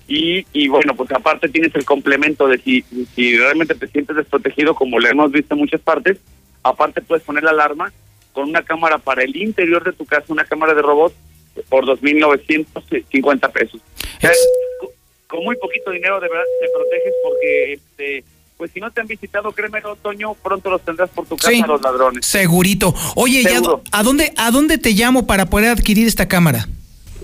Y, 0.08 0.46
y 0.54 0.68
bueno, 0.70 0.96
pues 0.96 1.12
aparte 1.12 1.50
tienes 1.50 1.76
el 1.76 1.84
complemento 1.86 2.48
de 2.48 2.58
si, 2.60 2.82
si 3.14 3.38
realmente 3.38 3.76
te 3.76 3.88
sientes 3.88 4.16
desprotegido, 4.16 4.74
como 4.74 5.00
lo 5.00 5.08
hemos 5.10 5.32
visto 5.32 5.54
en 5.54 5.60
muchas 5.60 5.82
partes, 5.82 6.18
aparte 6.64 7.02
puedes 7.02 7.24
poner 7.26 7.44
la 7.44 7.52
alarma 7.52 7.92
con 8.32 8.50
una 8.50 8.64
cámara 8.64 8.98
para 9.00 9.24
el 9.24 9.36
interior 9.36 9.84
de 9.84 9.92
tu 9.94 10.06
casa, 10.06 10.26
una 10.32 10.46
cámara 10.46 10.74
de 10.74 10.82
robot 10.82 11.14
por 11.70 11.86
2.950 11.86 13.52
pesos. 13.52 13.82
O 13.82 14.22
sea, 14.22 14.32
con- 14.80 14.90
con 15.28 15.44
muy 15.44 15.56
poquito 15.58 15.92
dinero 15.92 16.20
de 16.20 16.30
verdad 16.30 16.44
te 16.62 16.68
proteges 16.74 17.14
porque, 17.24 17.74
este, 17.74 18.24
pues 18.58 18.72
si 18.72 18.80
no 18.80 18.90
te 18.92 19.02
han 19.02 19.08
visitado, 19.08 19.52
créeme, 19.52 19.80
otoño, 19.86 20.34
pronto 20.36 20.70
los 20.70 20.82
tendrás 20.84 21.10
por 21.12 21.26
tu 21.28 21.38
casa 21.38 21.52
Sí. 21.52 21.64
los 21.68 21.82
ladrones. 21.82 22.26
Segurito. 22.26 22.94
Oye, 23.16 23.42
¿y 23.44 23.48
a, 23.92 24.04
dónde, 24.04 24.34
¿a 24.36 24.52
dónde 24.52 24.78
te 24.78 24.92
llamo 24.92 25.28
para 25.28 25.46
poder 25.46 25.70
adquirir 25.70 26.08
esta 26.08 26.28
cámara? 26.28 26.68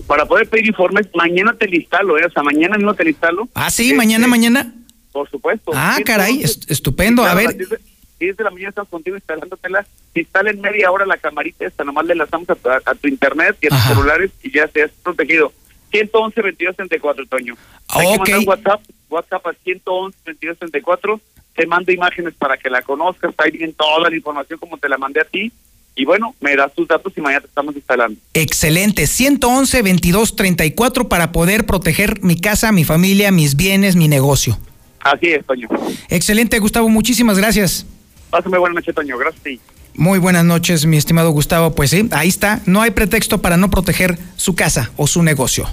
Para 0.06 0.26
poder 0.26 0.48
pedir 0.48 0.66
informes, 0.68 1.06
mañana 1.14 1.54
te 1.58 1.66
la 1.68 1.76
instalo, 1.76 2.18
¿eh? 2.18 2.24
O 2.26 2.30
sea, 2.30 2.42
mañana 2.42 2.76
mismo 2.76 2.94
te 2.94 3.04
la 3.04 3.10
instalo. 3.10 3.48
Ah, 3.54 3.70
sí, 3.70 3.94
mañana, 3.94 4.26
mañana. 4.26 4.72
Por 5.12 5.28
supuesto. 5.30 5.70
Ah, 5.74 5.96
caray, 6.04 6.42
est- 6.42 6.70
estupendo. 6.70 7.22
claro, 7.22 7.38
A 7.38 7.42
ver, 7.42 7.56
10 7.56 7.68
de- 7.70 7.78
10 8.20 8.36
de 8.36 8.44
la 8.44 8.50
mañana 8.50 8.68
estamos 8.70 8.88
contigo 8.90 9.16
instalándotela. 9.16 9.86
Se 10.12 10.20
instala 10.20 10.50
en 10.50 10.60
media 10.60 10.90
hora 10.90 11.04
la 11.06 11.16
camarita 11.16 11.64
esta, 11.66 11.84
nomás 11.84 12.06
le 12.06 12.14
lanzamos 12.14 12.48
a, 12.50 12.54
tu- 12.54 12.68
a 12.70 12.94
tu 12.94 13.08
internet 13.08 13.56
y 13.60 13.66
a 13.66 13.70
tus 13.70 13.80
celulares 13.82 14.30
y 14.42 14.50
ya 14.52 14.68
seas 14.68 14.90
protegido. 15.02 15.52
111 15.90 16.42
22 16.42 16.76
34 16.76 17.26
Toño. 17.26 17.54
Hay 17.88 18.06
Ok. 18.16 18.24
que 18.24 18.32
mandar 18.32 18.48
WhatsApp, 18.48 18.80
WhatsApp 19.14 19.46
al 19.46 19.56
111 19.62 20.18
22 20.26 20.58
34. 20.58 21.20
Te 21.54 21.66
mando 21.66 21.92
imágenes 21.92 22.34
para 22.34 22.56
que 22.56 22.68
la 22.68 22.82
conozcas, 22.82 23.32
ahí 23.38 23.52
viene 23.52 23.72
toda 23.72 24.10
la 24.10 24.16
información 24.16 24.58
como 24.58 24.76
te 24.76 24.88
la 24.88 24.98
mandé 24.98 25.20
a 25.20 25.24
ti. 25.24 25.52
Y 25.96 26.04
bueno, 26.04 26.34
me 26.40 26.56
das 26.56 26.74
tus 26.74 26.88
datos 26.88 27.12
y 27.16 27.20
mañana 27.20 27.42
te 27.42 27.46
estamos 27.46 27.76
instalando. 27.76 28.18
excelente. 28.34 29.06
111 29.06 29.82
22 29.82 30.34
34 30.34 31.08
para 31.08 31.30
poder 31.30 31.66
proteger 31.66 32.20
mi 32.22 32.36
casa, 32.40 32.72
mi 32.72 32.82
familia, 32.82 33.30
mis 33.30 33.54
bienes, 33.54 33.94
mi 33.94 34.08
negocio. 34.08 34.58
Así 34.98 35.28
es, 35.28 35.46
Toño. 35.46 35.68
Excelente, 36.08 36.58
Gustavo. 36.58 36.88
Muchísimas 36.88 37.38
gracias. 37.38 37.86
Pásame 38.30 38.58
buena 38.58 38.74
noche, 38.74 38.92
Toño. 38.92 39.16
Gracias. 39.18 39.60
Muy 39.96 40.18
buenas 40.18 40.44
noches, 40.44 40.86
mi 40.86 40.96
estimado 40.96 41.30
Gustavo. 41.30 41.74
Pues 41.76 41.90
sí, 41.90 42.08
ahí 42.10 42.28
está. 42.28 42.60
No 42.66 42.82
hay 42.82 42.90
pretexto 42.90 43.40
para 43.40 43.56
no 43.56 43.70
proteger 43.70 44.18
su 44.36 44.56
casa 44.56 44.90
o 44.96 45.06
su 45.06 45.22
negocio. 45.22 45.68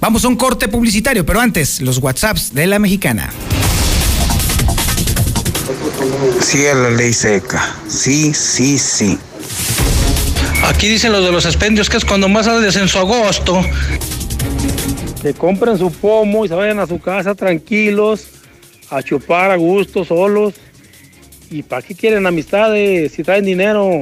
Vamos 0.00 0.24
a 0.24 0.28
un 0.28 0.36
corte 0.36 0.68
publicitario, 0.68 1.26
pero 1.26 1.40
antes, 1.40 1.80
los 1.80 1.98
WhatsApps 1.98 2.54
de 2.54 2.66
la 2.66 2.78
mexicana. 2.78 3.32
Sí 6.40 6.66
a 6.66 6.74
la 6.74 6.90
ley 6.90 7.12
seca. 7.12 7.74
Sí, 7.88 8.32
sí, 8.32 8.78
sí. 8.78 9.18
Aquí 10.64 10.88
dicen 10.88 11.12
los 11.12 11.24
de 11.24 11.32
los 11.32 11.46
expendios 11.46 11.90
que 11.90 11.96
es 11.96 12.04
cuando 12.04 12.28
más 12.28 12.46
sale 12.46 12.64
descenso 12.64 13.00
agosto. 13.00 13.60
que 15.20 15.34
compren 15.34 15.76
su 15.78 15.90
pomo 15.90 16.44
y 16.44 16.48
se 16.48 16.54
vayan 16.54 16.78
a 16.78 16.86
su 16.86 17.00
casa 17.00 17.34
tranquilos, 17.34 18.26
a 18.90 19.02
chupar 19.02 19.50
a 19.50 19.56
gusto, 19.56 20.04
solos. 20.04 20.54
¿Y 21.50 21.62
para 21.62 21.82
qué 21.82 21.94
quieren 21.94 22.26
amistades 22.26 23.12
si 23.12 23.24
traen 23.24 23.44
dinero? 23.44 24.00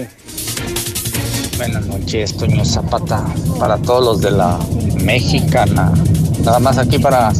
Buenas 1.57 1.87
noches, 1.87 2.37
Toño 2.37 2.65
Zapata, 2.65 3.25
para 3.59 3.79
todos 3.79 4.05
los 4.05 4.21
de 4.21 4.31
la 4.31 4.59
mexicana. 5.03 5.91
Nada 6.45 6.59
más 6.59 6.77
aquí 6.77 6.99
para 6.99 7.33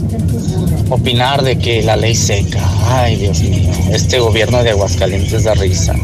opinar 0.89 1.43
de 1.43 1.59
que 1.59 1.83
la 1.83 1.97
ley 1.97 2.15
seca. 2.15 2.63
Ay, 2.89 3.17
Dios 3.17 3.41
mío, 3.41 3.71
este 3.93 4.19
gobierno 4.19 4.63
de 4.63 4.71
Aguascalientes 4.71 5.45
da 5.45 5.55
risa. 5.55 5.95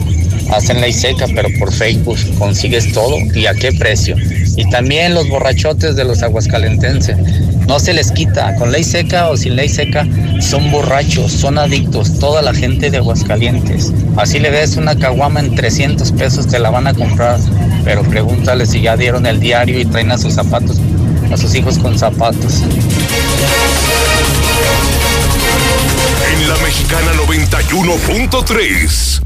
Hacen 0.51 0.81
ley 0.81 0.93
seca, 0.93 1.27
pero 1.35 1.49
por 1.59 1.73
Facebook 1.73 2.19
consigues 2.39 2.93
todo 2.93 3.17
y 3.35 3.47
a 3.47 3.55
qué 3.55 3.73
precio. 3.73 4.17
Y 4.57 4.69
también 4.71 5.15
los 5.15 5.29
borrachotes 5.29 5.97
de 5.97 6.05
los 6.05 6.23
aguascalentenses. 6.23 7.17
No 7.67 7.79
se 7.79 7.93
les 7.95 8.11
quita, 8.11 8.55
con 8.57 8.73
ley 8.73 8.85
seca 8.85 9.31
o 9.31 9.37
sin 9.37 9.57
ley 9.57 9.69
seca, 9.69 10.07
son 10.41 10.71
borrachos, 10.71 11.33
son 11.33 11.59
adictos, 11.59 12.19
toda 12.19 12.43
la 12.43 12.53
gente 12.53 12.91
de 12.91 12.99
Aguascalientes. 12.99 13.93
Así 14.17 14.41
le 14.41 14.51
ves 14.51 14.77
una 14.77 14.99
caguama 14.99 15.41
en 15.41 15.55
300 15.55 16.13
pesos, 16.13 16.49
te 16.49 16.59
la 16.59 16.71
van 16.71 16.87
a 16.87 16.95
comprar. 16.95 17.39
Pero 17.85 18.03
pregúntale 18.03 18.67
si 18.67 18.83
ya 18.83 18.97
dieron 18.97 19.27
el 19.27 19.41
diario 19.41 19.79
y 19.81 19.85
traen 19.85 20.11
a 20.11 20.19
sus 20.19 20.35
zapatos, 20.35 20.79
a 21.33 21.37
sus 21.37 21.55
hijos 21.55 21.79
con 21.79 21.99
zapatos. 21.99 22.63
En 26.33 26.49
la 26.49 26.57
mexicana 26.59 27.13
91.3. 27.27 29.23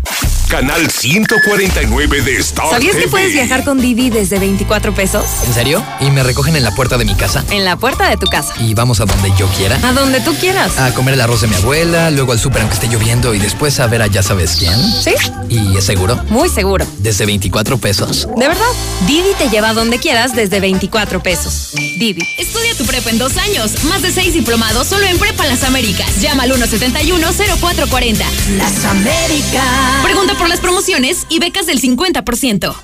Canal 0.49 0.89
149 0.89 2.23
de 2.23 2.37
Star 2.37 2.71
¿Sabías 2.71 2.95
que 2.95 3.09
puedes 3.09 3.33
viajar 3.33 3.65
con 3.65 3.81
Didi 3.81 4.11
desde 4.11 4.39
24 4.39 4.95
pesos? 4.95 5.25
¿En 5.45 5.53
serio? 5.53 5.85
¿Y 6.01 6.11
me 6.11 6.23
recogen 6.23 6.55
en 6.55 6.63
la 6.63 6.71
puerta 6.73 6.97
de 6.99 7.05
mi 7.05 7.17
casa? 7.17 7.45
En 7.51 7.65
la 7.65 7.77
puerta 7.77 8.09
de 8.09 8.17
tu 8.17 8.27
casa. 8.27 8.55
¿Y 8.61 8.75
vamos 8.75 9.01
a 9.01 9.07
donde 9.07 9.33
yo 9.37 9.49
quiera? 9.49 9.77
A 9.83 9.93
donde 9.93 10.21
tú 10.21 10.35
quieras. 10.37 10.79
A 10.79 10.95
comer 10.95 11.15
el 11.15 11.21
arroz 11.21 11.41
de 11.41 11.49
mi 11.49 11.57
abuela, 11.57 12.13
luego 12.13 12.31
al 12.31 12.39
súper 12.39 12.61
aunque 12.61 12.75
esté 12.75 12.87
lloviendo 12.89 13.35
y 13.35 13.41
después 13.41 13.81
a 13.81 13.89
ver 13.89 14.03
a 14.03 14.07
ya 14.07 14.23
sabes 14.23 14.55
quién. 14.57 14.79
¿Sí? 15.03 15.15
¿Y 15.49 15.77
es 15.77 15.85
seguro? 15.85 16.17
Muy 16.29 16.49
seguro. 16.49 16.87
Desde 16.99 17.27
24 17.27 17.79
pesos. 17.79 18.29
¿De 18.37 18.47
verdad? 18.47 18.65
Didi 19.09 19.35
te 19.39 19.49
lleva 19.49 19.71
a 19.71 19.75
donde 19.75 19.99
quieras 19.99 20.37
desde 20.37 20.61
24 20.61 21.23
pesos. 21.25 21.71
Didi. 21.75 22.23
Estudia 22.39 22.75
tu 22.77 22.85
prepa 22.85 23.11
en 23.11 23.19
dos 23.19 23.37
años. 23.37 23.85
Más 23.85 24.03
de 24.03 24.13
seis 24.13 24.33
diplomados 24.33 24.87
solo 24.87 25.07
en 25.07 25.19
Prepa 25.19 25.45
Las 25.47 25.65
Américas. 25.65 26.21
Llama 26.21 26.45
al 26.45 26.53
171-0440. 26.53 28.25
Las 28.59 28.85
Américas. 28.85 30.05
Pregunta 30.05 30.36
por 30.39 30.49
las 30.49 30.61
promociones 30.61 31.27
y 31.29 31.39
becas 31.39 31.67
del 31.67 31.81
50%. 31.81 32.75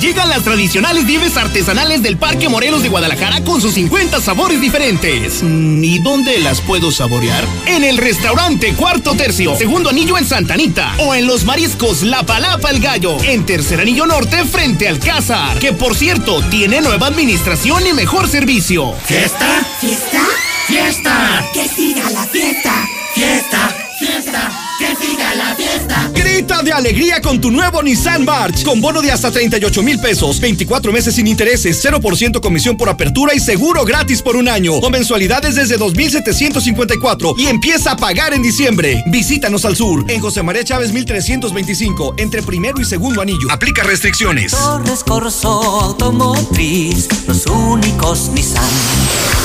Llegan 0.00 0.28
las 0.28 0.44
tradicionales 0.44 1.06
nieves 1.06 1.36
artesanales 1.36 2.02
del 2.02 2.16
Parque 2.18 2.48
Morelos 2.48 2.82
de 2.82 2.88
Guadalajara 2.88 3.42
con 3.42 3.60
sus 3.60 3.74
50 3.74 4.20
sabores 4.20 4.60
diferentes. 4.60 5.42
Mm, 5.42 5.82
¿Y 5.82 5.98
dónde 5.98 6.38
las 6.38 6.60
puedo 6.60 6.92
saborear? 6.92 7.44
En 7.66 7.82
el 7.82 7.98
restaurante 7.98 8.74
Cuarto 8.74 9.14
Tercio, 9.14 9.56
segundo 9.56 9.90
anillo 9.90 10.16
en 10.16 10.24
Santanita. 10.24 10.94
O 10.98 11.14
en 11.14 11.26
los 11.26 11.44
mariscos 11.44 12.02
La 12.02 12.22
Palapa 12.22 12.70
el 12.70 12.80
Gallo, 12.80 13.20
en 13.24 13.44
tercer 13.44 13.80
anillo 13.80 14.06
norte 14.06 14.44
frente 14.44 14.86
al 14.86 15.00
Cázar. 15.00 15.58
Que 15.58 15.72
por 15.72 15.96
cierto, 15.96 16.42
tiene 16.42 16.80
nueva 16.80 17.08
administración 17.08 17.84
y 17.84 17.92
mejor 17.92 18.28
servicio. 18.28 18.94
¿Fiesta? 19.04 19.66
¿Fiesta? 19.80 20.22
¡Fiesta! 20.68 21.44
¡Que 21.52 21.68
siga 21.68 22.08
la 22.10 22.24
fiesta! 22.26 22.86
¡Fiesta! 23.14 23.76
¡Fiesta! 23.98 24.57
¡Que 24.78 24.94
siga 24.94 25.34
la 25.34 25.56
fiesta! 25.56 26.10
Grita 26.14 26.62
de 26.62 26.72
alegría 26.72 27.20
con 27.20 27.40
tu 27.40 27.50
nuevo 27.50 27.82
Nissan 27.82 28.24
March, 28.24 28.62
con 28.64 28.80
bono 28.80 29.02
de 29.02 29.10
hasta 29.10 29.30
38 29.30 29.82
mil 29.82 29.98
pesos, 29.98 30.38
24 30.38 30.92
meses 30.92 31.16
sin 31.16 31.26
intereses, 31.26 31.84
0% 31.84 32.40
comisión 32.40 32.76
por 32.76 32.88
apertura 32.88 33.34
y 33.34 33.40
seguro 33.40 33.84
gratis 33.84 34.22
por 34.22 34.36
un 34.36 34.48
año, 34.48 34.74
o 34.74 34.88
mensualidades 34.88 35.56
desde 35.56 35.78
2,754 35.78 37.34
y 37.36 37.46
empieza 37.46 37.92
a 37.92 37.96
pagar 37.96 38.34
en 38.34 38.42
diciembre. 38.42 39.02
Visítanos 39.06 39.64
al 39.64 39.74
sur, 39.74 40.04
en 40.08 40.20
José 40.20 40.44
María 40.44 40.62
Chávez 40.62 40.92
1325, 40.92 42.14
entre 42.18 42.42
primero 42.42 42.80
y 42.80 42.84
segundo 42.84 43.20
anillo. 43.20 43.50
Aplica 43.50 43.82
restricciones. 43.82 44.52
Torres 44.52 45.02
Corso 45.02 45.48
Automotriz, 45.48 47.08
los 47.26 47.46
únicos 47.46 48.28
Nissan 48.28 48.64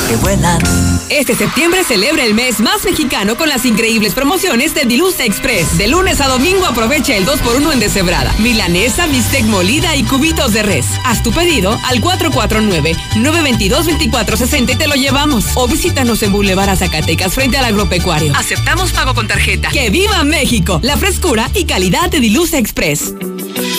que 0.07 0.15
vuelan. 0.17 0.61
Este 1.09 1.36
septiembre 1.36 1.84
celebra 1.84 2.23
el 2.23 2.34
mes 2.34 2.59
más 2.59 2.84
mexicano 2.86 3.38
con 3.38 3.49
las 3.49 3.65
increíbles 3.65 4.13
promociones 4.13 4.73
de 4.73 4.86
Express. 5.26 5.78
De 5.78 5.88
lunes 5.88 6.21
a 6.21 6.28
domingo 6.28 6.65
aprovecha 6.65 7.15
el 7.15 7.26
2x1 7.26 7.74
en 7.74 7.80
deshebrada. 7.80 8.34
Milanesa, 8.39 9.07
bistec 9.07 9.45
molida 9.45 9.95
y 9.95 10.03
cubitos 10.03 10.53
de 10.53 10.63
res. 10.63 10.86
Haz 11.03 11.24
tu 11.24 11.32
pedido 11.32 11.78
al 11.86 12.01
449-922-2460 12.01 14.74
y 14.74 14.76
te 14.76 14.88
lo 14.88 14.95
llevamos. 14.95 15.45
O 15.55 15.67
visítanos 15.67 16.21
en 16.24 16.32
Boulevard 16.32 16.78
Zacatecas 16.78 17.34
frente 17.34 17.57
al 17.57 17.65
agropecuario. 17.65 18.34
Aceptamos 18.36 18.91
pago 18.91 19.13
con 19.13 19.28
tarjeta. 19.28 19.69
¡Que 19.69 19.89
viva 19.89 20.24
México! 20.24 20.80
La 20.84 20.97
frescura 20.97 21.49
y 21.53 21.65
calidad 21.65 22.09
de 22.09 22.19
Dilusa 22.19 22.57
Express. 22.57 23.13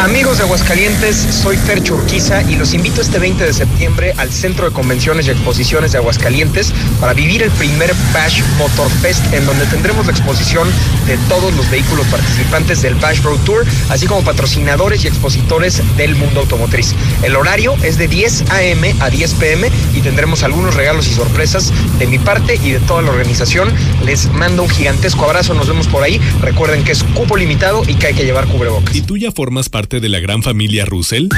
Amigos 0.00 0.36
de 0.38 0.44
Aguascalientes, 0.44 1.16
soy 1.16 1.56
Fer 1.56 1.82
Churquiza 1.82 2.42
y 2.42 2.56
los 2.56 2.74
invito 2.74 3.00
este 3.00 3.18
20 3.18 3.42
de 3.44 3.52
septiembre 3.52 4.12
al 4.18 4.30
Centro 4.30 4.66
de 4.66 4.72
Convenciones 4.72 5.26
y 5.26 5.30
Exposiciones 5.30 5.92
de 5.92 5.98
Aguascalientes 5.98 6.72
para 7.00 7.14
vivir 7.14 7.42
el 7.42 7.50
primer 7.52 7.92
Bash 8.12 8.42
Motor 8.58 8.90
Fest 8.90 9.24
en 9.32 9.46
donde 9.46 9.64
tendremos 9.66 10.04
la 10.06 10.12
exposición 10.12 10.68
de 11.06 11.16
todos 11.28 11.54
los 11.54 11.68
vehículos 11.70 12.06
participantes 12.06 12.82
del 12.82 12.94
Bash 12.96 13.22
Road 13.22 13.40
Tour, 13.40 13.64
así 13.88 14.06
como 14.06 14.22
patrocinadores 14.22 15.02
y 15.04 15.08
expositores 15.08 15.82
del 15.96 16.14
mundo 16.14 16.40
automotriz. 16.40 16.94
El 17.22 17.34
horario 17.34 17.74
es 17.82 17.96
de 17.96 18.06
10 18.06 18.50
a.m. 18.50 18.94
a 19.00 19.08
10 19.08 19.34
p.m. 19.34 19.70
y 19.94 20.02
tendremos 20.02 20.42
algunos 20.42 20.74
regalos 20.74 21.08
y 21.08 21.14
sorpresas 21.14 21.72
de 21.98 22.06
mi 22.06 22.18
parte 22.18 22.60
y 22.62 22.70
de 22.72 22.80
toda 22.80 23.00
la 23.02 23.10
organización. 23.10 23.72
Les 24.04 24.30
mando 24.30 24.62
un 24.62 24.68
gigantesco 24.68 25.24
abrazo, 25.24 25.54
nos 25.54 25.68
vemos 25.68 25.88
por 25.88 26.02
ahí. 26.02 26.20
Recuerden 26.42 26.84
que 26.84 26.92
es 26.92 27.02
cupo 27.02 27.36
limitado 27.36 27.82
y 27.86 27.94
que 27.94 28.08
hay 28.08 28.14
que 28.14 28.24
llevar 28.24 28.46
cubrebocas. 28.46 28.94
¿Y 28.94 29.00
tú 29.00 29.16
ya 29.16 29.32
formas 29.56 29.68
parte 29.70 30.00
de 30.00 30.10
la 30.10 30.20
gran 30.20 30.42
familia 30.42 30.84
Russell? 30.84 31.28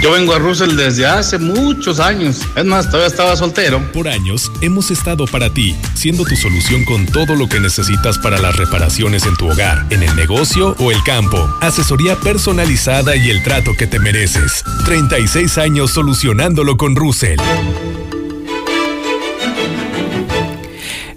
Yo 0.00 0.12
vengo 0.12 0.32
a 0.34 0.38
Russell 0.38 0.76
desde 0.76 1.04
hace 1.04 1.36
muchos 1.36 1.98
años. 1.98 2.42
Es 2.54 2.64
más, 2.64 2.86
todavía 2.86 3.08
estaba 3.08 3.34
soltero. 3.34 3.82
Por 3.92 4.06
años 4.06 4.52
hemos 4.60 4.92
estado 4.92 5.26
para 5.26 5.52
ti, 5.52 5.74
siendo 5.94 6.24
tu 6.24 6.36
solución 6.36 6.84
con 6.84 7.06
todo 7.06 7.34
lo 7.34 7.48
que 7.48 7.58
necesitas 7.58 8.18
para 8.18 8.38
las 8.38 8.54
reparaciones 8.54 9.26
en 9.26 9.36
tu 9.36 9.48
hogar, 9.48 9.84
en 9.90 10.04
el 10.04 10.14
negocio 10.14 10.76
o 10.78 10.92
el 10.92 11.02
campo. 11.02 11.38
Asesoría 11.60 12.14
personalizada 12.14 13.16
y 13.16 13.30
el 13.30 13.42
trato 13.42 13.72
que 13.76 13.88
te 13.88 13.98
mereces. 13.98 14.62
36 14.84 15.58
años 15.58 15.90
solucionándolo 15.90 16.76
con 16.76 16.94
Russell. 16.94 17.40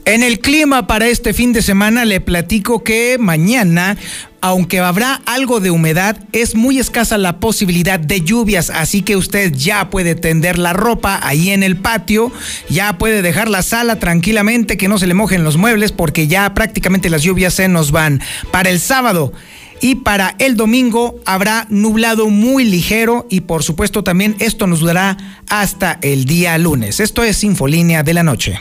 En 0.05 0.23
el 0.23 0.39
clima 0.39 0.87
para 0.87 1.07
este 1.07 1.35
fin 1.35 1.53
de 1.53 1.61
semana 1.61 2.03
le 2.03 2.19
platico 2.19 2.83
que 2.83 3.17
mañana 3.19 3.95
aunque 4.41 4.79
habrá 4.79 5.21
algo 5.25 5.59
de 5.59 5.71
humedad, 5.71 6.17
es 6.31 6.55
muy 6.55 6.79
escasa 6.79 7.17
la 7.17 7.39
posibilidad 7.39 7.99
de 7.99 8.21
lluvias, 8.21 8.69
así 8.69 9.01
que 9.01 9.15
usted 9.15 9.53
ya 9.53 9.89
puede 9.89 10.15
tender 10.15 10.57
la 10.57 10.73
ropa 10.73 11.19
ahí 11.23 11.49
en 11.49 11.63
el 11.63 11.77
patio, 11.77 12.31
ya 12.69 12.97
puede 12.97 13.21
dejar 13.21 13.49
la 13.49 13.63
sala 13.63 13.99
tranquilamente, 13.99 14.77
que 14.77 14.87
no 14.87 14.97
se 14.97 15.07
le 15.07 15.13
mojen 15.13 15.43
los 15.43 15.57
muebles, 15.57 15.91
porque 15.91 16.27
ya 16.27 16.53
prácticamente 16.53 17.09
las 17.09 17.23
lluvias 17.23 17.53
se 17.53 17.67
nos 17.67 17.91
van. 17.91 18.21
Para 18.51 18.69
el 18.69 18.79
sábado 18.79 19.33
y 19.81 19.95
para 19.95 20.35
el 20.39 20.55
domingo 20.55 21.19
habrá 21.25 21.65
nublado 21.69 22.29
muy 22.29 22.65
ligero 22.65 23.27
y 23.29 23.41
por 23.41 23.63
supuesto 23.63 24.03
también 24.03 24.35
esto 24.39 24.67
nos 24.67 24.79
durará 24.79 25.17
hasta 25.47 25.99
el 26.01 26.25
día 26.25 26.57
lunes. 26.57 26.99
Esto 26.99 27.23
es 27.23 27.43
Infolínea 27.43 28.03
de 28.03 28.13
la 28.13 28.23
Noche. 28.23 28.59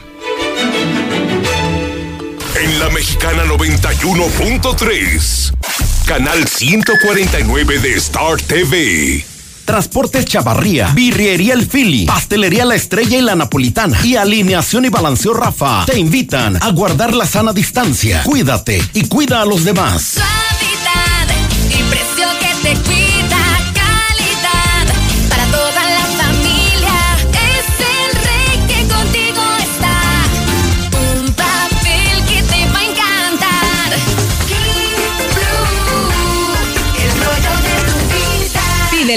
En 2.54 2.78
la 2.80 2.88
Mexicana 2.90 3.44
91.3, 3.44 5.52
canal 6.06 6.46
149 6.46 7.78
de 7.78 7.94
Star 7.94 8.36
TV. 8.38 9.24
Transportes 9.64 10.24
Chavarría, 10.24 10.88
Birriería 10.94 11.54
El 11.54 11.66
Fili, 11.66 12.06
Pastelería 12.06 12.64
La 12.64 12.74
Estrella 12.74 13.18
y 13.18 13.20
La 13.20 13.36
Napolitana 13.36 13.98
y 14.02 14.16
Alineación 14.16 14.86
y 14.86 14.88
Balanceo 14.88 15.34
Rafa 15.34 15.84
te 15.86 15.98
invitan 15.98 16.56
a 16.62 16.70
guardar 16.70 17.14
la 17.14 17.26
sana 17.26 17.52
distancia. 17.52 18.22
Cuídate 18.24 18.82
y 18.94 19.06
cuida 19.06 19.42
a 19.42 19.44
los 19.44 19.64
demás. 19.64 20.14
Suavidad 20.14 21.28
y 21.68 21.82
precio 21.90 22.26
que 22.40 22.54
te 22.62 22.74
cuida. 22.80 23.17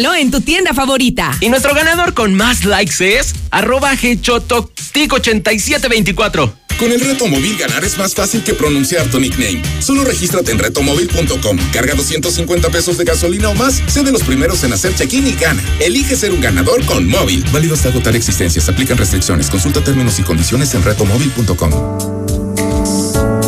Pídelo 0.02 0.16
en 0.16 0.32
tu 0.32 0.42
tienda 0.42 0.74
favorita. 0.74 1.38
Y 1.42 1.50
nuestro 1.50 1.76
ganador 1.76 2.16
con 2.16 2.34
más 2.34 2.66
likes 2.66 3.20
es 3.20 3.36
arroba 3.52 3.94
hechototic8724. 3.94 6.52
Con 6.80 6.92
el 6.92 7.00
reto 7.02 7.28
móvil 7.28 7.56
ganar 7.56 7.84
es 7.84 8.00
más 8.00 8.16
fácil 8.16 8.44
que 8.44 8.56
pronunciar 8.56 9.06
tu 9.12 9.20
nickname. 9.20 9.62
Solo 9.80 10.04
regístrate 10.04 10.54
en 10.54 10.58
retomóvil.com, 10.58 11.56
carga 11.72 11.94
250 11.94 12.70
pesos 12.70 12.98
de 12.98 13.04
gasolina 13.04 13.50
o 13.50 13.54
más, 13.54 13.80
sé 13.88 14.02
de 14.02 14.12
los 14.12 14.24
primeros 14.24 14.64
en 14.64 14.74
hacer 14.74 14.96
check-in 14.96 15.28
y 15.28 15.34
gana. 15.34 15.62
Elige 15.80 16.16
ser 16.16 16.32
un 16.32 16.42
ganador 16.42 16.84
con 16.86 17.08
móvil. 17.08 17.46
Válido 17.52 17.76
hasta 17.76 17.90
agotar 17.90 18.16
existencias. 18.16 18.68
Aplican 18.70 18.98
restricciones. 18.98 19.52
Consulta 19.52 19.84
términos 19.84 20.18
y 20.18 20.24
condiciones 20.24 20.74
en 20.74 20.84
retomóvil.com. 20.84 22.51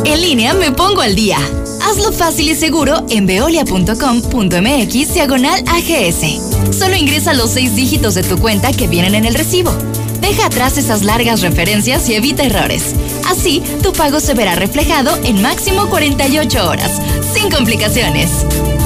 En 0.05 0.21
línea 0.21 0.53
me 0.53 0.71
pongo 0.71 1.01
al 1.01 1.15
día. 1.15 1.37
Hazlo 1.81 2.11
fácil 2.11 2.49
y 2.49 2.55
seguro 2.55 3.05
en 3.09 3.25
veolia.com.mx 3.25 5.13
diagonal 5.13 5.63
AGS. 5.67 6.75
Solo 6.77 6.95
ingresa 6.95 7.33
los 7.33 7.51
seis 7.51 7.75
dígitos 7.75 8.15
de 8.15 8.23
tu 8.23 8.37
cuenta 8.37 8.73
que 8.73 8.87
vienen 8.87 9.15
en 9.15 9.25
el 9.25 9.33
recibo. 9.33 9.71
Deja 10.19 10.47
atrás 10.47 10.77
esas 10.77 11.03
largas 11.03 11.41
referencias 11.41 12.09
y 12.09 12.15
evita 12.15 12.43
errores. 12.43 12.95
Así, 13.29 13.63
tu 13.81 13.93
pago 13.93 14.19
se 14.19 14.33
verá 14.33 14.55
reflejado 14.55 15.17
en 15.23 15.41
máximo 15.41 15.89
48 15.89 16.69
horas, 16.69 17.01
sin 17.33 17.49
complicaciones. 17.49 18.29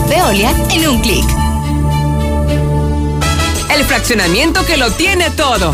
Veolia 0.09 0.51
en 0.72 0.88
un 0.88 1.01
clic. 1.01 1.26
El 3.76 3.84
fraccionamiento 3.86 4.63
que 4.65 4.78
lo 4.78 4.91
tiene 4.91 5.32
todo. 5.32 5.74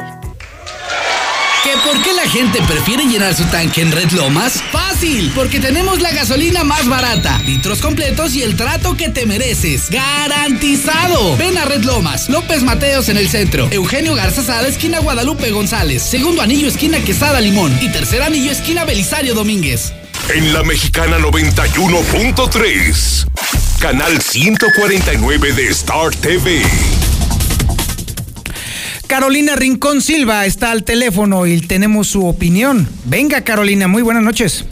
¿Que 1.63 1.77
por 1.85 2.01
qué 2.01 2.11
la 2.13 2.27
gente 2.27 2.59
prefiere 2.63 3.05
llenar 3.05 3.35
su 3.35 3.45
tanque 3.45 3.81
en 3.81 3.91
Red 3.91 4.13
Lomas? 4.13 4.63
Fácil, 4.71 5.31
porque 5.35 5.59
tenemos 5.59 6.01
la 6.01 6.09
gasolina 6.11 6.63
más 6.63 6.87
barata, 6.87 7.39
litros 7.45 7.81
completos 7.81 8.33
y 8.33 8.41
el 8.41 8.55
trato 8.55 8.97
que 8.97 9.09
te 9.09 9.27
mereces. 9.27 9.91
¡Garantizado! 9.91 11.37
Ven 11.37 11.59
a 11.59 11.65
Red 11.65 11.83
Lomas, 11.83 12.29
López 12.29 12.63
Mateos 12.63 13.09
en 13.09 13.17
el 13.17 13.29
centro, 13.29 13.67
Eugenio 13.69 14.15
Garza 14.15 14.41
Sada, 14.41 14.67
esquina 14.67 15.01
Guadalupe 15.01 15.51
González, 15.51 16.01
segundo 16.01 16.41
anillo, 16.41 16.67
esquina 16.67 16.97
Quesada 16.99 17.39
Limón 17.39 17.77
y 17.79 17.89
tercer 17.89 18.23
anillo, 18.23 18.51
esquina 18.51 18.83
Belisario 18.83 19.35
Domínguez. 19.35 19.93
En 20.33 20.53
la 20.53 20.63
Mexicana 20.63 21.19
91.3, 21.19 23.27
canal 23.79 24.19
149 24.19 25.53
de 25.53 25.67
Star 25.67 26.09
TV. 26.15 26.63
Carolina 29.11 29.57
Rincón 29.57 29.99
Silva 29.99 30.45
está 30.45 30.71
al 30.71 30.85
teléfono 30.85 31.45
y 31.45 31.59
tenemos 31.59 32.07
su 32.07 32.25
opinión. 32.25 32.87
Venga, 33.03 33.43
Carolina, 33.43 33.89
muy 33.89 34.03
buenas 34.03 34.23
noches. 34.23 34.65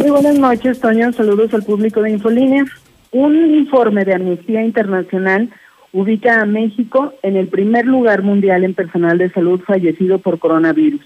Muy 0.00 0.08
buenas 0.08 0.38
noches, 0.38 0.80
Toño. 0.80 1.12
Saludos 1.12 1.52
al 1.52 1.62
público 1.64 2.00
de 2.00 2.12
Infolínea. 2.12 2.64
Un 3.10 3.54
informe 3.54 4.06
de 4.06 4.14
Amnistía 4.14 4.64
Internacional 4.64 5.50
ubica 5.92 6.40
a 6.40 6.46
México 6.46 7.12
en 7.22 7.36
el 7.36 7.48
primer 7.48 7.84
lugar 7.84 8.22
mundial 8.22 8.64
en 8.64 8.72
personal 8.72 9.18
de 9.18 9.28
salud 9.28 9.60
fallecido 9.60 10.20
por 10.20 10.38
coronavirus. 10.38 11.04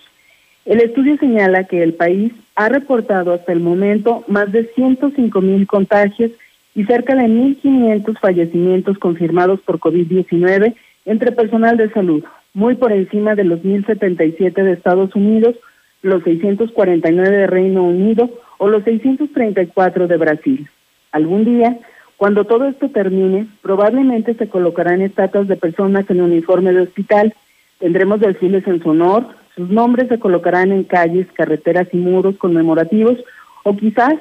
El 0.64 0.80
estudio 0.80 1.16
señala 1.18 1.64
que 1.64 1.82
el 1.82 1.94
país 1.94 2.32
ha 2.55 2.68
reportado 2.68 3.32
hasta 3.32 3.50
el 3.50 3.59
momento 3.59 4.22
más 4.28 4.52
de 4.52 4.70
105 4.76 5.40
mil 5.40 5.66
contagios 5.66 6.30
y 6.76 6.84
cerca 6.84 7.16
de 7.16 7.24
1.500 7.24 8.20
fallecimientos 8.20 8.96
confirmados 8.98 9.59
por 9.62 9.80
COVID-19 9.80 10.76
entre 11.05 11.32
personal 11.32 11.76
de 11.76 11.90
salud, 11.90 12.24
muy 12.55 12.76
por 12.76 12.92
encima 12.92 13.34
de 13.34 13.44
los 13.44 13.61
1.077 13.61 14.55
de 14.55 14.72
Estados 14.72 15.14
Unidos, 15.14 15.57
los 16.02 16.22
649 16.22 17.36
de 17.36 17.46
Reino 17.46 17.82
Unido 17.82 18.30
o 18.59 18.68
los 18.68 18.84
634 18.84 20.07
de 20.07 20.16
Brasil. 20.16 20.68
Algún 21.11 21.44
día, 21.44 21.78
cuando 22.16 22.44
todo 22.44 22.66
esto 22.66 22.88
termine, 22.90 23.46
probablemente 23.61 24.34
se 24.34 24.48
colocarán 24.48 25.02
estatuas 25.02 25.48
de 25.48 25.57
personas 25.57 26.09
en 26.09 26.20
uniforme 26.20 26.72
de 26.72 26.82
hospital, 26.82 27.34
tendremos 27.80 28.20
desfiles 28.20 28.66
en 28.66 28.82
su 28.82 28.90
honor, 28.90 29.26
sus 29.57 29.68
nombres 29.68 30.09
se 30.09 30.18
colocarán 30.18 30.72
en 30.72 30.84
calles, 30.84 31.26
carreteras 31.34 31.88
y 31.92 31.96
muros 31.96 32.36
conmemorativos 32.36 33.18
o 33.64 33.76
quizás 33.76 34.14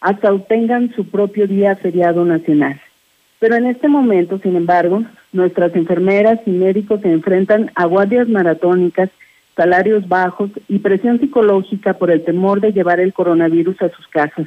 hasta 0.00 0.32
obtengan 0.32 0.92
su 0.94 1.06
propio 1.06 1.46
día 1.46 1.76
feriado 1.76 2.24
nacional. 2.24 2.80
Pero 3.40 3.56
en 3.56 3.66
este 3.66 3.88
momento, 3.88 4.38
sin 4.38 4.54
embargo, 4.54 5.02
nuestras 5.32 5.74
enfermeras 5.74 6.38
y 6.46 6.50
médicos 6.50 7.00
se 7.00 7.10
enfrentan 7.10 7.72
a 7.74 7.86
guardias 7.86 8.28
maratónicas, 8.28 9.08
salarios 9.56 10.06
bajos 10.06 10.50
y 10.68 10.78
presión 10.78 11.18
psicológica 11.18 11.94
por 11.94 12.10
el 12.10 12.22
temor 12.22 12.60
de 12.60 12.72
llevar 12.72 13.00
el 13.00 13.14
coronavirus 13.14 13.80
a 13.82 13.88
sus 13.88 14.06
casas. 14.08 14.46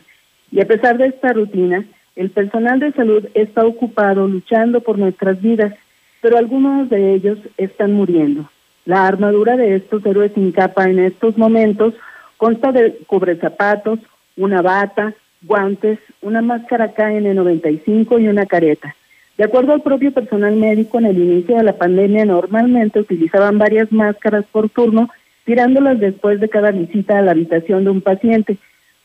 Y 0.52 0.62
a 0.62 0.68
pesar 0.68 1.00
de 1.00 1.08
esta 1.08 1.34
rutina, 1.34 1.84
el 2.16 2.30
personal 2.30 2.80
de 2.80 2.92
salud 2.92 3.26
está 3.34 3.66
ocupado 3.66 4.28
luchando 4.28 4.82
por 4.82 5.00
nuestras 5.00 5.42
vidas, 5.42 5.74
pero 6.22 6.38
algunos 6.38 6.88
de 6.90 7.16
ellos 7.16 7.40
están 7.58 7.94
muriendo. 7.94 8.48
La 8.86 9.08
armadura 9.08 9.58
de 9.58 9.76
estos 9.76 10.06
héroes 10.06 10.34
sin 10.36 10.52
capa 10.52 10.88
en 10.88 11.00
estos 11.00 11.36
momentos 11.36 11.96
consta 12.38 12.72
de 12.72 13.00
cubrezapatos, 13.08 14.00
una 14.38 14.62
bata, 14.62 15.16
guantes, 15.44 16.00
una 16.22 16.42
máscara 16.42 16.94
KN95 16.94 18.22
y 18.22 18.28
una 18.28 18.46
careta. 18.46 18.96
De 19.38 19.44
acuerdo 19.44 19.74
al 19.74 19.82
propio 19.82 20.12
personal 20.12 20.56
médico, 20.56 21.00
en 21.00 21.06
el 21.06 21.18
inicio 21.18 21.58
de 21.58 21.64
la 21.64 21.78
pandemia 21.78 22.26
normalmente 22.26 23.00
utilizaban 23.00 23.58
varias 23.58 23.92
máscaras 23.92 24.46
por 24.52 24.70
turno, 24.70 25.10
tirándolas 25.46 26.00
después 26.00 26.40
de 26.40 26.50
cada 26.50 26.72
visita 26.72 27.18
a 27.18 27.22
la 27.22 27.32
habitación 27.32 27.84
de 27.84 27.90
un 27.90 28.02
paciente. 28.02 28.58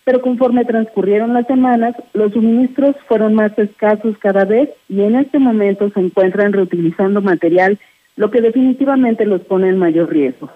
Pero 0.04 0.20
conforme 0.20 0.64
transcurrieron 0.64 1.34
las 1.34 1.46
semanas, 1.46 1.94
los 2.12 2.32
suministros 2.32 2.96
fueron 3.06 3.34
más 3.34 3.58
escasos 3.58 4.16
cada 4.18 4.44
vez 4.44 4.70
y 4.88 5.00
en 5.02 5.16
este 5.16 5.38
momento 5.38 5.90
se 5.90 6.00
encuentran 6.00 6.52
reutilizando 6.52 7.20
material, 7.20 7.78
lo 8.16 8.30
que 8.30 8.40
definitivamente 8.40 9.24
los 9.24 9.42
pone 9.42 9.68
en 9.68 9.78
mayor 9.78 10.10
riesgo. 10.10 10.50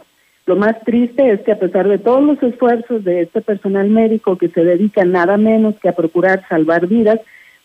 Lo 0.45 0.57
más 0.57 0.81
triste 0.85 1.31
es 1.31 1.41
que 1.43 1.53
a 1.53 1.59
pesar 1.59 1.89
de 1.89 1.99
todos 1.99 2.23
los 2.23 2.43
esfuerzos 2.43 3.05
de 3.05 3.23
este 3.23 3.41
personal 3.43 3.89
médico 3.89 4.37
que 4.37 4.49
se 4.49 4.65
dedica 4.65 5.05
nada 5.05 5.37
menos 5.37 5.77
que 5.81 5.89
a 5.89 5.95
procurar 5.95 6.45
salvar 6.49 6.89
vidas, 6.89 7.21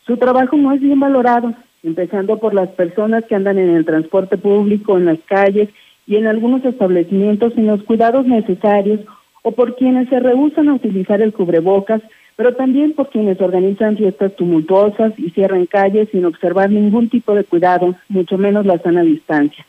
su 0.06 0.18
trabajo 0.18 0.56
no 0.58 0.72
es 0.72 0.80
bien 0.80 1.00
valorado, 1.00 1.54
empezando 1.82 2.38
por 2.38 2.54
las 2.54 2.70
personas 2.70 3.24
que 3.26 3.36
andan 3.36 3.58
en 3.58 3.76
el 3.76 3.84
transporte 3.84 4.38
público, 4.38 4.96
en 4.96 5.06
las 5.06 5.20
calles 5.26 5.70
y 6.06 6.18
en 6.18 6.28
algunos 6.28 6.64
establecimientos 6.66 7.54
sin 7.54 7.66
los 7.66 7.82
cuidados 7.84 8.26
necesarios, 8.28 9.02
o 9.42 9.52
por 9.54 9.76
quienes 9.76 10.08
se 10.10 10.20
rehusan 10.20 10.70
a 10.70 10.76
utilizar 10.76 11.22
el 11.22 11.34
cubrebocas, 11.34 12.02
pero 12.36 12.56
también 12.56 12.94
por 12.94 13.10
quienes 13.10 13.42
organizan 13.42 13.98
fiestas 13.98 14.36
tumultuosas 14.36 15.14
y 15.18 15.32
cierran 15.32 15.66
calles 15.66 16.10
sin 16.12 16.26
observar 16.26 16.70
ningún 16.70 17.10
tipo 17.10 17.34
de 17.34 17.44
cuidado, 17.44 17.96
mucho 18.08 18.38
menos 18.38 18.66
la 18.66 18.78
sana 18.78 19.02
distancia. 19.02 19.66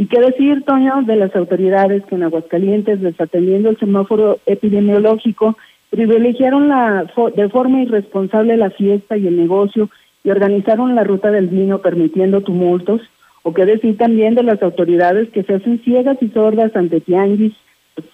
¿Y 0.00 0.06
qué 0.06 0.18
decir, 0.18 0.64
Toño, 0.64 1.02
de 1.02 1.14
las 1.14 1.36
autoridades 1.36 2.02
que 2.06 2.14
en 2.14 2.22
Aguascalientes, 2.22 3.02
desatendiendo 3.02 3.68
el 3.68 3.76
semáforo 3.76 4.38
epidemiológico, 4.46 5.58
privilegiaron 5.90 6.68
la, 6.68 7.04
de 7.36 7.48
forma 7.50 7.82
irresponsable 7.82 8.56
la 8.56 8.70
fiesta 8.70 9.18
y 9.18 9.26
el 9.26 9.36
negocio 9.36 9.90
y 10.24 10.30
organizaron 10.30 10.94
la 10.94 11.04
ruta 11.04 11.30
del 11.30 11.48
vino 11.48 11.82
permitiendo 11.82 12.40
tumultos? 12.40 13.02
¿O 13.42 13.52
qué 13.52 13.66
decir 13.66 13.98
también 13.98 14.34
de 14.34 14.42
las 14.42 14.62
autoridades 14.62 15.28
que 15.28 15.42
se 15.42 15.56
hacen 15.56 15.82
ciegas 15.84 16.16
y 16.22 16.28
sordas 16.30 16.74
ante 16.74 17.02
tianguis, 17.02 17.52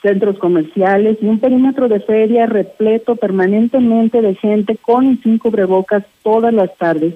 centros 0.03 0.39
comerciales 0.41 1.19
y 1.23 1.27
un 1.27 1.39
perímetro 1.39 1.87
de 1.87 2.01
feria 2.01 2.47
repleto 2.47 3.15
permanentemente 3.15 4.23
de 4.23 4.35
gente 4.35 4.77
con 4.77 5.07
y 5.07 5.19
sin 5.19 5.39
cubrebocas 5.39 6.03
todas 6.25 6.53
las 6.53 6.77
tardes? 6.79 7.15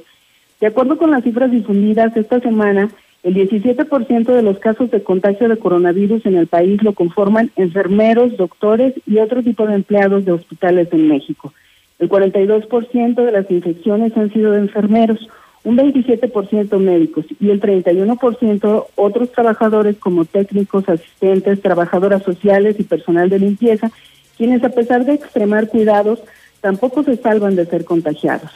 De 0.61 0.69
acuerdo 0.69 0.97
con 0.97 1.11
las 1.11 1.25
cifras 1.25 1.51
difundidas 1.51 2.17
esta 2.17 2.39
semana, 2.39 2.89
el 3.23 3.35
17% 3.35 4.25
de 4.25 4.43
los 4.43 4.59
casos 4.59 4.91
de 4.91 5.03
contagio 5.03 5.49
de 5.49 5.59
coronavirus 5.59 6.25
en 6.25 6.37
el 6.37 6.47
país 6.47 6.83
lo 6.83 6.95
conforman 6.95 7.51
enfermeros, 7.57 8.37
doctores 8.37 8.95
y 9.07 9.19
otro 9.19 9.43
tipo 9.43 9.67
de 9.67 9.75
empleados 9.75 10.25
de 10.25 10.33
hospitales 10.33 10.89
en 10.93 11.09
México. 11.09 11.53
El 11.99 12.09
42% 12.09 13.15
de 13.23 13.33
las 13.33 13.51
infecciones 13.51 14.17
han 14.17 14.33
sido 14.33 14.53
de 14.53 14.61
enfermeros, 14.61 15.29
un 15.65 15.77
27% 15.77 16.79
médicos 16.79 17.27
y 17.39 17.51
el 17.51 17.61
31% 17.61 18.87
otros 18.97 19.33
trabajadores 19.33 19.99
como 19.99 20.25
técnicos, 20.25 20.89
asistentes, 20.89 21.61
trabajadoras 21.61 22.23
sociales 22.23 22.77
y 22.79 22.85
personal 22.85 23.29
de 23.29 23.41
limpieza, 23.41 23.91
quienes 24.39 24.65
a 24.65 24.71
pesar 24.71 25.05
de 25.05 25.13
extremar 25.13 25.69
cuidados 25.69 26.23
tampoco 26.63 27.03
se 27.03 27.17
salvan 27.17 27.57
de 27.57 27.67
ser 27.67 27.85
contagiados. 27.85 28.51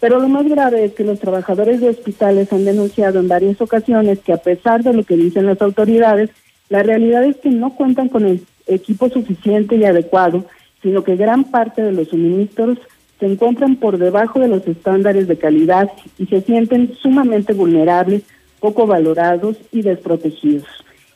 Pero 0.00 0.20
lo 0.20 0.28
más 0.28 0.46
grave 0.46 0.84
es 0.84 0.92
que 0.92 1.04
los 1.04 1.18
trabajadores 1.18 1.80
de 1.80 1.88
hospitales 1.88 2.52
han 2.52 2.64
denunciado 2.64 3.18
en 3.18 3.28
varias 3.28 3.60
ocasiones 3.60 4.18
que 4.20 4.32
a 4.32 4.38
pesar 4.38 4.82
de 4.82 4.92
lo 4.92 5.04
que 5.04 5.16
dicen 5.16 5.46
las 5.46 5.60
autoridades, 5.62 6.30
la 6.68 6.82
realidad 6.82 7.24
es 7.24 7.36
que 7.36 7.50
no 7.50 7.74
cuentan 7.74 8.08
con 8.08 8.26
el 8.26 8.44
equipo 8.66 9.08
suficiente 9.08 9.76
y 9.76 9.84
adecuado, 9.84 10.44
sino 10.82 11.02
que 11.02 11.16
gran 11.16 11.44
parte 11.44 11.82
de 11.82 11.92
los 11.92 12.08
suministros 12.08 12.78
se 13.18 13.26
encuentran 13.26 13.76
por 13.76 13.98
debajo 13.98 14.40
de 14.40 14.48
los 14.48 14.66
estándares 14.66 15.26
de 15.26 15.38
calidad 15.38 15.90
y 16.18 16.26
se 16.26 16.42
sienten 16.42 16.94
sumamente 17.00 17.54
vulnerables, 17.54 18.22
poco 18.60 18.86
valorados 18.86 19.56
y 19.72 19.82
desprotegidos. 19.82 20.66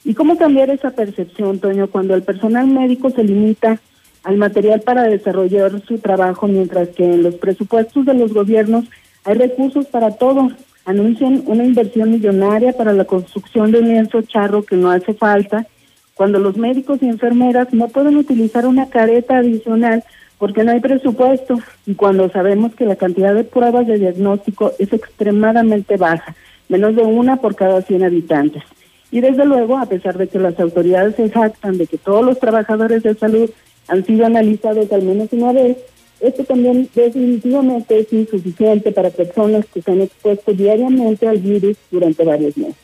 ¿Y 0.04 0.14
cómo 0.14 0.38
cambiar 0.38 0.70
esa 0.70 0.92
percepción, 0.92 1.58
Toño, 1.58 1.88
cuando 1.88 2.14
el 2.14 2.22
personal 2.22 2.66
médico 2.66 3.10
se 3.10 3.22
limita 3.22 3.78
al 4.22 4.36
material 4.36 4.80
para 4.80 5.04
desarrollar 5.04 5.80
su 5.86 5.98
trabajo, 5.98 6.46
mientras 6.46 6.88
que 6.90 7.04
en 7.04 7.22
los 7.22 7.36
presupuestos 7.36 8.04
de 8.04 8.14
los 8.14 8.32
gobiernos 8.32 8.84
hay 9.24 9.34
recursos 9.34 9.86
para 9.86 10.12
todo? 10.12 10.50
Anuncian 10.84 11.42
una 11.46 11.64
inversión 11.64 12.10
millonaria 12.10 12.72
para 12.72 12.92
la 12.92 13.04
construcción 13.04 13.70
de 13.70 13.80
un 13.80 13.88
lienzo 13.88 14.22
charro 14.22 14.62
que 14.62 14.76
no 14.76 14.90
hace 14.90 15.14
falta, 15.14 15.66
cuando 16.14 16.38
los 16.38 16.56
médicos 16.56 17.02
y 17.02 17.06
enfermeras 17.06 17.72
no 17.72 17.88
pueden 17.88 18.16
utilizar 18.16 18.66
una 18.66 18.90
careta 18.90 19.38
adicional 19.38 20.04
porque 20.36 20.64
no 20.64 20.72
hay 20.72 20.80
presupuesto 20.80 21.58
y 21.86 21.94
cuando 21.94 22.28
sabemos 22.30 22.74
que 22.74 22.86
la 22.86 22.96
cantidad 22.96 23.34
de 23.34 23.44
pruebas 23.44 23.86
de 23.86 23.98
diagnóstico 23.98 24.72
es 24.78 24.92
extremadamente 24.92 25.96
baja, 25.96 26.34
menos 26.68 26.96
de 26.96 27.02
una 27.02 27.36
por 27.36 27.54
cada 27.54 27.82
100 27.82 28.04
habitantes. 28.04 28.62
Y 29.10 29.20
desde 29.20 29.44
luego, 29.44 29.78
a 29.78 29.86
pesar 29.86 30.16
de 30.16 30.28
que 30.28 30.38
las 30.38 30.58
autoridades 30.60 31.16
se 31.16 31.30
jactan 31.30 31.78
de 31.78 31.86
que 31.86 31.98
todos 31.98 32.24
los 32.24 32.38
trabajadores 32.38 33.02
de 33.02 33.14
salud 33.14 33.50
han 33.90 34.06
sido 34.06 34.24
analizados 34.24 34.90
al 34.92 35.02
menos 35.02 35.28
una 35.32 35.52
vez, 35.52 35.76
esto 36.20 36.44
también 36.44 36.88
definitivamente 36.94 37.98
es 37.98 38.12
insuficiente 38.12 38.92
para 38.92 39.10
personas 39.10 39.66
que 39.66 39.82
se 39.82 39.90
han 39.90 40.02
expuesto 40.02 40.52
diariamente 40.52 41.26
al 41.26 41.38
virus 41.38 41.76
durante 41.90 42.24
varios 42.24 42.56
meses. 42.56 42.76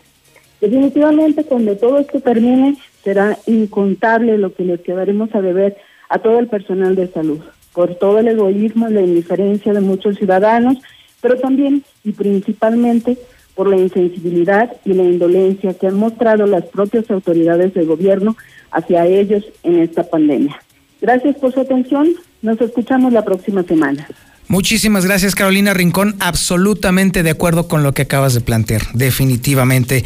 Definitivamente, 0.61 1.44
cuando 1.44 1.76
todo 1.76 1.98
esto 1.98 2.20
termine, 2.20 2.76
será 3.04 3.38
incontable 3.46 4.36
lo 4.38 4.52
que 4.52 4.64
les 4.64 4.80
quedaremos 4.80 5.32
a 5.34 5.42
deber 5.42 5.76
a 6.09 6.18
todo 6.18 6.38
el 6.38 6.48
personal 6.48 6.96
de 6.96 7.09
salud, 7.09 7.40
por 7.72 7.94
todo 7.94 8.18
el 8.18 8.28
egoísmo 8.28 8.88
la 8.88 9.02
indiferencia 9.02 9.72
de 9.72 9.80
muchos 9.80 10.16
ciudadanos, 10.16 10.78
pero 11.20 11.38
también 11.38 11.84
y 12.04 12.12
principalmente 12.12 13.16
por 13.54 13.68
la 13.68 13.76
insensibilidad 13.76 14.74
y 14.84 14.92
la 14.94 15.04
indolencia 15.04 15.74
que 15.74 15.86
han 15.86 15.96
mostrado 15.96 16.46
las 16.46 16.64
propias 16.64 17.09
autoridades 17.11 17.74
del 17.74 17.86
gobierno 17.86 18.36
hacia 18.70 19.07
ellos 19.07 19.44
en 19.62 19.80
esta 19.80 20.02
pandemia. 20.04 20.61
Gracias 21.01 21.36
por 21.36 21.53
su 21.53 21.61
atención. 21.61 22.09
Nos 22.42 22.61
escuchamos 22.61 23.12
la 23.12 23.24
próxima 23.24 23.62
semana. 23.62 24.07
Muchísimas 24.49 25.05
gracias 25.05 25.34
Carolina 25.34 25.74
Rincón, 25.74 26.14
absolutamente 26.20 27.24
de 27.24 27.30
acuerdo 27.30 27.66
con 27.66 27.82
lo 27.82 27.94
que 27.94 28.03
acabas 28.03 28.32
de 28.32 28.40
plantear, 28.40 28.82
definitivamente. 28.94 30.05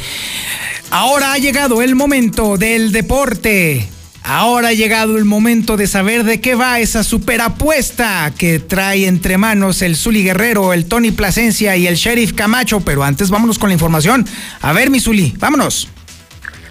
Ahora 0.89 1.33
ha 1.33 1.37
llegado 1.37 1.83
el 1.83 1.93
momento 1.95 2.57
del 2.57 2.91
deporte. 2.91 3.87
Ahora 4.23 4.69
ha 4.69 4.73
llegado 4.73 5.17
el 5.17 5.25
momento 5.25 5.77
de 5.77 5.87
saber 5.87 6.23
de 6.23 6.41
qué 6.41 6.55
va 6.55 6.79
esa 6.79 7.03
superapuesta 7.03 8.31
que 8.37 8.59
trae 8.59 9.07
entre 9.07 9.37
manos 9.37 9.81
el 9.81 9.95
Zuli 9.95 10.23
Guerrero, 10.23 10.73
el 10.73 10.85
Tony 10.85 11.11
Plasencia 11.11 11.75
y 11.75 11.87
el 11.87 11.95
Sheriff 11.95 12.33
Camacho. 12.33 12.81
Pero 12.81 13.03
antes 13.03 13.29
vámonos 13.29 13.57
con 13.57 13.69
la 13.69 13.73
información. 13.73 14.25
A 14.61 14.73
ver, 14.73 14.91
mi 14.91 14.99
Zuli, 14.99 15.33
vámonos. 15.39 15.87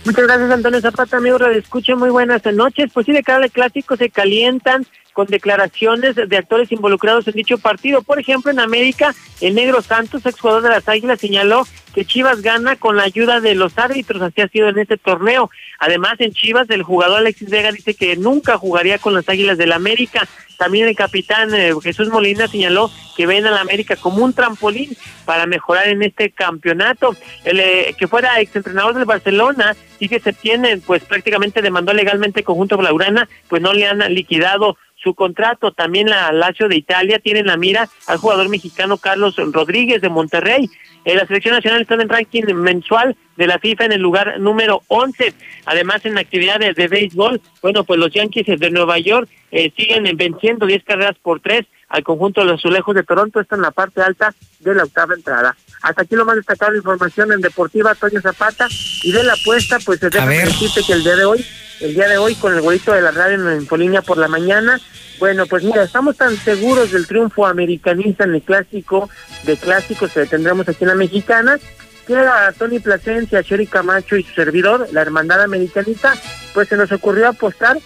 Muchas 0.05 0.25
gracias, 0.25 0.51
Antonio 0.51 0.81
Zapata, 0.81 1.19
amigo. 1.19 1.37
Escuche, 1.47 1.95
muy 1.95 2.11
buenas 2.11 2.45
noches. 2.47 2.91
Pues 2.93 3.07
sí, 3.07 3.13
de 3.13 3.23
cada 3.23 3.49
clásico 3.49 3.97
se 3.97 4.11
calientan 4.11 4.87
con 5.13 5.27
declaraciones 5.27 6.17
de 6.17 6.37
actores 6.37 6.71
involucrados 6.73 7.27
en 7.29 7.35
dicho 7.35 7.59
partido. 7.59 8.03
Por 8.03 8.19
ejemplo, 8.19 8.51
en 8.51 8.61
América, 8.61 9.15
el 9.41 9.55
Negro 9.55 9.83
Santos, 9.83 10.25
exjugador 10.27 10.63
de 10.63 10.71
las 10.71 10.89
Águilas, 10.89 11.21
señaló 11.21 11.67
que 11.95 12.05
Chivas 12.05 12.43
gana 12.43 12.77
con 12.77 12.97
la 12.97 13.03
ayuda 13.03 13.41
de 13.41 13.55
los 13.55 13.77
árbitros, 13.79 14.23
así 14.23 14.41
ha 14.41 14.49
sido 14.49 14.69
en 14.69 14.79
este 14.79 14.97
torneo. 14.97 15.51
Además, 15.79 16.15
en 16.19 16.33
Chivas, 16.33 16.69
el 16.71 16.83
jugador 16.83 17.19
Alexis 17.19 17.51
Vega 17.51 17.73
dice 17.73 17.95
que 17.95 18.17
nunca 18.17 18.59
jugaría 18.59 18.99
con 18.99 19.15
las 19.15 19.29
Águilas 19.29 19.59
del 19.59 19.73
América. 19.73 20.29
También 20.59 20.87
el 20.87 20.95
capitán 20.95 21.55
eh, 21.55 21.73
Jesús 21.83 22.09
Molina 22.11 22.47
señaló 22.47 22.91
que 23.17 23.27
ven 23.27 23.47
a 23.47 23.51
la 23.51 23.63
América 23.63 23.97
como 23.97 24.23
un 24.23 24.35
trampolín 24.35 24.95
para 25.25 25.47
mejorar 25.47 25.89
en 25.89 26.03
este 26.03 26.31
campeonato. 26.31 27.17
El 27.45 27.61
eh, 27.61 27.95
que 27.99 28.09
fuera 28.09 28.39
exentrenador 28.41 28.95
del 28.95 29.07
Barcelona 29.07 29.75
y 29.99 30.09
que 30.09 30.21
se 30.21 30.33
tiene, 30.33 30.77
pues 30.79 31.03
prácticamente 31.05 31.63
demandó 31.63 31.95
legalmente 31.95 32.45
conjunto 32.45 32.77
con 32.77 32.85
la 32.85 32.93
Urana, 32.93 33.29
pues 33.49 33.63
no 33.63 33.73
le 33.73 33.87
han 33.87 33.99
liquidado 34.13 34.77
su 35.03 35.15
contrato. 35.15 35.73
También 35.73 36.09
la 36.09 36.33
Lazio 36.33 36.69
de 36.69 36.77
Italia 36.77 37.19
tiene 37.19 37.41
en 37.41 37.47
la 37.47 37.57
mira 37.57 37.89
al 38.07 38.19
jugador 38.19 38.49
mexicano 38.49 38.99
Carlos 38.99 39.37
Rodríguez 39.37 40.01
de 40.01 40.09
Monterrey. 40.09 40.69
En 41.05 41.17
la 41.17 41.27
selección 41.27 41.55
nacional 41.55 41.81
está 41.81 41.95
en 41.95 42.03
el 42.03 42.09
ranking 42.09 42.45
mensual 42.55 43.17
de 43.37 43.47
la 43.47 43.59
FIFA 43.59 43.87
en 43.87 43.93
el 43.93 44.03
lugar 44.03 44.39
número 44.39 44.83
11. 44.89 45.33
Además, 45.65 46.05
en 46.05 46.19
actividades 46.19 46.77
de 46.77 46.89
béisbol, 46.89 47.41
bueno, 47.63 47.85
pues 47.85 47.99
los 47.99 48.13
Yankees 48.13 48.61
de 48.61 48.71
Nueva 48.71 48.99
York 48.99 49.29
eh, 49.51 49.73
siguen 49.77 50.05
venciendo 50.17 50.67
10 50.67 50.85
carreras 50.85 51.17
por 51.23 51.41
3 51.41 51.67
al 51.89 52.05
conjunto 52.05 52.43
de 52.43 52.49
los 52.49 52.61
azulejos 52.61 52.95
de 52.95 53.03
Toronto. 53.03 53.41
Está 53.41 53.57
en 53.57 53.63
la 53.63 53.71
parte 53.71 54.03
alta 54.03 54.35
de 54.59 54.75
la 54.75 54.85
octava 54.85 55.15
entrada. 55.15 55.57
Hasta 55.83 56.03
aquí 56.03 56.15
lo 56.15 56.27
más 56.27 56.37
destacado 56.37 56.73
de 56.73 56.79
información 56.79 57.33
en 57.33 57.41
Deportiva 57.41 57.95
Toño 57.95 58.21
Zapata 58.21 58.69
y 59.03 59.13
de 59.13 59.25
la 59.25 59.33
apuesta, 59.33 59.79
pues 59.85 60.01
se 60.01 60.11
debe 60.11 60.45
decirte 60.45 60.83
que 60.87 60.93
el 60.93 61.03
día 61.03 61.17
de 61.17 61.25
hoy, 61.25 61.45
el 61.81 61.95
día 61.95 62.09
de 62.09 62.19
hoy 62.19 62.35
con 62.35 62.55
el 62.55 62.61
bolito 62.61 62.93
de 62.93 63.01
la 63.01 63.11
radio 63.11 63.51
en 63.51 63.63
Infolínea 63.63 64.03
por 64.03 64.19
la 64.19 64.29
mañana, 64.29 64.81
bueno, 65.19 65.47
pues 65.47 65.63
mira, 65.65 65.83
estamos 65.83 66.17
tan 66.17 66.37
seguros 66.37 66.93
del 66.93 67.07
triunfo 67.07 67.47
americanista 67.47 68.25
en 68.25 68.35
el 68.35 68.43
clásico 68.43 69.09
de 69.45 69.57
clásicos 69.57 70.13
que 70.13 70.27
tendremos 70.27 70.69
aquí 70.69 70.85
en 70.85 70.89
la 70.89 70.95
mexicana, 70.95 71.59
que 72.07 72.17
a 72.17 72.53
Tony 72.57 72.79
Plasencia, 72.81 73.43
Sherry 73.43 73.67
Camacho 73.67 74.17
y 74.17 74.23
su 74.23 74.35
servidor, 74.35 74.89
la 74.93 75.03
hermandad 75.03 75.43
americanista, 75.43 76.15
pues 76.55 76.69
se 76.69 76.77
nos 76.77 76.91
ocurrió 76.93 77.29
apostar 77.29 77.79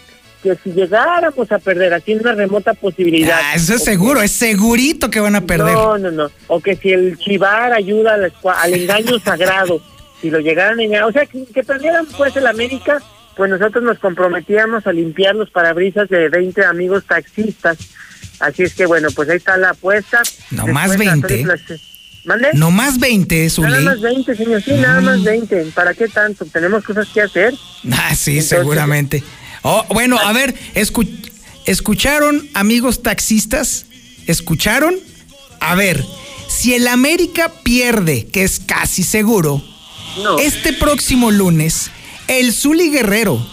que 0.42 0.56
si 0.62 0.72
llegáramos 0.72 1.50
a 1.50 1.58
perder, 1.58 1.94
aquí 1.94 2.14
una 2.14 2.34
remota 2.34 2.74
posibilidad. 2.74 3.40
Ah, 3.42 3.54
eso 3.56 3.74
es 3.74 3.84
seguro, 3.84 4.20
es 4.20 4.30
segurito 4.30 5.10
que 5.10 5.18
van 5.18 5.36
a 5.36 5.40
perder. 5.40 5.72
No, 5.72 5.98
no, 5.98 6.10
no. 6.10 6.30
O 6.48 6.60
que 6.60 6.76
si 6.76 6.92
el 6.92 7.18
Chivar 7.18 7.72
ayuda 7.72 8.14
al, 8.14 8.74
engaño 8.74 9.18
sagrado, 9.18 9.80
si 10.20 10.30
lo 10.30 10.38
llegaran 10.40 10.78
a 10.78 10.82
engañar, 10.82 11.04
o 11.04 11.12
sea, 11.12 11.24
que, 11.26 11.44
que 11.46 11.64
perdieran 11.64 12.06
pues 12.16 12.36
el 12.36 12.46
América, 12.46 13.02
pues 13.36 13.50
nosotros 13.50 13.82
nos 13.84 13.98
comprometíamos 13.98 14.86
a 14.86 14.92
limpiar 14.92 15.34
los 15.34 15.50
parabrisas 15.50 16.08
de 16.08 16.28
20 16.28 16.64
amigos 16.64 17.04
taxistas. 17.06 17.78
Así 18.40 18.62
es 18.62 18.74
que 18.74 18.86
bueno, 18.86 19.08
pues 19.14 19.28
ahí 19.28 19.36
está 19.36 19.56
la 19.56 19.70
apuesta. 19.70 20.22
No 20.50 20.66
más 20.66 20.96
20. 20.96 21.46
¿Mande? 22.24 22.50
No 22.54 22.70
más 22.70 22.98
20, 22.98 23.50
Zuli. 23.50 23.68
Nada 23.68 23.82
más 23.82 24.00
20, 24.00 24.34
señor, 24.34 24.62
sí, 24.62 24.72
nada 24.72 25.00
más 25.02 25.22
20. 25.22 25.66
¿Para 25.74 25.92
qué 25.92 26.08
tanto? 26.08 26.46
Tenemos 26.46 26.82
cosas 26.82 27.06
que 27.08 27.20
hacer. 27.20 27.54
Ah, 27.92 28.14
sí, 28.14 28.40
seguramente. 28.40 29.22
Oh, 29.62 29.84
bueno, 29.90 30.18
a 30.18 30.32
ver, 30.32 30.54
¿escucharon, 31.66 32.48
amigos 32.54 33.02
taxistas? 33.02 33.86
¿Escucharon? 34.26 34.94
A 35.60 35.74
ver, 35.74 36.02
si 36.48 36.74
el 36.74 36.88
América 36.88 37.52
pierde, 37.62 38.26
que 38.26 38.42
es 38.42 38.58
casi 38.58 39.02
seguro, 39.02 39.62
este 40.40 40.72
próximo 40.72 41.30
lunes 41.30 41.90
el 42.28 42.52
Zuli 42.52 42.90
Guerrero, 42.90 43.44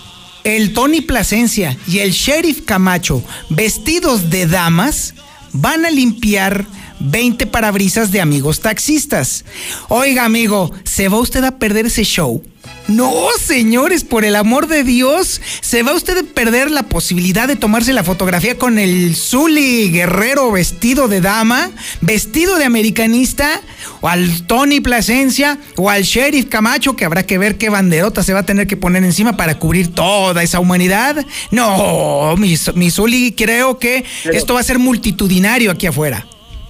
el 0.44 0.74
Tony 0.74 1.02
Plasencia 1.02 1.78
y 1.88 2.00
el 2.00 2.12
Sheriff 2.12 2.62
Camacho, 2.66 3.24
vestidos 3.50 4.30
de 4.30 4.48
damas, 4.48 5.14
van 5.54 5.86
a 5.86 5.92
limpiar 5.92 6.66
20 7.00 7.48
parabrisas 7.48 8.12
de 8.12 8.22
amigos 8.22 8.60
taxistas. 8.60 9.46
Oiga, 9.90 10.26
amigo, 10.26 10.72
¿se 10.84 11.10
va 11.10 11.20
usted 11.20 11.44
a 11.44 11.58
perder 11.58 11.88
ese 11.88 12.04
show? 12.04 12.44
No, 12.88 13.14
señores, 13.40 14.04
por 14.04 14.26
el 14.26 14.36
amor 14.36 14.68
de 14.68 14.84
Dios, 14.84 15.42
se 15.62 15.84
va 15.84 15.94
usted 15.94 16.18
a 16.18 16.24
perder 16.24 16.72
la 16.72 16.84
posibilidad 16.84 17.48
de 17.48 17.56
tomarse 17.56 17.94
la 17.94 18.04
fotografía 18.04 18.58
con 18.58 18.80
el 18.80 19.16
Zully 19.16 19.92
guerrero 19.92 20.52
vestido 20.52 21.08
de 21.08 21.22
dama, 21.22 21.72
vestido 22.02 22.58
de 22.58 22.66
americanista, 22.66 23.62
o 24.02 24.10
al 24.10 24.46
Tony 24.46 24.82
Plasencia, 24.82 25.58
o 25.78 25.90
al 25.90 26.04
Sheriff 26.04 26.48
Camacho, 26.48 26.96
que 26.96 27.06
habrá 27.06 27.24
que 27.24 27.38
ver 27.38 27.58
qué 27.58 27.70
banderota 27.70 28.24
se 28.24 28.34
va 28.34 28.40
a 28.40 28.46
tener 28.46 28.68
que 28.68 28.78
poner 28.78 29.04
encima 29.04 29.38
para 29.38 29.58
cubrir 29.58 29.94
toda 29.94 30.44
esa 30.44 30.60
humanidad. 30.60 31.26
No, 31.52 32.36
mi, 32.38 32.56
mi 32.76 32.92
Zully, 32.92 33.34
creo 33.34 33.80
que 33.80 34.04
esto 34.26 34.56
va 34.56 34.60
a 34.60 34.64
ser 34.64 34.80
multitudinario 34.80 35.72
aquí 35.72 35.88
afuera. 35.88 36.26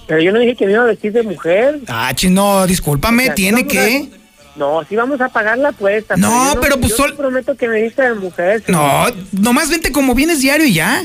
Pero 0.06 0.20
yo 0.20 0.32
no 0.32 0.40
dije 0.40 0.54
que 0.56 0.66
me 0.66 0.72
iba 0.72 0.82
a 0.82 0.86
vestir 0.86 1.12
de 1.12 1.22
mujer. 1.22 1.80
Ah, 1.88 2.12
no, 2.28 2.66
discúlpame, 2.66 3.30
tiene 3.30 3.66
que... 3.66 4.21
No, 4.54 4.84
sí 4.88 4.96
vamos 4.96 5.20
a 5.20 5.28
pagar 5.28 5.58
la 5.58 5.70
apuesta. 5.70 6.16
No, 6.16 6.54
pero, 6.60 6.78
pues 6.78 6.96
yo 6.96 7.16
prometo 7.16 7.56
que 7.56 7.68
me 7.68 7.82
viste 7.82 8.02
de 8.02 8.14
mujer. 8.14 8.62
No, 8.68 9.06
nomás 9.32 9.70
vente 9.70 9.92
como 9.92 10.14
vienes 10.14 10.40
diario 10.40 10.66
y 10.66 10.74
ya. 10.74 11.02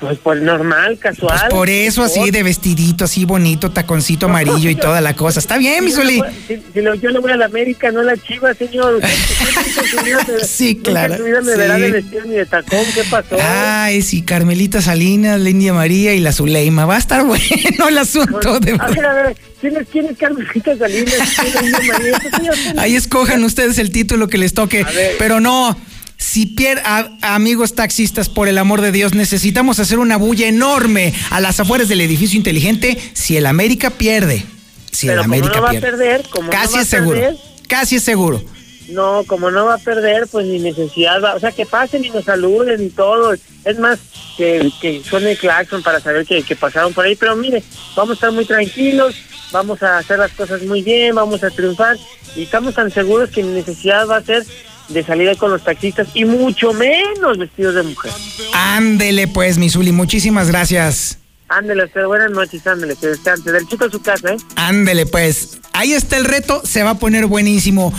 Pues 0.00 0.18
por 0.18 0.36
normal, 0.36 0.98
casual. 0.98 1.38
Pues 1.38 1.50
por 1.50 1.70
eso 1.70 2.02
así 2.02 2.30
de 2.30 2.42
vestidito, 2.42 3.04
así 3.04 3.24
bonito, 3.24 3.70
taconcito 3.70 4.26
amarillo 4.26 4.68
y 4.68 4.74
toda 4.74 5.00
la 5.00 5.14
cosa. 5.14 5.38
Está 5.38 5.58
bien, 5.58 5.84
mi 5.84 5.90
Soli. 5.90 6.20
Si, 6.48 6.60
yo 6.74 7.10
le 7.10 7.18
voy 7.18 7.32
a 7.32 7.36
la 7.36 7.46
América, 7.46 7.90
no 7.92 8.00
a 8.00 8.04
la 8.04 8.16
Chiva, 8.16 8.52
señor. 8.54 9.00
sí, 10.46 10.76
claro. 10.76 11.16
me 11.22 11.56
verá 11.56 11.78
de 11.78 11.92
vestir 11.92 12.26
ni 12.26 12.34
de 12.34 12.46
tacón, 12.46 12.84
¿qué 12.94 13.04
pasó? 13.10 13.36
Ay, 13.40 14.02
sí, 14.02 14.22
Carmelita 14.22 14.82
Salinas, 14.82 15.40
la 15.40 15.50
India 15.50 15.72
María 15.72 16.14
y 16.14 16.20
la 16.20 16.32
Zuleima. 16.32 16.84
Va 16.84 16.96
a 16.96 16.98
estar 16.98 17.24
bueno 17.26 17.88
el 17.88 17.98
asunto. 17.98 18.58
de... 18.60 18.72
A 18.78 18.88
ver, 18.88 19.06
a 19.06 19.14
ver, 19.14 19.36
¿quién 19.60 19.76
es, 19.76 19.88
quién 19.88 20.06
es 20.06 20.18
Carmelita 20.18 20.76
Salinas? 20.76 21.36
¿Quién 21.40 21.56
es 21.56 21.62
India 21.62 21.92
María? 21.92 22.82
Ahí 22.82 22.96
escojan 22.96 23.42
ustedes 23.44 23.78
el 23.78 23.90
título 23.90 24.28
que 24.28 24.38
les 24.38 24.52
toque. 24.52 24.84
Pero 25.18 25.40
no 25.40 25.76
si 26.18 26.46
pier 26.46 26.82
amigos 27.22 27.74
taxistas, 27.74 28.28
por 28.28 28.48
el 28.48 28.58
amor 28.58 28.80
de 28.80 28.92
Dios, 28.92 29.14
necesitamos 29.14 29.78
hacer 29.78 29.98
una 29.98 30.16
bulla 30.16 30.46
enorme 30.48 31.12
a 31.30 31.40
las 31.40 31.60
afueras 31.60 31.88
del 31.88 32.00
edificio 32.00 32.36
inteligente 32.38 32.96
si 33.12 33.36
el 33.36 33.46
América 33.46 33.90
pierde. 33.90 34.44
Si 34.92 35.08
el 35.08 35.18
América 35.18 35.56
no 35.56 35.62
va 35.62 35.70
pierde. 35.70 35.86
a 35.88 35.90
perder, 35.90 36.22
como 36.30 36.50
Casi 36.50 36.68
no 36.72 36.76
va 36.76 36.82
es 36.82 36.88
seguro. 36.88 37.18
A 37.18 37.20
perder, 37.20 37.36
Casi 37.68 37.96
es 37.96 38.02
seguro. 38.02 38.42
no, 38.88 39.24
como 39.26 39.50
no 39.50 39.66
va 39.66 39.74
a 39.74 39.78
perder, 39.78 40.26
pues 40.30 40.46
ni 40.46 40.58
necesidad, 40.58 41.20
va- 41.22 41.34
o 41.34 41.40
sea, 41.40 41.52
que 41.52 41.66
pasen 41.66 42.04
y 42.04 42.10
nos 42.10 42.24
saluden 42.24 42.82
y 42.82 42.88
todo. 42.88 43.34
Es 43.64 43.78
más, 43.78 43.98
que, 44.38 44.70
que 44.80 45.02
suene 45.08 45.32
el 45.32 45.38
claxon 45.38 45.82
para 45.82 46.00
saber 46.00 46.24
que, 46.24 46.42
que 46.42 46.56
pasaron 46.56 46.94
por 46.94 47.04
ahí. 47.04 47.14
Pero 47.16 47.36
mire, 47.36 47.62
vamos 47.94 48.12
a 48.12 48.14
estar 48.14 48.32
muy 48.32 48.46
tranquilos, 48.46 49.14
vamos 49.52 49.82
a 49.82 49.98
hacer 49.98 50.18
las 50.18 50.32
cosas 50.32 50.62
muy 50.62 50.80
bien, 50.82 51.14
vamos 51.14 51.42
a 51.44 51.50
triunfar 51.50 51.98
y 52.34 52.44
estamos 52.44 52.74
tan 52.74 52.90
seguros 52.90 53.28
que 53.30 53.42
ni 53.42 53.52
necesidad 53.52 54.06
va 54.08 54.16
a 54.18 54.22
ser 54.22 54.44
de 54.88 55.04
salir 55.04 55.28
ahí 55.28 55.36
con 55.36 55.50
los 55.50 55.62
taxistas 55.62 56.08
y 56.14 56.24
mucho 56.24 56.72
menos 56.72 57.38
vestidos 57.38 57.74
de 57.74 57.82
mujer. 57.82 58.12
Ándele 58.52 59.28
pues, 59.28 59.58
mi 59.58 59.68
Zuli, 59.70 59.92
muchísimas 59.92 60.48
gracias. 60.48 61.18
Ándele, 61.48 61.84
usted, 61.84 62.04
buenas 62.06 62.32
noches, 62.32 62.66
ándele, 62.66 62.96
que 62.96 63.06
descanse. 63.06 63.52
Del 63.52 63.68
chico 63.68 63.84
a 63.84 63.90
su 63.90 64.02
casa, 64.02 64.32
¿eh? 64.32 64.36
Ándele, 64.56 65.06
pues. 65.06 65.58
Ahí 65.72 65.92
está 65.92 66.16
el 66.16 66.24
reto, 66.24 66.62
se 66.64 66.82
va 66.82 66.90
a 66.90 66.98
poner 66.98 67.26
buenísimo. 67.26 67.92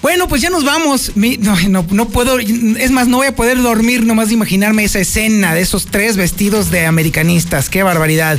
Bueno, 0.00 0.28
pues 0.28 0.42
ya 0.42 0.50
nos 0.50 0.64
vamos. 0.64 1.12
No, 1.16 1.86
no 1.90 2.08
puedo, 2.08 2.38
es 2.38 2.90
más, 2.90 3.08
no 3.08 3.16
voy 3.16 3.26
a 3.26 3.34
poder 3.34 3.60
dormir 3.60 4.04
nomás 4.04 4.28
de 4.28 4.34
imaginarme 4.34 4.84
esa 4.84 5.00
escena 5.00 5.54
de 5.54 5.62
esos 5.62 5.86
tres 5.86 6.16
vestidos 6.16 6.70
de 6.70 6.86
americanistas. 6.86 7.68
Qué 7.68 7.82
barbaridad. 7.82 8.38